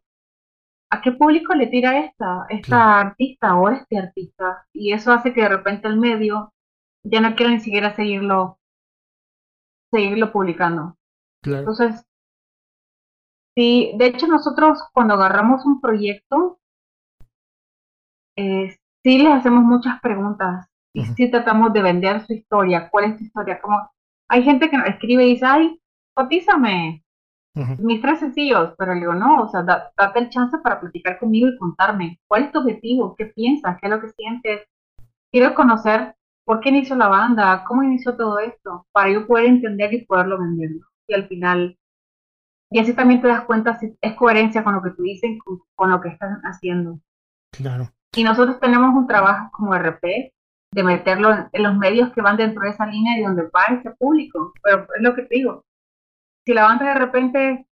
¿a 0.89 1.01
qué 1.01 1.11
público 1.11 1.53
le 1.53 1.67
tira 1.67 1.99
esta, 1.99 2.45
esta 2.47 3.01
artista 3.01 3.55
o 3.57 3.69
este 3.69 3.99
artista? 3.99 4.65
Y 4.71 4.93
eso 4.93 5.11
hace 5.11 5.33
que 5.33 5.41
de 5.41 5.49
repente 5.49 5.89
el 5.89 5.97
medio 5.97 6.53
ya 7.03 7.19
no 7.19 7.35
quiera 7.35 7.51
ni 7.51 7.59
siquiera 7.59 7.93
seguirlo, 7.93 8.57
seguirlo 9.91 10.31
publicando. 10.31 10.95
Entonces, 11.43 12.01
sí, 13.55 13.93
de 13.97 14.05
hecho 14.05 14.25
nosotros 14.27 14.79
cuando 14.93 15.15
agarramos 15.15 15.65
un 15.65 15.81
proyecto, 15.81 16.59
eh, 18.35 18.75
sí 19.03 19.17
les 19.19 19.33
hacemos 19.33 19.63
muchas 19.63 19.99
preguntas 20.01 20.67
y 20.93 21.05
sí 21.05 21.29
tratamos 21.29 21.73
de 21.73 21.81
vender 21.81 22.25
su 22.25 22.33
historia. 22.33 22.89
¿Cuál 22.89 23.05
es 23.05 23.17
su 23.17 23.25
historia? 23.25 23.59
Como 23.61 23.77
hay 24.29 24.43
gente 24.43 24.69
que 24.69 24.77
nos 24.77 24.87
escribe 24.87 25.25
y 25.25 25.33
dice, 25.33 25.45
ay, 25.45 25.81
cotízame 26.13 27.03
mis 27.79 28.01
tres 28.01 28.19
sencillos, 28.19 28.73
pero 28.77 28.93
le 28.93 28.99
digo, 28.99 29.13
no, 29.13 29.43
o 29.43 29.47
sea, 29.47 29.63
date 29.63 30.19
el 30.19 30.29
chance 30.29 30.57
para 30.57 30.79
platicar 30.79 31.17
conmigo 31.19 31.47
y 31.47 31.57
contarme 31.57 32.19
cuál 32.27 32.43
es 32.43 32.51
tu 32.51 32.59
objetivo, 32.59 33.15
qué 33.15 33.27
piensas, 33.27 33.77
qué 33.79 33.87
es 33.87 33.91
lo 33.91 34.01
que 34.01 34.09
sientes. 34.09 34.67
Quiero 35.31 35.55
conocer 35.55 36.15
por 36.43 36.59
qué 36.59 36.69
inició 36.69 36.95
la 36.95 37.07
banda, 37.07 37.63
cómo 37.65 37.83
inició 37.83 38.15
todo 38.17 38.39
esto, 38.39 38.85
para 38.91 39.09
yo 39.09 39.25
poder 39.25 39.45
entender 39.45 39.93
y 39.93 40.05
poderlo 40.05 40.37
vender. 40.37 40.71
Y 41.07 41.13
al 41.13 41.27
final, 41.27 41.77
y 42.69 42.79
así 42.79 42.93
también 42.93 43.21
te 43.21 43.29
das 43.29 43.45
cuenta 43.45 43.79
si 43.79 43.95
es 44.01 44.13
coherencia 44.15 44.63
con 44.63 44.75
lo 44.75 44.81
que 44.81 44.91
tú 44.91 45.03
dices, 45.03 45.31
con, 45.43 45.59
con 45.75 45.89
lo 45.89 46.01
que 46.01 46.09
estás 46.09 46.37
haciendo. 46.43 46.99
Claro. 47.51 47.89
Y 48.15 48.23
nosotros 48.23 48.59
tenemos 48.59 48.95
un 48.95 49.07
trabajo 49.07 49.49
como 49.51 49.75
RP 49.75 50.33
de 50.71 50.83
meterlo 50.83 51.33
en, 51.51 51.63
los 51.63 51.75
medios 51.77 52.11
que 52.13 52.21
van 52.21 52.37
dentro 52.37 52.63
de 52.63 52.69
esa 52.69 52.85
línea 52.85 53.17
y 53.17 53.23
donde 53.23 53.43
va 53.43 53.65
ese 53.65 53.91
público. 53.91 54.53
Pero 54.61 54.87
es 54.95 55.01
lo 55.01 55.15
que 55.15 55.23
te 55.23 55.35
digo. 55.35 55.63
Si 56.45 56.53
la 56.53 56.63
banda 56.63 56.85
de 56.85 56.95
repente 56.95 57.67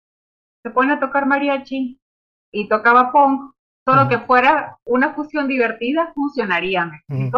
se 0.64 0.70
pone 0.72 0.94
a 0.94 1.00
tocar 1.00 1.26
mariachi 1.26 2.00
y 2.52 2.68
tocaba 2.68 3.12
punk, 3.12 3.54
solo 3.88 4.08
que 4.08 4.20
fuera 4.20 4.78
una 4.86 5.14
fusión 5.14 5.48
divertida, 5.48 6.12
funcionaría, 6.14 6.86
¿me 7.08 7.32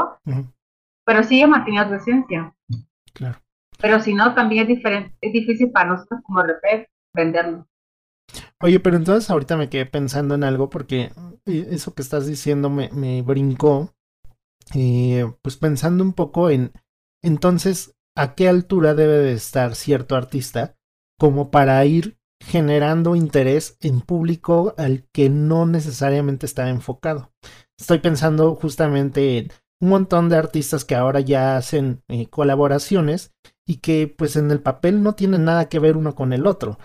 Pero 1.05 1.23
sigue 1.23 1.47
manteniendo 1.47 1.89
tu 1.89 1.95
esencia. 1.95 2.53
Claro. 3.13 3.39
Pero 3.79 3.99
si 3.99 4.13
no, 4.13 4.33
también 4.33 4.63
es, 4.63 4.67
diferente, 4.69 5.15
es 5.21 5.33
difícil 5.33 5.71
para 5.71 5.89
nosotros 5.89 6.21
como 6.23 6.41
RP 6.41 6.89
venderlo. 7.13 7.67
Oye, 8.63 8.79
pero 8.79 8.95
entonces 8.95 9.29
ahorita 9.29 9.57
me 9.57 9.67
quedé 9.67 9.85
pensando 9.85 10.35
en 10.35 10.45
algo 10.45 10.69
porque 10.69 11.11
eh, 11.45 11.67
eso 11.71 11.93
que 11.93 12.01
estás 12.01 12.25
diciendo 12.25 12.69
me, 12.69 12.89
me 12.93 13.21
brincó. 13.21 13.93
Eh, 14.73 15.29
pues 15.41 15.57
pensando 15.57 16.01
un 16.01 16.13
poco 16.13 16.49
en 16.49 16.71
entonces 17.21 17.93
a 18.15 18.35
qué 18.35 18.47
altura 18.47 18.93
debe 18.93 19.17
de 19.17 19.33
estar 19.33 19.75
cierto 19.75 20.15
artista 20.15 20.77
como 21.19 21.51
para 21.51 21.83
ir 21.83 22.17
generando 22.41 23.17
interés 23.17 23.75
en 23.81 23.99
público 23.99 24.73
al 24.77 25.09
que 25.11 25.29
no 25.29 25.65
necesariamente 25.65 26.45
está 26.45 26.69
enfocado. 26.69 27.33
Estoy 27.77 27.99
pensando 27.99 28.55
justamente 28.55 29.39
en 29.39 29.51
un 29.81 29.89
montón 29.89 30.29
de 30.29 30.37
artistas 30.37 30.85
que 30.85 30.95
ahora 30.95 31.19
ya 31.19 31.57
hacen 31.57 32.01
eh, 32.07 32.29
colaboraciones 32.29 33.33
y 33.67 33.77
que 33.77 34.07
pues 34.07 34.37
en 34.37 34.51
el 34.51 34.61
papel 34.61 35.03
no 35.03 35.15
tienen 35.15 35.43
nada 35.43 35.67
que 35.67 35.79
ver 35.79 35.97
uno 35.97 36.15
con 36.15 36.31
el 36.31 36.47
otro 36.47 36.77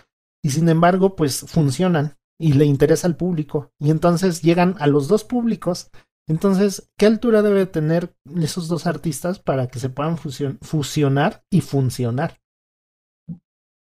y 0.43 0.51
sin 0.51 0.69
embargo 0.69 1.17
pues 1.17 1.45
funcionan 1.49 2.17
y 2.39 2.53
le 2.53 2.65
interesa 2.65 3.07
al 3.07 3.17
público 3.17 3.73
y 3.79 3.91
entonces 3.91 4.43
llegan 4.43 4.77
a 4.79 4.87
los 4.87 5.09
dos 5.09 5.25
públicos. 5.25 5.91
Entonces, 6.29 6.93
¿qué 6.99 7.07
altura 7.07 7.41
debe 7.41 7.65
tener 7.65 8.15
esos 8.37 8.69
dos 8.69 8.87
artistas 8.87 9.39
para 9.39 9.69
que 9.69 9.79
se 9.79 9.89
puedan 9.89 10.19
fusionar 10.19 11.43
y 11.51 11.63
funcionar? 11.63 12.35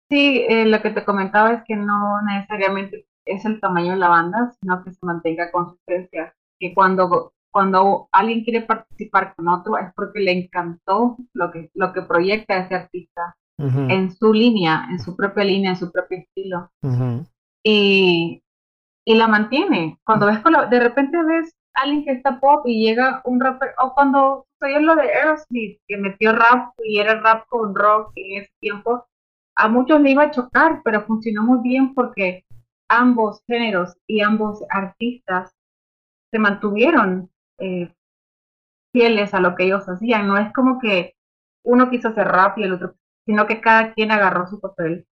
Sí, 0.09 0.45
eh, 0.49 0.65
lo 0.65 0.81
que 0.81 0.91
te 0.91 1.05
comentaba 1.05 1.53
es 1.53 1.63
que 1.65 1.77
no 1.77 2.21
necesariamente 2.21 3.07
es 3.25 3.45
el 3.45 3.61
tamaño 3.61 3.91
de 3.91 3.97
la 3.97 4.09
banda, 4.09 4.51
sino 4.59 4.83
que 4.83 4.91
se 4.91 5.05
mantenga 5.05 5.51
consistencia. 5.51 6.35
Que 6.59 6.73
cuando, 6.73 7.33
cuando 7.49 8.09
alguien 8.11 8.43
quiere 8.43 8.61
participar 8.61 9.35
con 9.35 9.47
otro 9.47 9.77
es 9.77 9.93
porque 9.95 10.19
le 10.19 10.31
encantó 10.31 11.17
lo 11.33 11.51
que, 11.51 11.71
lo 11.73 11.93
que 11.93 12.01
proyecta 12.01 12.57
ese 12.57 12.75
artista 12.75 13.37
en 13.57 14.11
su 14.11 14.33
línea, 14.33 14.87
en 14.89 14.99
su 14.99 15.15
propia 15.15 15.43
línea, 15.43 15.71
en 15.71 15.77
su 15.77 15.91
propio 15.91 16.19
estilo. 16.19 16.71
y, 17.63 18.43
y, 19.05 19.15
la 19.15 19.27
mantiene. 19.27 19.99
Cuando 20.05 20.27
ves, 20.27 20.41
de 20.69 20.79
repente 20.79 21.17
ves 21.23 21.55
a 21.75 21.81
alguien 21.83 22.03
que 22.03 22.11
está 22.11 22.39
pop 22.39 22.65
y 22.65 22.85
llega 22.85 23.21
un 23.25 23.39
rapper, 23.39 23.71
o 23.79 23.93
cuando 23.93 24.45
sucedió 24.53 24.79
lo 24.81 24.95
de 24.95 25.13
Aerosmith, 25.13 25.79
que 25.87 25.97
metió 25.97 26.33
rap 26.33 26.73
y 26.83 26.99
era 26.99 27.19
rap 27.21 27.47
con 27.47 27.75
rock 27.75 28.11
en 28.15 28.41
ese 28.41 28.51
tiempo, 28.59 29.05
a 29.55 29.67
muchos 29.67 30.01
le 30.01 30.11
iba 30.11 30.23
a 30.23 30.31
chocar, 30.31 30.81
pero 30.83 31.05
funcionó 31.05 31.43
muy 31.43 31.59
bien 31.61 31.93
porque 31.93 32.45
ambos 32.89 33.43
géneros 33.47 33.95
y 34.07 34.21
ambos 34.21 34.63
artistas 34.69 35.53
se 36.31 36.39
mantuvieron 36.39 37.29
eh, 37.59 37.93
fieles 38.91 39.33
a 39.33 39.39
lo 39.39 39.55
que 39.55 39.65
ellos 39.65 39.87
hacían. 39.87 40.27
No 40.27 40.37
es 40.37 40.51
como 40.53 40.79
que 40.79 41.15
uno 41.63 41.89
quiso 41.89 42.09
hacer 42.09 42.27
rap 42.27 42.57
y 42.57 42.63
el 42.63 42.73
otro 42.73 42.95
sino 43.25 43.47
que 43.47 43.61
cada 43.61 43.93
quien 43.93 44.11
agarró 44.11 44.47
su 44.47 44.59
papel. 44.59 45.07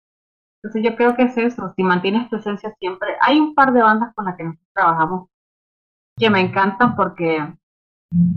Entonces 0.63 0.91
yo 0.91 0.97
creo 0.97 1.17
que 1.17 1.25
es 1.25 1.37
eso, 1.37 1.73
si 1.77 1.83
mantienes 1.83 2.29
tu 2.29 2.37
esencia 2.37 2.75
siempre. 2.79 3.17
Hay 3.21 3.39
un 3.39 3.55
par 3.55 3.73
de 3.73 3.83
bandas 3.83 4.15
con 4.15 4.25
las 4.25 4.37
que 4.37 4.45
nosotros 4.45 4.69
trabajamos 4.75 5.29
que 6.19 6.31
me 6.31 6.41
encantan 6.41 6.97
porque 6.97 7.39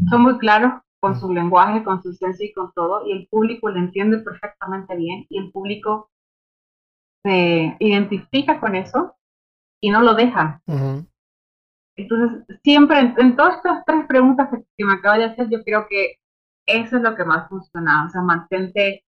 son 0.09 0.21
muy 0.21 0.37
claros 0.37 0.81
con 0.99 1.19
su 1.19 1.33
lenguaje, 1.33 1.83
con 1.83 2.03
su 2.03 2.11
esencia 2.11 2.45
y 2.45 2.53
con 2.53 2.71
todo, 2.73 3.07
y 3.07 3.13
el 3.13 3.27
público 3.27 3.69
lo 3.69 3.79
entiende 3.79 4.17
perfectamente 4.17 4.95
bien, 4.95 5.25
y 5.29 5.37
el 5.37 5.51
público 5.51 6.09
se 7.23 7.75
identifica 7.79 8.59
con 8.59 8.75
eso 8.75 9.15
y 9.81 9.91
no 9.91 10.01
lo 10.01 10.13
deja. 10.13 10.61
Entonces, 11.95 12.59
siempre, 12.63 13.13
en, 13.17 13.35
todas 13.35 13.57
estas 13.57 13.85
tres 13.85 14.05
preguntas 14.07 14.49
que, 14.49 14.63
que 14.77 14.85
me 14.85 14.93
acabo 14.93 15.17
de 15.17 15.25
hacer, 15.25 15.49
yo 15.49 15.63
creo 15.63 15.87
que 15.89 16.15
eso 16.65 16.97
es 16.97 17.01
lo 17.01 17.15
que 17.15 17.25
más 17.25 17.47
funciona, 17.49 18.05
o 18.05 18.09
sea, 18.09 18.21
mantente 18.21 19.03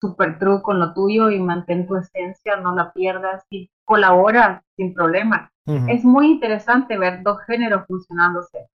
super 0.00 0.38
true 0.38 0.62
con 0.62 0.78
lo 0.78 0.94
tuyo 0.94 1.30
y 1.30 1.38
mantén 1.38 1.86
tu 1.86 1.96
esencia, 1.96 2.56
no 2.56 2.74
la 2.74 2.92
pierdas 2.92 3.44
y 3.50 3.70
colabora 3.84 4.64
sin 4.76 4.94
problema. 4.94 5.52
Es 5.86 6.04
muy 6.04 6.26
interesante 6.32 6.98
ver 6.98 7.22
dos 7.22 7.38
géneros 7.46 7.86
funcionándose, 7.86 8.66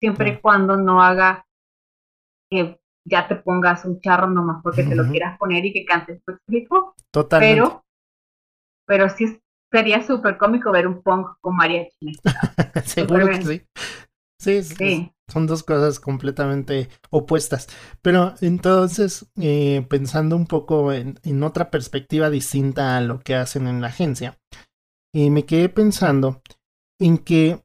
siempre 0.00 0.30
y 0.30 0.36
cuando 0.38 0.76
no 0.76 1.00
haga 1.00 1.46
que 2.50 2.80
ya 3.04 3.28
te 3.28 3.36
pongas 3.36 3.84
un 3.84 4.00
charro 4.00 4.26
nomás 4.28 4.60
porque 4.60 4.82
te 4.82 4.96
lo 4.96 5.08
quieras 5.08 5.38
poner 5.38 5.64
y 5.64 5.72
que 5.72 5.84
cantes, 5.84 6.20
tu 6.24 6.32
explico? 6.32 6.94
Totalmente. 7.12 7.62
Pero, 7.62 7.84
pero 8.86 9.08
sí, 9.08 9.40
sería 9.70 10.02
súper 10.02 10.36
cómico 10.36 10.72
ver 10.72 10.88
un 10.88 11.02
punk 11.02 11.28
con 11.40 11.54
mariachi. 11.54 12.12
Seguro 12.84 13.26
que 13.26 13.42
sí. 13.42 13.66
Sí, 14.42 14.62
sí. 14.64 15.12
Son 15.28 15.46
dos 15.46 15.62
cosas 15.62 16.00
completamente 16.00 16.88
opuestas. 17.10 17.68
Pero 18.02 18.34
entonces, 18.40 19.26
eh, 19.40 19.86
pensando 19.88 20.34
un 20.34 20.46
poco 20.46 20.92
en, 20.92 21.42
otra 21.44 21.70
perspectiva 21.70 22.28
distinta 22.28 22.96
a 22.96 23.00
lo 23.00 23.20
que 23.20 23.36
hacen 23.36 23.68
en 23.68 23.80
la 23.80 23.86
agencia, 23.86 24.38
eh, 25.14 25.30
me 25.30 25.46
quedé 25.46 25.68
pensando 25.68 26.42
en 27.00 27.18
que 27.18 27.62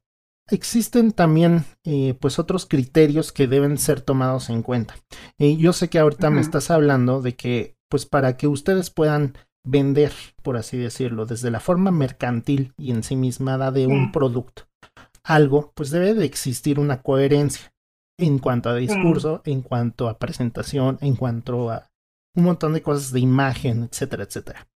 existen 0.52 1.12
también 1.12 1.66
eh, 1.84 2.16
pues 2.22 2.38
otros 2.38 2.68
criterios 2.68 3.32
que 3.32 3.48
deben 3.48 3.80
ser 3.80 4.02
tomados 4.02 4.50
en 4.50 4.62
cuenta. 4.62 4.96
yo 5.40 5.74
sé 5.74 5.90
que 5.90 6.00
ahorita 6.00 6.30
me 6.30 6.42
estás 6.42 6.72
hablando 6.72 7.22
de 7.22 7.36
que 7.36 7.76
pues 7.90 8.06
para 8.06 8.38
que 8.38 8.48
ustedes 8.48 8.90
puedan 8.90 9.34
vender, 9.66 10.14
por 10.44 10.58
así 10.58 10.78
decirlo, 10.78 11.26
desde 11.26 11.52
la 11.52 11.60
forma 11.60 11.92
mercantil 11.92 12.74
y 12.78 12.92
ensimismada 12.92 13.72
de 13.72 13.88
un 13.88 14.12
producto. 14.12 14.67
Algo, 15.28 15.72
pues 15.76 15.92
debe 15.92 16.14
de 16.14 16.26
existir 16.26 16.80
una 16.80 17.02
coherencia 17.02 17.74
en 18.20 18.40
cuanto 18.40 18.70
a 18.70 18.76
discurso, 18.76 19.42
en 19.46 19.62
cuanto 19.62 20.08
a 20.08 20.18
presentación, 20.18 20.98
en 21.02 21.16
cuanto 21.16 21.70
a 21.70 21.90
un 22.36 22.46
montón 22.46 22.74
de 22.74 22.82
cosas 22.82 23.12
de 23.12 23.20
imagen, 23.20 23.84
etcétera, 23.92 24.24
etcétera. 24.24 24.68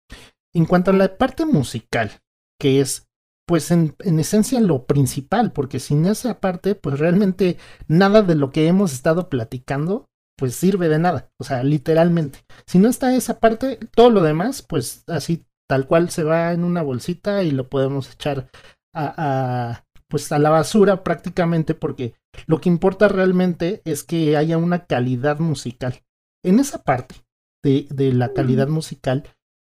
En 0.55 0.67
cuanto 0.67 0.91
a 0.91 0.95
la 0.95 1.17
parte 1.17 1.47
musical, 1.47 2.11
que 2.59 2.81
es 2.81 3.07
pues 3.47 3.71
en, 3.71 3.97
en, 4.01 4.21
esencia 4.21 4.61
lo 4.61 4.87
principal, 4.87 5.53
porque 5.53 5.81
sin 5.81 6.05
esa 6.07 6.39
parte, 6.39 6.77
pues 6.77 6.99
realmente 6.99 7.57
nada 7.89 8.23
de 8.23 8.37
lo 8.37 8.51
que 8.51 8.69
hemos 8.69 8.93
estado 8.93 9.29
platicando 9.29 10.11
pues 10.41 10.55
sirve 10.55 10.89
de 10.89 10.99
nada, 10.99 11.31
o 11.39 11.45
sea, 11.45 11.63
literalmente. 11.63 12.47
Si 12.67 12.79
no 12.79 12.89
está 12.89 13.15
esa 13.15 13.41
parte, 13.41 13.79
todo 13.95 14.09
lo 14.09 14.23
demás, 14.23 14.63
pues 14.63 15.05
así 15.07 15.45
tal 15.69 15.87
cual 15.87 16.09
se 16.09 16.25
va 16.25 16.55
en 16.55 16.65
una 16.65 16.81
bolsita 16.81 17.43
y 17.43 17.51
lo 17.51 17.69
podemos 17.69 18.11
echar 18.11 18.49
a, 18.95 19.85
pues 20.11 20.31
a 20.33 20.39
la 20.39 20.51
basura 20.51 21.03
prácticamente 21.03 21.75
porque 21.75 22.15
lo 22.47 22.61
que 22.61 22.69
importa 22.69 23.09
realmente 23.09 23.81
es 23.87 24.05
que 24.05 24.37
haya 24.37 24.59
una 24.59 24.85
calidad 24.85 25.39
musical. 25.39 26.03
En 26.45 26.59
esa 26.59 26.83
parte 26.83 27.15
de, 27.63 27.87
de 27.91 28.13
la 28.13 28.33
calidad 28.35 28.69
musical, 28.69 29.25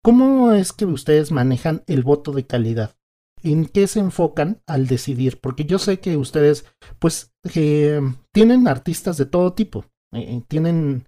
¿cómo 0.04 0.52
es 0.52 0.72
que 0.72 0.84
ustedes 0.84 1.32
manejan 1.32 1.82
el 1.86 2.02
voto 2.02 2.32
de 2.32 2.46
calidad? 2.46 2.94
¿En 3.42 3.66
qué 3.66 3.86
se 3.86 4.00
enfocan 4.00 4.60
al 4.66 4.86
decidir? 4.86 5.40
Porque 5.40 5.64
yo 5.64 5.78
sé 5.78 6.00
que 6.00 6.16
ustedes, 6.16 6.66
pues, 6.98 7.32
eh, 7.54 8.00
tienen 8.32 8.68
artistas 8.68 9.16
de 9.16 9.26
todo 9.26 9.52
tipo. 9.52 9.84
Eh, 10.12 10.42
tienen 10.48 11.04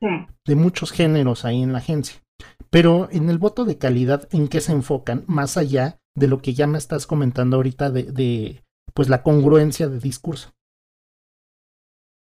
de 0.46 0.54
muchos 0.54 0.92
géneros 0.92 1.44
ahí 1.44 1.62
en 1.62 1.72
la 1.72 1.78
agencia. 1.78 2.22
Pero 2.70 3.08
en 3.10 3.30
el 3.30 3.38
voto 3.38 3.64
de 3.64 3.78
calidad, 3.78 4.28
¿en 4.30 4.48
qué 4.48 4.60
se 4.60 4.72
enfocan? 4.72 5.24
Más 5.26 5.56
allá 5.56 5.98
de 6.14 6.28
lo 6.28 6.40
que 6.40 6.54
ya 6.54 6.66
me 6.66 6.78
estás 6.78 7.06
comentando 7.06 7.56
ahorita 7.56 7.90
de, 7.90 8.04
de 8.04 8.62
pues 8.98 9.08
la 9.08 9.22
congruencia 9.22 9.88
de 9.88 10.00
discurso. 10.00 10.50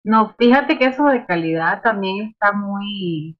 No, 0.05 0.35
fíjate 0.37 0.77
que 0.77 0.85
eso 0.85 1.05
de 1.05 1.25
calidad 1.25 1.81
también 1.81 2.27
está 2.27 2.51
muy 2.51 3.35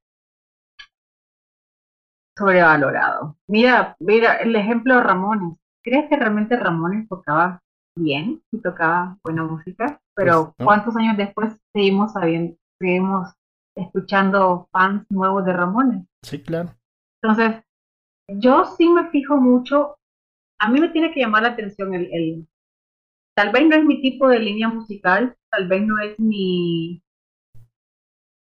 sobrevalorado. 2.36 3.38
Mira, 3.46 3.96
mira 4.00 4.38
el 4.38 4.56
ejemplo 4.56 4.96
de 4.96 5.04
Ramones. 5.04 5.56
¿Crees 5.84 6.10
que 6.10 6.16
realmente 6.16 6.58
Ramones 6.58 7.08
tocaba 7.08 7.62
bien 7.96 8.42
y 8.52 8.58
tocaba 8.60 9.20
buena 9.24 9.44
música? 9.44 10.02
Pero 10.16 10.56
pues, 10.58 10.66
¿cuántos 10.66 10.96
años 10.96 11.16
después 11.16 11.62
seguimos 11.74 12.14
sabiendo, 12.14 12.58
seguimos 12.80 13.36
escuchando 13.76 14.68
fans 14.72 15.06
nuevos 15.12 15.46
de 15.46 15.54
Ramones. 15.54 16.08
Sí, 16.24 16.42
claro. 16.42 16.72
Entonces, 17.22 17.64
yo 18.30 18.66
sí 18.66 18.90
me 18.90 19.12
fijo 19.12 19.38
mucho, 19.38 20.00
a 20.60 20.72
mí 20.72 20.80
me 20.80 20.90
tiene 20.90 21.14
que 21.14 21.20
llamar 21.20 21.44
la 21.44 21.50
atención 21.50 21.94
el, 21.94 22.10
el 22.12 22.48
tal 23.38 23.52
vez 23.52 23.68
no 23.68 23.76
es 23.76 23.86
mi 23.86 24.02
tipo 24.02 24.28
de 24.28 24.40
línea 24.40 24.68
musical, 24.68 25.38
tal 25.52 25.68
vez 25.68 25.86
no 25.86 26.00
es 26.00 26.20
mi, 26.20 27.04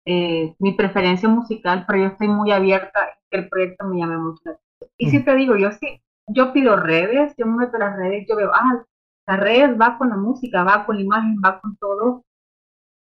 eh, 0.07 0.57
mi 0.59 0.73
preferencia 0.73 1.29
musical, 1.29 1.85
pero 1.87 1.99
yo 2.01 2.07
estoy 2.07 2.29
muy 2.29 2.51
abierta 2.51 3.01
a 3.01 3.19
que 3.31 3.37
el 3.41 3.49
proyecto 3.51 3.85
me 3.85 3.99
llame 3.99 4.17
mucho 4.17 4.41
la 4.47 4.53
atención. 4.53 4.91
Y 4.97 5.11
si 5.11 5.23
te 5.23 5.35
digo, 5.35 5.55
yo 5.55 5.71
sí, 5.73 6.03
yo 6.29 6.55
pido 6.55 6.77
redes, 6.77 7.35
yo 7.37 7.45
me 7.45 7.59
meto 7.59 7.77
a 7.77 7.81
las 7.81 7.97
redes, 7.99 8.27
yo 8.27 8.37
veo, 8.37 8.51
ah, 8.55 8.85
las 9.27 9.39
redes 9.39 9.79
va 9.79 9.99
con 9.99 10.09
la 10.09 10.17
música, 10.17 10.65
va 10.65 10.87
con 10.87 10.97
la 10.97 11.03
imagen, 11.03 11.43
va 11.45 11.61
con 11.61 11.77
todo, 11.77 12.25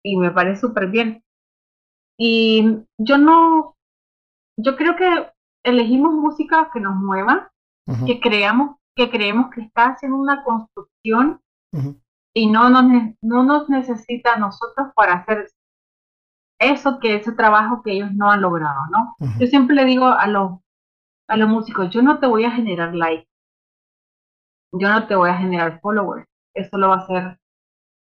y 0.04 0.16
me 0.16 0.30
parece 0.30 0.62
súper 0.62 0.90
bien. 0.92 1.24
Y 2.20 2.86
yo 3.00 3.18
no, 3.18 3.78
yo 4.58 4.76
creo 4.76 4.96
que 4.96 5.32
elegimos 5.64 6.14
música 6.14 6.70
que 6.72 6.82
nos 6.82 6.96
mueva, 6.96 7.52
que 8.06 8.20
creamos, 8.20 8.78
que 8.96 9.10
creemos 9.10 9.50
que 9.50 9.62
está 9.62 9.86
haciendo 9.88 10.18
una 10.18 10.44
construcción 10.44 11.42
y 12.34 12.49
no 12.49 12.70
nos, 12.70 12.84
no 13.22 13.43
nos 13.43 13.70
necesita 13.70 14.34
a 14.34 14.38
nosotros 14.38 14.89
para 14.95 15.13
hacer 15.13 15.47
eso 16.59 16.99
que 16.99 17.15
ese 17.15 17.32
trabajo 17.32 17.82
que 17.84 17.93
ellos 17.93 18.11
no 18.13 18.30
han 18.32 18.41
logrado, 18.41 18.82
¿no? 18.91 19.15
Yo 19.39 19.47
siempre 19.47 19.76
le 19.76 19.86
digo 19.86 20.05
a 20.05 20.28
los 20.28 20.59
a 21.28 21.38
los 21.38 21.47
músicos, 21.47 21.91
yo 21.91 22.01
no 22.01 22.20
te 22.20 22.26
voy 22.26 22.43
a 22.43 22.51
generar 22.51 22.95
likes, 22.95 23.28
yo 24.74 24.89
no 24.89 25.07
te 25.07 25.15
voy 25.15 25.30
a 25.30 25.38
generar 25.38 25.80
followers, 25.80 26.28
eso 26.55 26.78
lo 26.78 26.89
va 26.89 26.95
a 26.95 26.97
hacer 26.97 27.39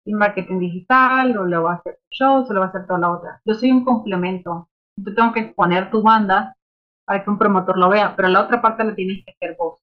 y 0.04 0.14
marketing 0.14 0.58
digital, 0.58 1.36
o 1.36 1.44
lo 1.44 1.64
va 1.64 1.72
a 1.72 1.76
hacer 1.76 1.98
shows, 2.10 2.50
o 2.50 2.52
lo 2.52 2.60
va 2.60 2.66
a 2.66 2.68
hacer 2.70 2.86
toda 2.86 2.98
la 2.98 3.12
otra. 3.12 3.40
Yo 3.44 3.54
soy 3.54 3.70
un 3.70 3.84
complemento. 3.84 4.68
Yo 4.96 5.14
tengo 5.14 5.32
que 5.32 5.40
exponer 5.40 5.90
tu 5.90 6.02
banda 6.02 6.56
para 7.04 7.24
que 7.24 7.30
un 7.30 7.38
promotor 7.38 7.78
lo 7.78 7.88
vea, 7.88 8.14
pero 8.16 8.28
la 8.28 8.42
otra 8.42 8.60
parte 8.60 8.84
la 8.84 8.94
tienes 8.94 9.24
que 9.24 9.32
hacer 9.32 9.56
vos. 9.58 9.81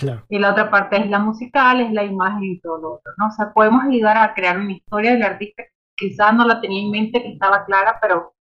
Claro. 0.00 0.24
Y 0.30 0.38
la 0.38 0.52
otra 0.52 0.70
parte 0.70 0.96
es 0.96 1.10
la 1.10 1.18
musical, 1.18 1.80
es 1.80 1.92
la 1.92 2.04
imagen 2.04 2.42
y 2.44 2.60
todo 2.60 2.78
lo 2.78 2.94
otro, 2.94 3.12
¿no? 3.18 3.26
O 3.26 3.30
sea, 3.30 3.52
podemos 3.52 3.84
ayudar 3.84 4.16
a 4.16 4.32
crear 4.32 4.58
una 4.58 4.72
historia 4.72 5.12
del 5.12 5.22
artista 5.22 5.62
que 5.62 6.08
quizás 6.08 6.34
no 6.34 6.46
la 6.46 6.60
tenía 6.60 6.82
en 6.82 6.90
mente, 6.90 7.22
que 7.22 7.32
estaba 7.32 7.66
clara, 7.66 7.98
pero 8.00 8.34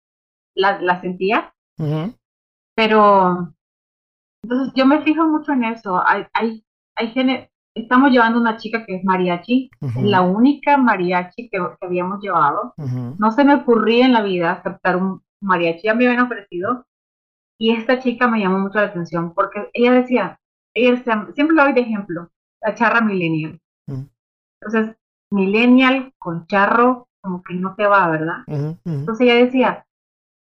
la, 0.54 0.80
la 0.82 1.00
sentía. 1.00 1.54
Pero, 2.74 3.54
entonces 4.42 4.72
yo 4.76 4.84
me 4.84 5.00
fijo 5.02 5.26
mucho 5.26 5.52
en 5.52 5.64
eso. 5.64 6.02
Hay, 6.06 6.26
hay, 6.34 6.64
hay, 6.94 7.48
estamos 7.74 8.10
llevando 8.10 8.38
una 8.38 8.56
chica 8.56 8.84
que 8.84 8.96
es 8.96 9.04
mariachi, 9.04 9.70
es 9.80 10.02
la 10.02 10.22
única 10.22 10.76
mariachi 10.76 11.48
que, 11.48 11.58
habíamos 11.80 12.20
llevado. 12.20 12.74
No 12.76 13.30
se 13.32 13.44
me 13.44 13.54
ocurría 13.54 14.06
en 14.06 14.12
la 14.12 14.22
vida 14.22 14.52
aceptar 14.52 14.96
un 14.96 15.22
mariachi, 15.40 15.82
ya 15.84 15.94
me 15.94 16.06
habían 16.06 16.24
ofrecido. 16.24 16.86
Y 17.58 17.72
esta 17.72 17.98
chica 18.00 18.28
me 18.28 18.40
llamó 18.40 18.58
mucho 18.58 18.78
la 18.78 18.86
atención 18.86 19.32
porque 19.32 19.70
ella 19.72 19.92
decía, 19.92 20.38
siempre 20.76 21.56
lo 21.56 21.64
doy 21.64 21.72
de 21.72 21.80
ejemplo, 21.80 22.30
la 22.60 22.74
charra 22.74 23.00
millennial. 23.00 23.60
Entonces, 24.60 24.96
millennial 25.30 26.12
con 26.18 26.46
charro, 26.46 27.08
como 27.20 27.42
que 27.42 27.54
no 27.54 27.74
te 27.74 27.86
va, 27.86 28.08
¿verdad? 28.08 28.44
Entonces 28.84 29.20
ella 29.20 29.44
decía, 29.44 29.86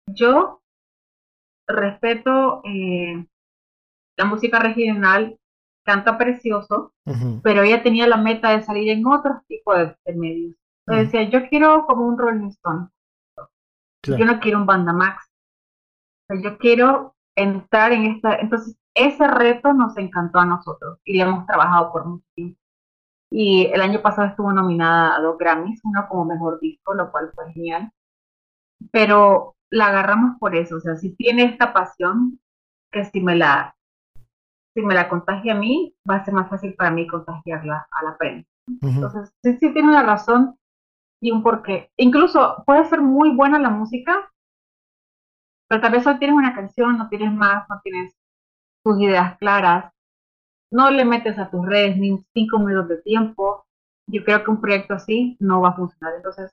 yo 0.07 0.62
respeto 1.66 2.62
eh, 2.64 3.26
la 4.16 4.24
música 4.24 4.59
regional 4.59 5.39
canta 5.85 6.16
precioso, 6.18 6.93
pero 7.43 7.62
ella 7.62 7.82
tenía 7.82 8.07
la 8.07 8.16
meta 8.16 8.51
de 8.51 8.62
salir 8.62 8.89
en 8.91 9.07
otro 9.07 9.43
tipo 9.47 9.74
de, 9.74 9.95
medios. 10.14 10.57
Entonces 10.87 11.12
decía, 11.12 11.30
yo 11.30 11.49
quiero 11.49 11.87
como 11.87 12.07
un 12.07 12.18
Rolling 12.18 12.49
Stone. 12.49 12.89
Yo 14.03 14.24
no 14.24 14.41
quiero 14.41 14.59
un 14.59 14.66
Banda 14.66 14.93
Max. 14.93 15.30
yo 16.43 16.59
quiero 16.59 17.14
entrar 17.37 17.93
en 17.93 18.07
esta... 18.07 18.37
Entonces, 18.37 18.76
ese 18.95 19.26
reto 19.26 19.72
nos 19.72 19.97
encantó 19.97 20.38
a 20.38 20.47
nosotros 20.47 21.01
y 21.05 21.16
le 21.16 21.24
hemos 21.24 21.47
trabajado 21.47 21.92
por 21.92 22.07
mucho 22.07 22.26
tiempo. 22.34 22.59
Y 23.30 23.66
el 23.66 23.80
año 23.80 24.01
pasado 24.01 24.28
estuvo 24.28 24.53
nominada 24.53 25.16
a 25.16 25.20
dos 25.20 25.36
Grammys, 25.38 25.80
uno 25.84 26.07
como 26.09 26.24
mejor 26.24 26.61
disco, 26.61 26.95
lo 26.95 27.11
cual 27.11 27.32
fue 27.34 27.53
genial. 27.53 27.90
Pero 28.92 29.57
la 29.70 29.88
agarramos 29.88 30.38
por 30.38 30.55
eso, 30.55 30.76
o 30.76 30.80
sea, 30.80 30.97
si 30.97 31.14
tiene 31.16 31.45
esta 31.45 31.72
pasión, 31.72 32.38
que 32.92 33.05
si 33.05 33.20
me 33.20 33.34
la 33.34 33.74
si 34.74 34.82
me 34.82 34.95
la 34.95 35.09
contagia 35.09 35.55
a 35.55 35.57
mí, 35.57 35.95
va 36.09 36.16
a 36.16 36.24
ser 36.24 36.34
más 36.34 36.49
fácil 36.49 36.74
para 36.74 36.90
mí 36.90 37.07
contagiarla 37.07 37.86
a 37.90 38.05
la 38.05 38.16
prensa. 38.16 38.49
Entonces, 38.82 39.32
sí, 39.42 39.57
sí 39.59 39.72
tiene 39.72 39.88
una 39.88 40.03
razón 40.03 40.59
y 41.20 41.30
un 41.30 41.42
porqué. 41.42 41.90
Incluso 41.97 42.62
puede 42.66 42.84
ser 42.86 43.01
muy 43.01 43.30
buena 43.34 43.59
la 43.59 43.70
música, 43.70 44.32
pero 45.68 45.80
tal 45.80 45.92
vez 45.92 46.03
solo 46.03 46.18
tienes 46.18 46.36
una 46.36 46.55
canción, 46.55 46.99
no 46.99 47.09
tienes 47.09 47.32
más, 47.32 47.68
no 47.68 47.80
tienes 47.82 48.14
tus 48.85 49.01
ideas 49.01 49.37
claras, 49.39 49.93
no 50.70 50.91
le 50.91 51.05
metes 51.05 51.39
a 51.39 51.51
tus 51.51 51.64
redes 51.64 51.97
ni 51.97 52.24
cinco 52.35 52.59
minutos 52.59 52.89
de 52.89 53.03
tiempo. 53.03 53.64
Yo 54.07 54.24
creo 54.24 54.45
que 54.45 54.51
un 54.51 54.61
proyecto 54.61 54.95
así 54.95 55.37
no 55.41 55.61
va 55.61 55.70
a 55.70 55.76
funcionar. 55.76 56.14
Entonces, 56.16 56.51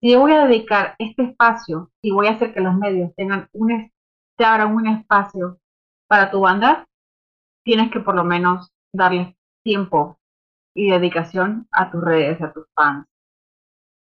si 0.00 0.12
yo 0.12 0.20
voy 0.20 0.32
a 0.32 0.46
dedicar 0.46 0.94
este 0.98 1.24
espacio 1.24 1.90
y 2.02 2.12
voy 2.12 2.28
a 2.28 2.32
hacer 2.32 2.54
que 2.54 2.60
los 2.60 2.74
medios 2.74 3.14
tengan 3.16 3.48
un, 3.52 3.90
abran 4.38 4.74
un 4.74 4.86
espacio 4.86 5.58
para 6.08 6.30
tu 6.30 6.40
banda, 6.40 6.86
tienes 7.64 7.90
que 7.90 8.00
por 8.00 8.14
lo 8.14 8.24
menos 8.24 8.72
darle 8.94 9.36
tiempo 9.64 10.18
y 10.74 10.90
dedicación 10.90 11.66
a 11.72 11.90
tus 11.90 12.02
redes, 12.02 12.40
a 12.40 12.52
tus 12.52 12.66
fans, 12.74 13.06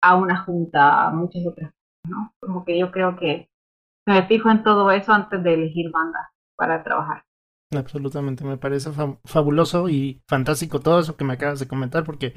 a 0.01 0.15
una 0.15 0.43
junta, 0.43 1.07
a 1.07 1.11
muchas 1.11 1.45
otras 1.45 1.71
cosas, 1.71 2.09
¿no? 2.09 2.33
Como 2.39 2.65
que 2.65 2.77
yo 2.79 2.91
creo 2.91 3.15
que 3.17 3.49
me 4.07 4.25
fijo 4.27 4.49
en 4.49 4.63
todo 4.63 4.89
eso 4.91 5.13
antes 5.13 5.43
de 5.43 5.53
elegir 5.53 5.91
banda 5.91 6.31
para 6.55 6.83
trabajar. 6.83 7.23
Absolutamente, 7.75 8.43
me 8.43 8.57
parece 8.57 8.91
fabuloso 9.25 9.89
y 9.89 10.21
fantástico 10.27 10.79
todo 10.79 10.99
eso 10.99 11.15
que 11.15 11.25
me 11.25 11.33
acabas 11.33 11.59
de 11.59 11.67
comentar 11.67 12.03
porque 12.03 12.33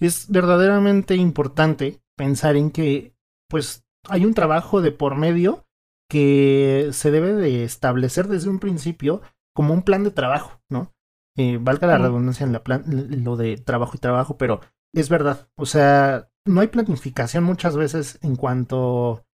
es 0.00 0.30
verdaderamente 0.30 1.16
importante 1.16 2.00
pensar 2.16 2.56
en 2.56 2.70
que 2.70 3.14
pues 3.48 3.84
hay 4.08 4.24
un 4.24 4.34
trabajo 4.34 4.80
de 4.80 4.92
por 4.92 5.16
medio 5.16 5.66
que 6.08 6.90
se 6.92 7.10
debe 7.10 7.32
de 7.32 7.64
establecer 7.64 8.26
desde 8.28 8.50
un 8.50 8.58
principio 8.58 9.22
como 9.54 9.74
un 9.74 9.82
plan 9.82 10.04
de 10.04 10.10
trabajo, 10.10 10.60
¿no? 10.68 10.92
Eh, 11.36 11.58
valga 11.60 11.86
la 11.86 11.98
redundancia 11.98 12.44
en 12.44 12.52
la 12.52 12.64
plan, 12.64 12.84
lo 13.24 13.36
de 13.36 13.56
trabajo 13.56 13.92
y 13.94 14.00
trabajo, 14.00 14.36
pero 14.36 14.60
es 14.92 15.08
verdad, 15.08 15.48
o 15.56 15.66
sea, 15.66 16.28
no 16.44 16.60
hay 16.60 16.68
planificación 16.68 17.44
muchas 17.44 17.76
veces 17.76 18.18
en 18.22 18.36
cuanto 18.36 19.24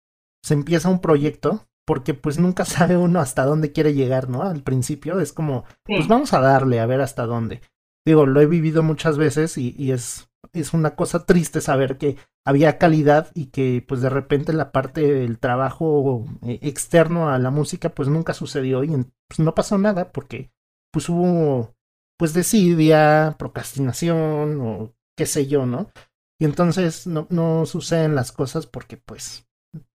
se 0.42 0.54
empieza 0.54 0.90
un 0.90 1.00
proyecto, 1.00 1.66
porque 1.86 2.14
pues 2.14 2.38
nunca 2.38 2.64
sabe 2.66 2.96
uno 2.96 3.20
hasta 3.20 3.44
dónde 3.44 3.72
quiere 3.72 3.94
llegar, 3.94 4.28
¿no? 4.28 4.42
Al 4.42 4.62
principio 4.62 5.20
es 5.20 5.32
como, 5.32 5.64
pues 5.84 6.08
vamos 6.08 6.32
a 6.34 6.40
darle 6.40 6.80
a 6.80 6.86
ver 6.86 7.00
hasta 7.00 7.24
dónde. 7.24 7.62
Digo, 8.04 8.26
lo 8.26 8.40
he 8.40 8.46
vivido 8.46 8.82
muchas 8.82 9.18
veces 9.18 9.58
y, 9.58 9.74
y 9.76 9.92
es, 9.92 10.28
es 10.52 10.74
una 10.74 10.94
cosa 10.94 11.26
triste 11.26 11.60
saber 11.60 11.98
que 11.98 12.16
había 12.44 12.78
calidad 12.78 13.32
y 13.34 13.46
que 13.46 13.84
pues 13.86 14.00
de 14.00 14.10
repente 14.10 14.52
la 14.52 14.70
parte 14.70 15.00
del 15.00 15.38
trabajo 15.38 16.24
eh, 16.42 16.60
externo 16.62 17.30
a 17.30 17.38
la 17.38 17.50
música 17.50 17.88
pues 17.88 18.08
nunca 18.08 18.34
sucedió 18.34 18.84
y 18.84 18.90
pues 19.28 19.40
no 19.40 19.54
pasó 19.54 19.78
nada 19.78 20.12
porque 20.12 20.52
pues 20.92 21.08
hubo 21.08 21.74
pues 22.16 22.32
desidia, 22.32 23.34
procrastinación 23.38 24.60
o 24.60 24.94
qué 25.16 25.26
sé 25.26 25.48
yo, 25.48 25.66
¿no? 25.66 25.90
Y 26.38 26.44
entonces 26.44 27.06
no, 27.06 27.26
no 27.30 27.66
suceden 27.66 28.14
las 28.14 28.30
cosas 28.30 28.66
porque 28.66 28.96
pues 28.96 29.45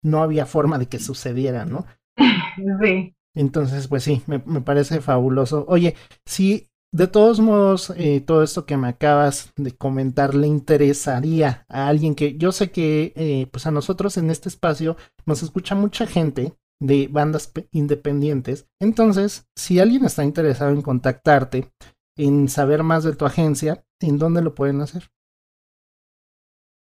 no 0.08 0.24
había 0.24 0.46
forma 0.46 0.78
de 0.78 0.88
que 0.88 1.00
sucediera, 1.00 1.66
¿no? 1.66 1.86
Sí. 2.82 3.14
Entonces, 3.36 3.88
pues 3.88 4.04
sí, 4.04 4.24
me, 4.26 4.42
me 4.48 4.62
parece 4.62 5.00
fabuloso. 5.00 5.64
Oye, 5.68 5.96
si 6.26 6.68
de 6.94 7.08
todos 7.08 7.40
modos, 7.40 7.92
eh, 7.98 8.22
todo 8.22 8.44
esto 8.44 8.66
que 8.66 8.78
me 8.78 8.88
acabas 8.88 9.52
de 9.58 9.76
comentar 9.76 10.34
le 10.34 10.48
interesaría 10.48 11.66
a 11.70 11.88
alguien 11.88 12.16
que 12.16 12.38
yo 12.38 12.52
sé 12.52 12.72
que, 12.72 13.14
eh, 13.16 13.48
pues 13.52 13.68
a 13.68 13.72
nosotros 13.72 14.18
en 14.18 14.30
este 14.30 14.50
espacio 14.50 14.96
nos 15.26 15.44
escucha 15.44 15.76
mucha 15.76 16.08
gente 16.08 16.58
de 16.80 17.08
bandas 17.08 17.52
independientes. 17.72 18.68
Entonces, 18.80 19.48
si 19.56 19.80
alguien 19.80 20.06
está 20.06 20.24
interesado 20.24 20.72
en 20.72 20.82
contactarte, 20.82 21.72
en 22.18 22.48
saber 22.48 22.84
más 22.84 23.04
de 23.04 23.16
tu 23.16 23.26
agencia, 23.26 23.84
¿en 24.02 24.18
dónde 24.18 24.42
lo 24.42 24.56
pueden 24.56 24.82
hacer? 24.82 25.10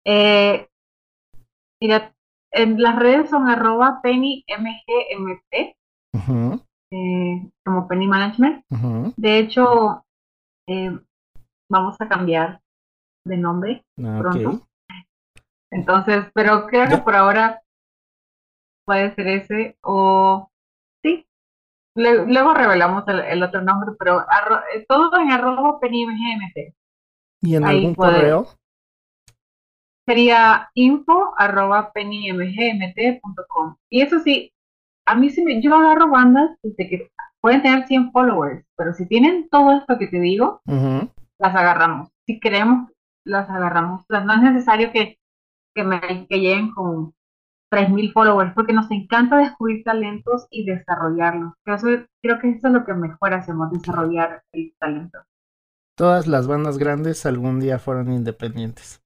Eh, 0.07 0.69
mira, 1.81 2.15
en 2.53 2.81
las 2.81 2.97
redes 2.97 3.31
son 3.31 3.49
arroba 3.49 4.01
pennymgmt, 4.03 5.77
eh, 6.91 7.51
como 7.65 7.87
Penny 7.89 8.07
Management. 8.07 8.65
De 9.17 9.39
hecho, 9.39 10.05
eh, 10.67 10.99
vamos 11.69 12.01
a 12.01 12.09
cambiar 12.09 12.61
de 13.25 13.37
nombre 13.37 13.85
ah, 14.03 14.19
pronto. 14.21 14.67
Entonces, 15.71 16.25
pero 16.35 16.67
creo 16.67 16.89
que 16.89 16.99
por 16.99 17.15
ahora 17.15 17.63
puede 18.87 19.15
ser 19.15 19.29
ese 19.29 19.77
o 19.83 20.51
sí. 21.03 21.27
luego 21.95 22.55
revelamos 22.55 23.05
el, 23.09 23.43
otro 23.43 23.61
nombre, 23.61 23.93
pero 23.99 24.23
eh, 24.75 24.87
todo 24.89 25.19
en 25.19 25.31
arroba 25.31 25.79
pennymgmt. 25.79 26.75
¿Y 27.43 27.55
en 27.55 27.65
algún 27.65 27.95
correo? 27.95 28.47
Sería 30.09 30.71
info 30.73 31.35
arroba 31.37 31.93
pennymgmt.com. 31.93 33.77
Y 33.91 34.01
eso 34.01 34.21
sí, 34.21 34.51
a 35.07 35.15
mí 35.15 35.29
sí 35.29 35.45
me, 35.45 35.61
yo 35.61 35.75
agarro 35.75 36.09
bandas 36.09 36.57
desde 36.63 36.89
que 36.89 37.11
pueden 37.43 37.61
tener 37.61 37.87
100 37.87 38.11
followers, 38.13 38.65
pero 38.75 38.95
si 38.95 39.07
tienen 39.07 39.51
todo 39.51 39.77
esto 39.77 39.99
que 39.99 40.07
te 40.07 40.19
digo, 40.19 40.63
las 41.39 41.55
agarramos. 41.55 42.09
Si 42.27 42.41
queremos, 42.41 42.91
las 43.27 43.51
agarramos. 43.51 44.07
No 44.09 44.35
es 44.35 44.41
necesario 44.41 44.93
que, 44.93 45.19
que, 45.75 45.85
me, 45.85 46.01
que 46.27 46.41
lleguen 46.41 46.71
con 46.73 47.13
3.000 47.71 48.15
followers, 48.15 48.55
porque 48.55 48.73
nos 48.73 48.91
encanta 48.91 49.37
descubrir 49.37 49.85
talentos 49.85 50.47
y 50.51 50.65
desarrollarlos. 50.65 51.53
Creo, 51.65 52.07
creo 52.23 52.39
que 52.39 52.49
eso 52.49 52.69
es 52.69 52.73
lo 52.73 52.87
que 52.87 52.95
mejor 52.95 53.35
hacemos, 53.35 53.71
desarrollar 53.73 54.43
el 54.53 54.73
talento. 54.79 55.19
Todas 55.99 56.27
las 56.27 56.47
bandas 56.47 56.79
grandes 56.79 57.27
algún 57.27 57.61
día 57.61 57.79
fueron 57.79 58.11
independientes. 58.11 59.03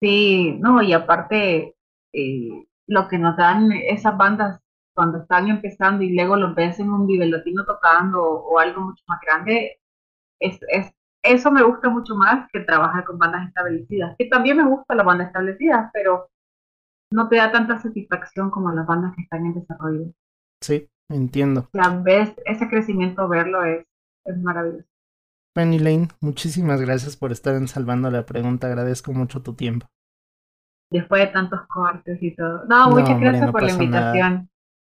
Sí, 0.00 0.58
no, 0.60 0.82
y 0.82 0.92
aparte, 0.92 1.74
eh, 2.12 2.66
lo 2.86 3.08
que 3.08 3.18
nos 3.18 3.36
dan 3.36 3.72
esas 3.72 4.16
bandas 4.16 4.60
cuando 4.94 5.18
están 5.18 5.48
empezando 5.48 6.02
y 6.02 6.14
luego 6.14 6.36
los 6.36 6.54
ves 6.54 6.80
en 6.80 6.90
un 6.90 7.06
nivel 7.06 7.30
latino 7.30 7.64
tocando 7.66 8.22
o, 8.22 8.58
algo 8.58 8.80
mucho 8.80 9.04
más 9.08 9.20
grande, 9.20 9.78
es, 10.40 10.58
es, 10.68 10.92
eso 11.22 11.50
me 11.50 11.62
gusta 11.62 11.90
mucho 11.90 12.14
más 12.14 12.48
que 12.52 12.60
trabajar 12.60 13.04
con 13.04 13.18
bandas 13.18 13.48
establecidas. 13.48 14.14
Que 14.18 14.26
también 14.26 14.56
me 14.56 14.68
gusta 14.68 14.94
las 14.94 15.04
bandas 15.04 15.28
establecidas, 15.28 15.90
pero 15.92 16.30
no 17.12 17.28
te 17.28 17.36
da 17.36 17.52
tanta 17.52 17.78
satisfacción 17.78 18.50
como 18.50 18.72
las 18.72 18.86
bandas 18.86 19.14
que 19.14 19.22
están 19.22 19.44
en 19.46 19.54
desarrollo. 19.54 20.12
Sí, 20.62 20.88
entiendo. 21.10 21.68
Ya 21.72 21.90
ves, 22.02 22.34
ese 22.44 22.68
crecimiento, 22.68 23.28
verlo 23.28 23.64
es, 23.64 23.84
es 24.24 24.38
maravilloso. 24.38 24.88
Penny 25.56 25.78
Lane, 25.78 26.08
muchísimas 26.20 26.82
gracias 26.82 27.16
por 27.16 27.32
estar 27.32 27.54
en 27.54 27.66
Salvando 27.66 28.10
la 28.10 28.26
Pregunta. 28.26 28.66
Agradezco 28.66 29.14
mucho 29.14 29.40
tu 29.42 29.54
tiempo. 29.54 29.86
Después 30.90 31.22
de 31.22 31.28
tantos 31.28 31.66
cortes 31.66 32.22
y 32.22 32.36
todo. 32.36 32.66
No, 32.66 32.90
muchas 32.90 33.18
gracias 33.18 33.50
por 33.50 33.62
la 33.62 33.72
invitación. 33.72 34.50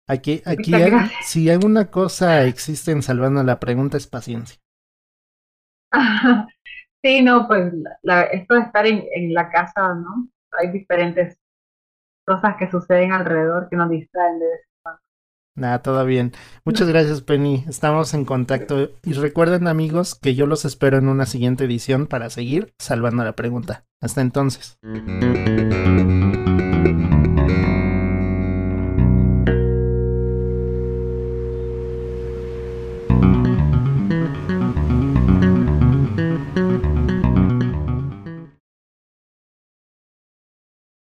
Aquí, 0.08 0.40
aquí 0.46 0.72
si 1.20 1.50
alguna 1.50 1.90
cosa 1.90 2.44
existe 2.44 2.92
en 2.92 3.02
Salvando 3.02 3.42
la 3.42 3.60
Pregunta 3.60 3.98
es 3.98 4.06
paciencia. 4.06 4.58
sí, 7.04 7.20
no, 7.20 7.46
pues 7.46 7.70
esto 8.32 8.54
de 8.54 8.60
estar 8.62 8.86
en, 8.86 9.04
en 9.14 9.34
la 9.34 9.50
casa, 9.50 9.94
¿no? 9.94 10.28
Hay 10.58 10.70
diferentes 10.70 11.38
cosas 12.26 12.56
que 12.56 12.70
suceden 12.70 13.12
alrededor 13.12 13.68
que 13.68 13.76
nos 13.76 13.90
distraen 13.90 14.38
de 14.38 14.46
eso. 14.46 14.73
Nada, 15.56 15.82
todo 15.82 16.04
bien. 16.04 16.32
Muchas 16.64 16.88
gracias, 16.88 17.20
Penny. 17.20 17.64
Estamos 17.68 18.12
en 18.14 18.24
contacto. 18.24 18.90
Y 19.04 19.12
recuerden, 19.12 19.68
amigos, 19.68 20.16
que 20.16 20.34
yo 20.34 20.46
los 20.46 20.64
espero 20.64 20.98
en 20.98 21.08
una 21.08 21.26
siguiente 21.26 21.64
edición 21.64 22.06
para 22.06 22.28
seguir 22.30 22.74
salvando 22.78 23.22
la 23.22 23.36
pregunta. 23.36 23.84
Hasta 24.00 24.20
entonces. 24.20 24.78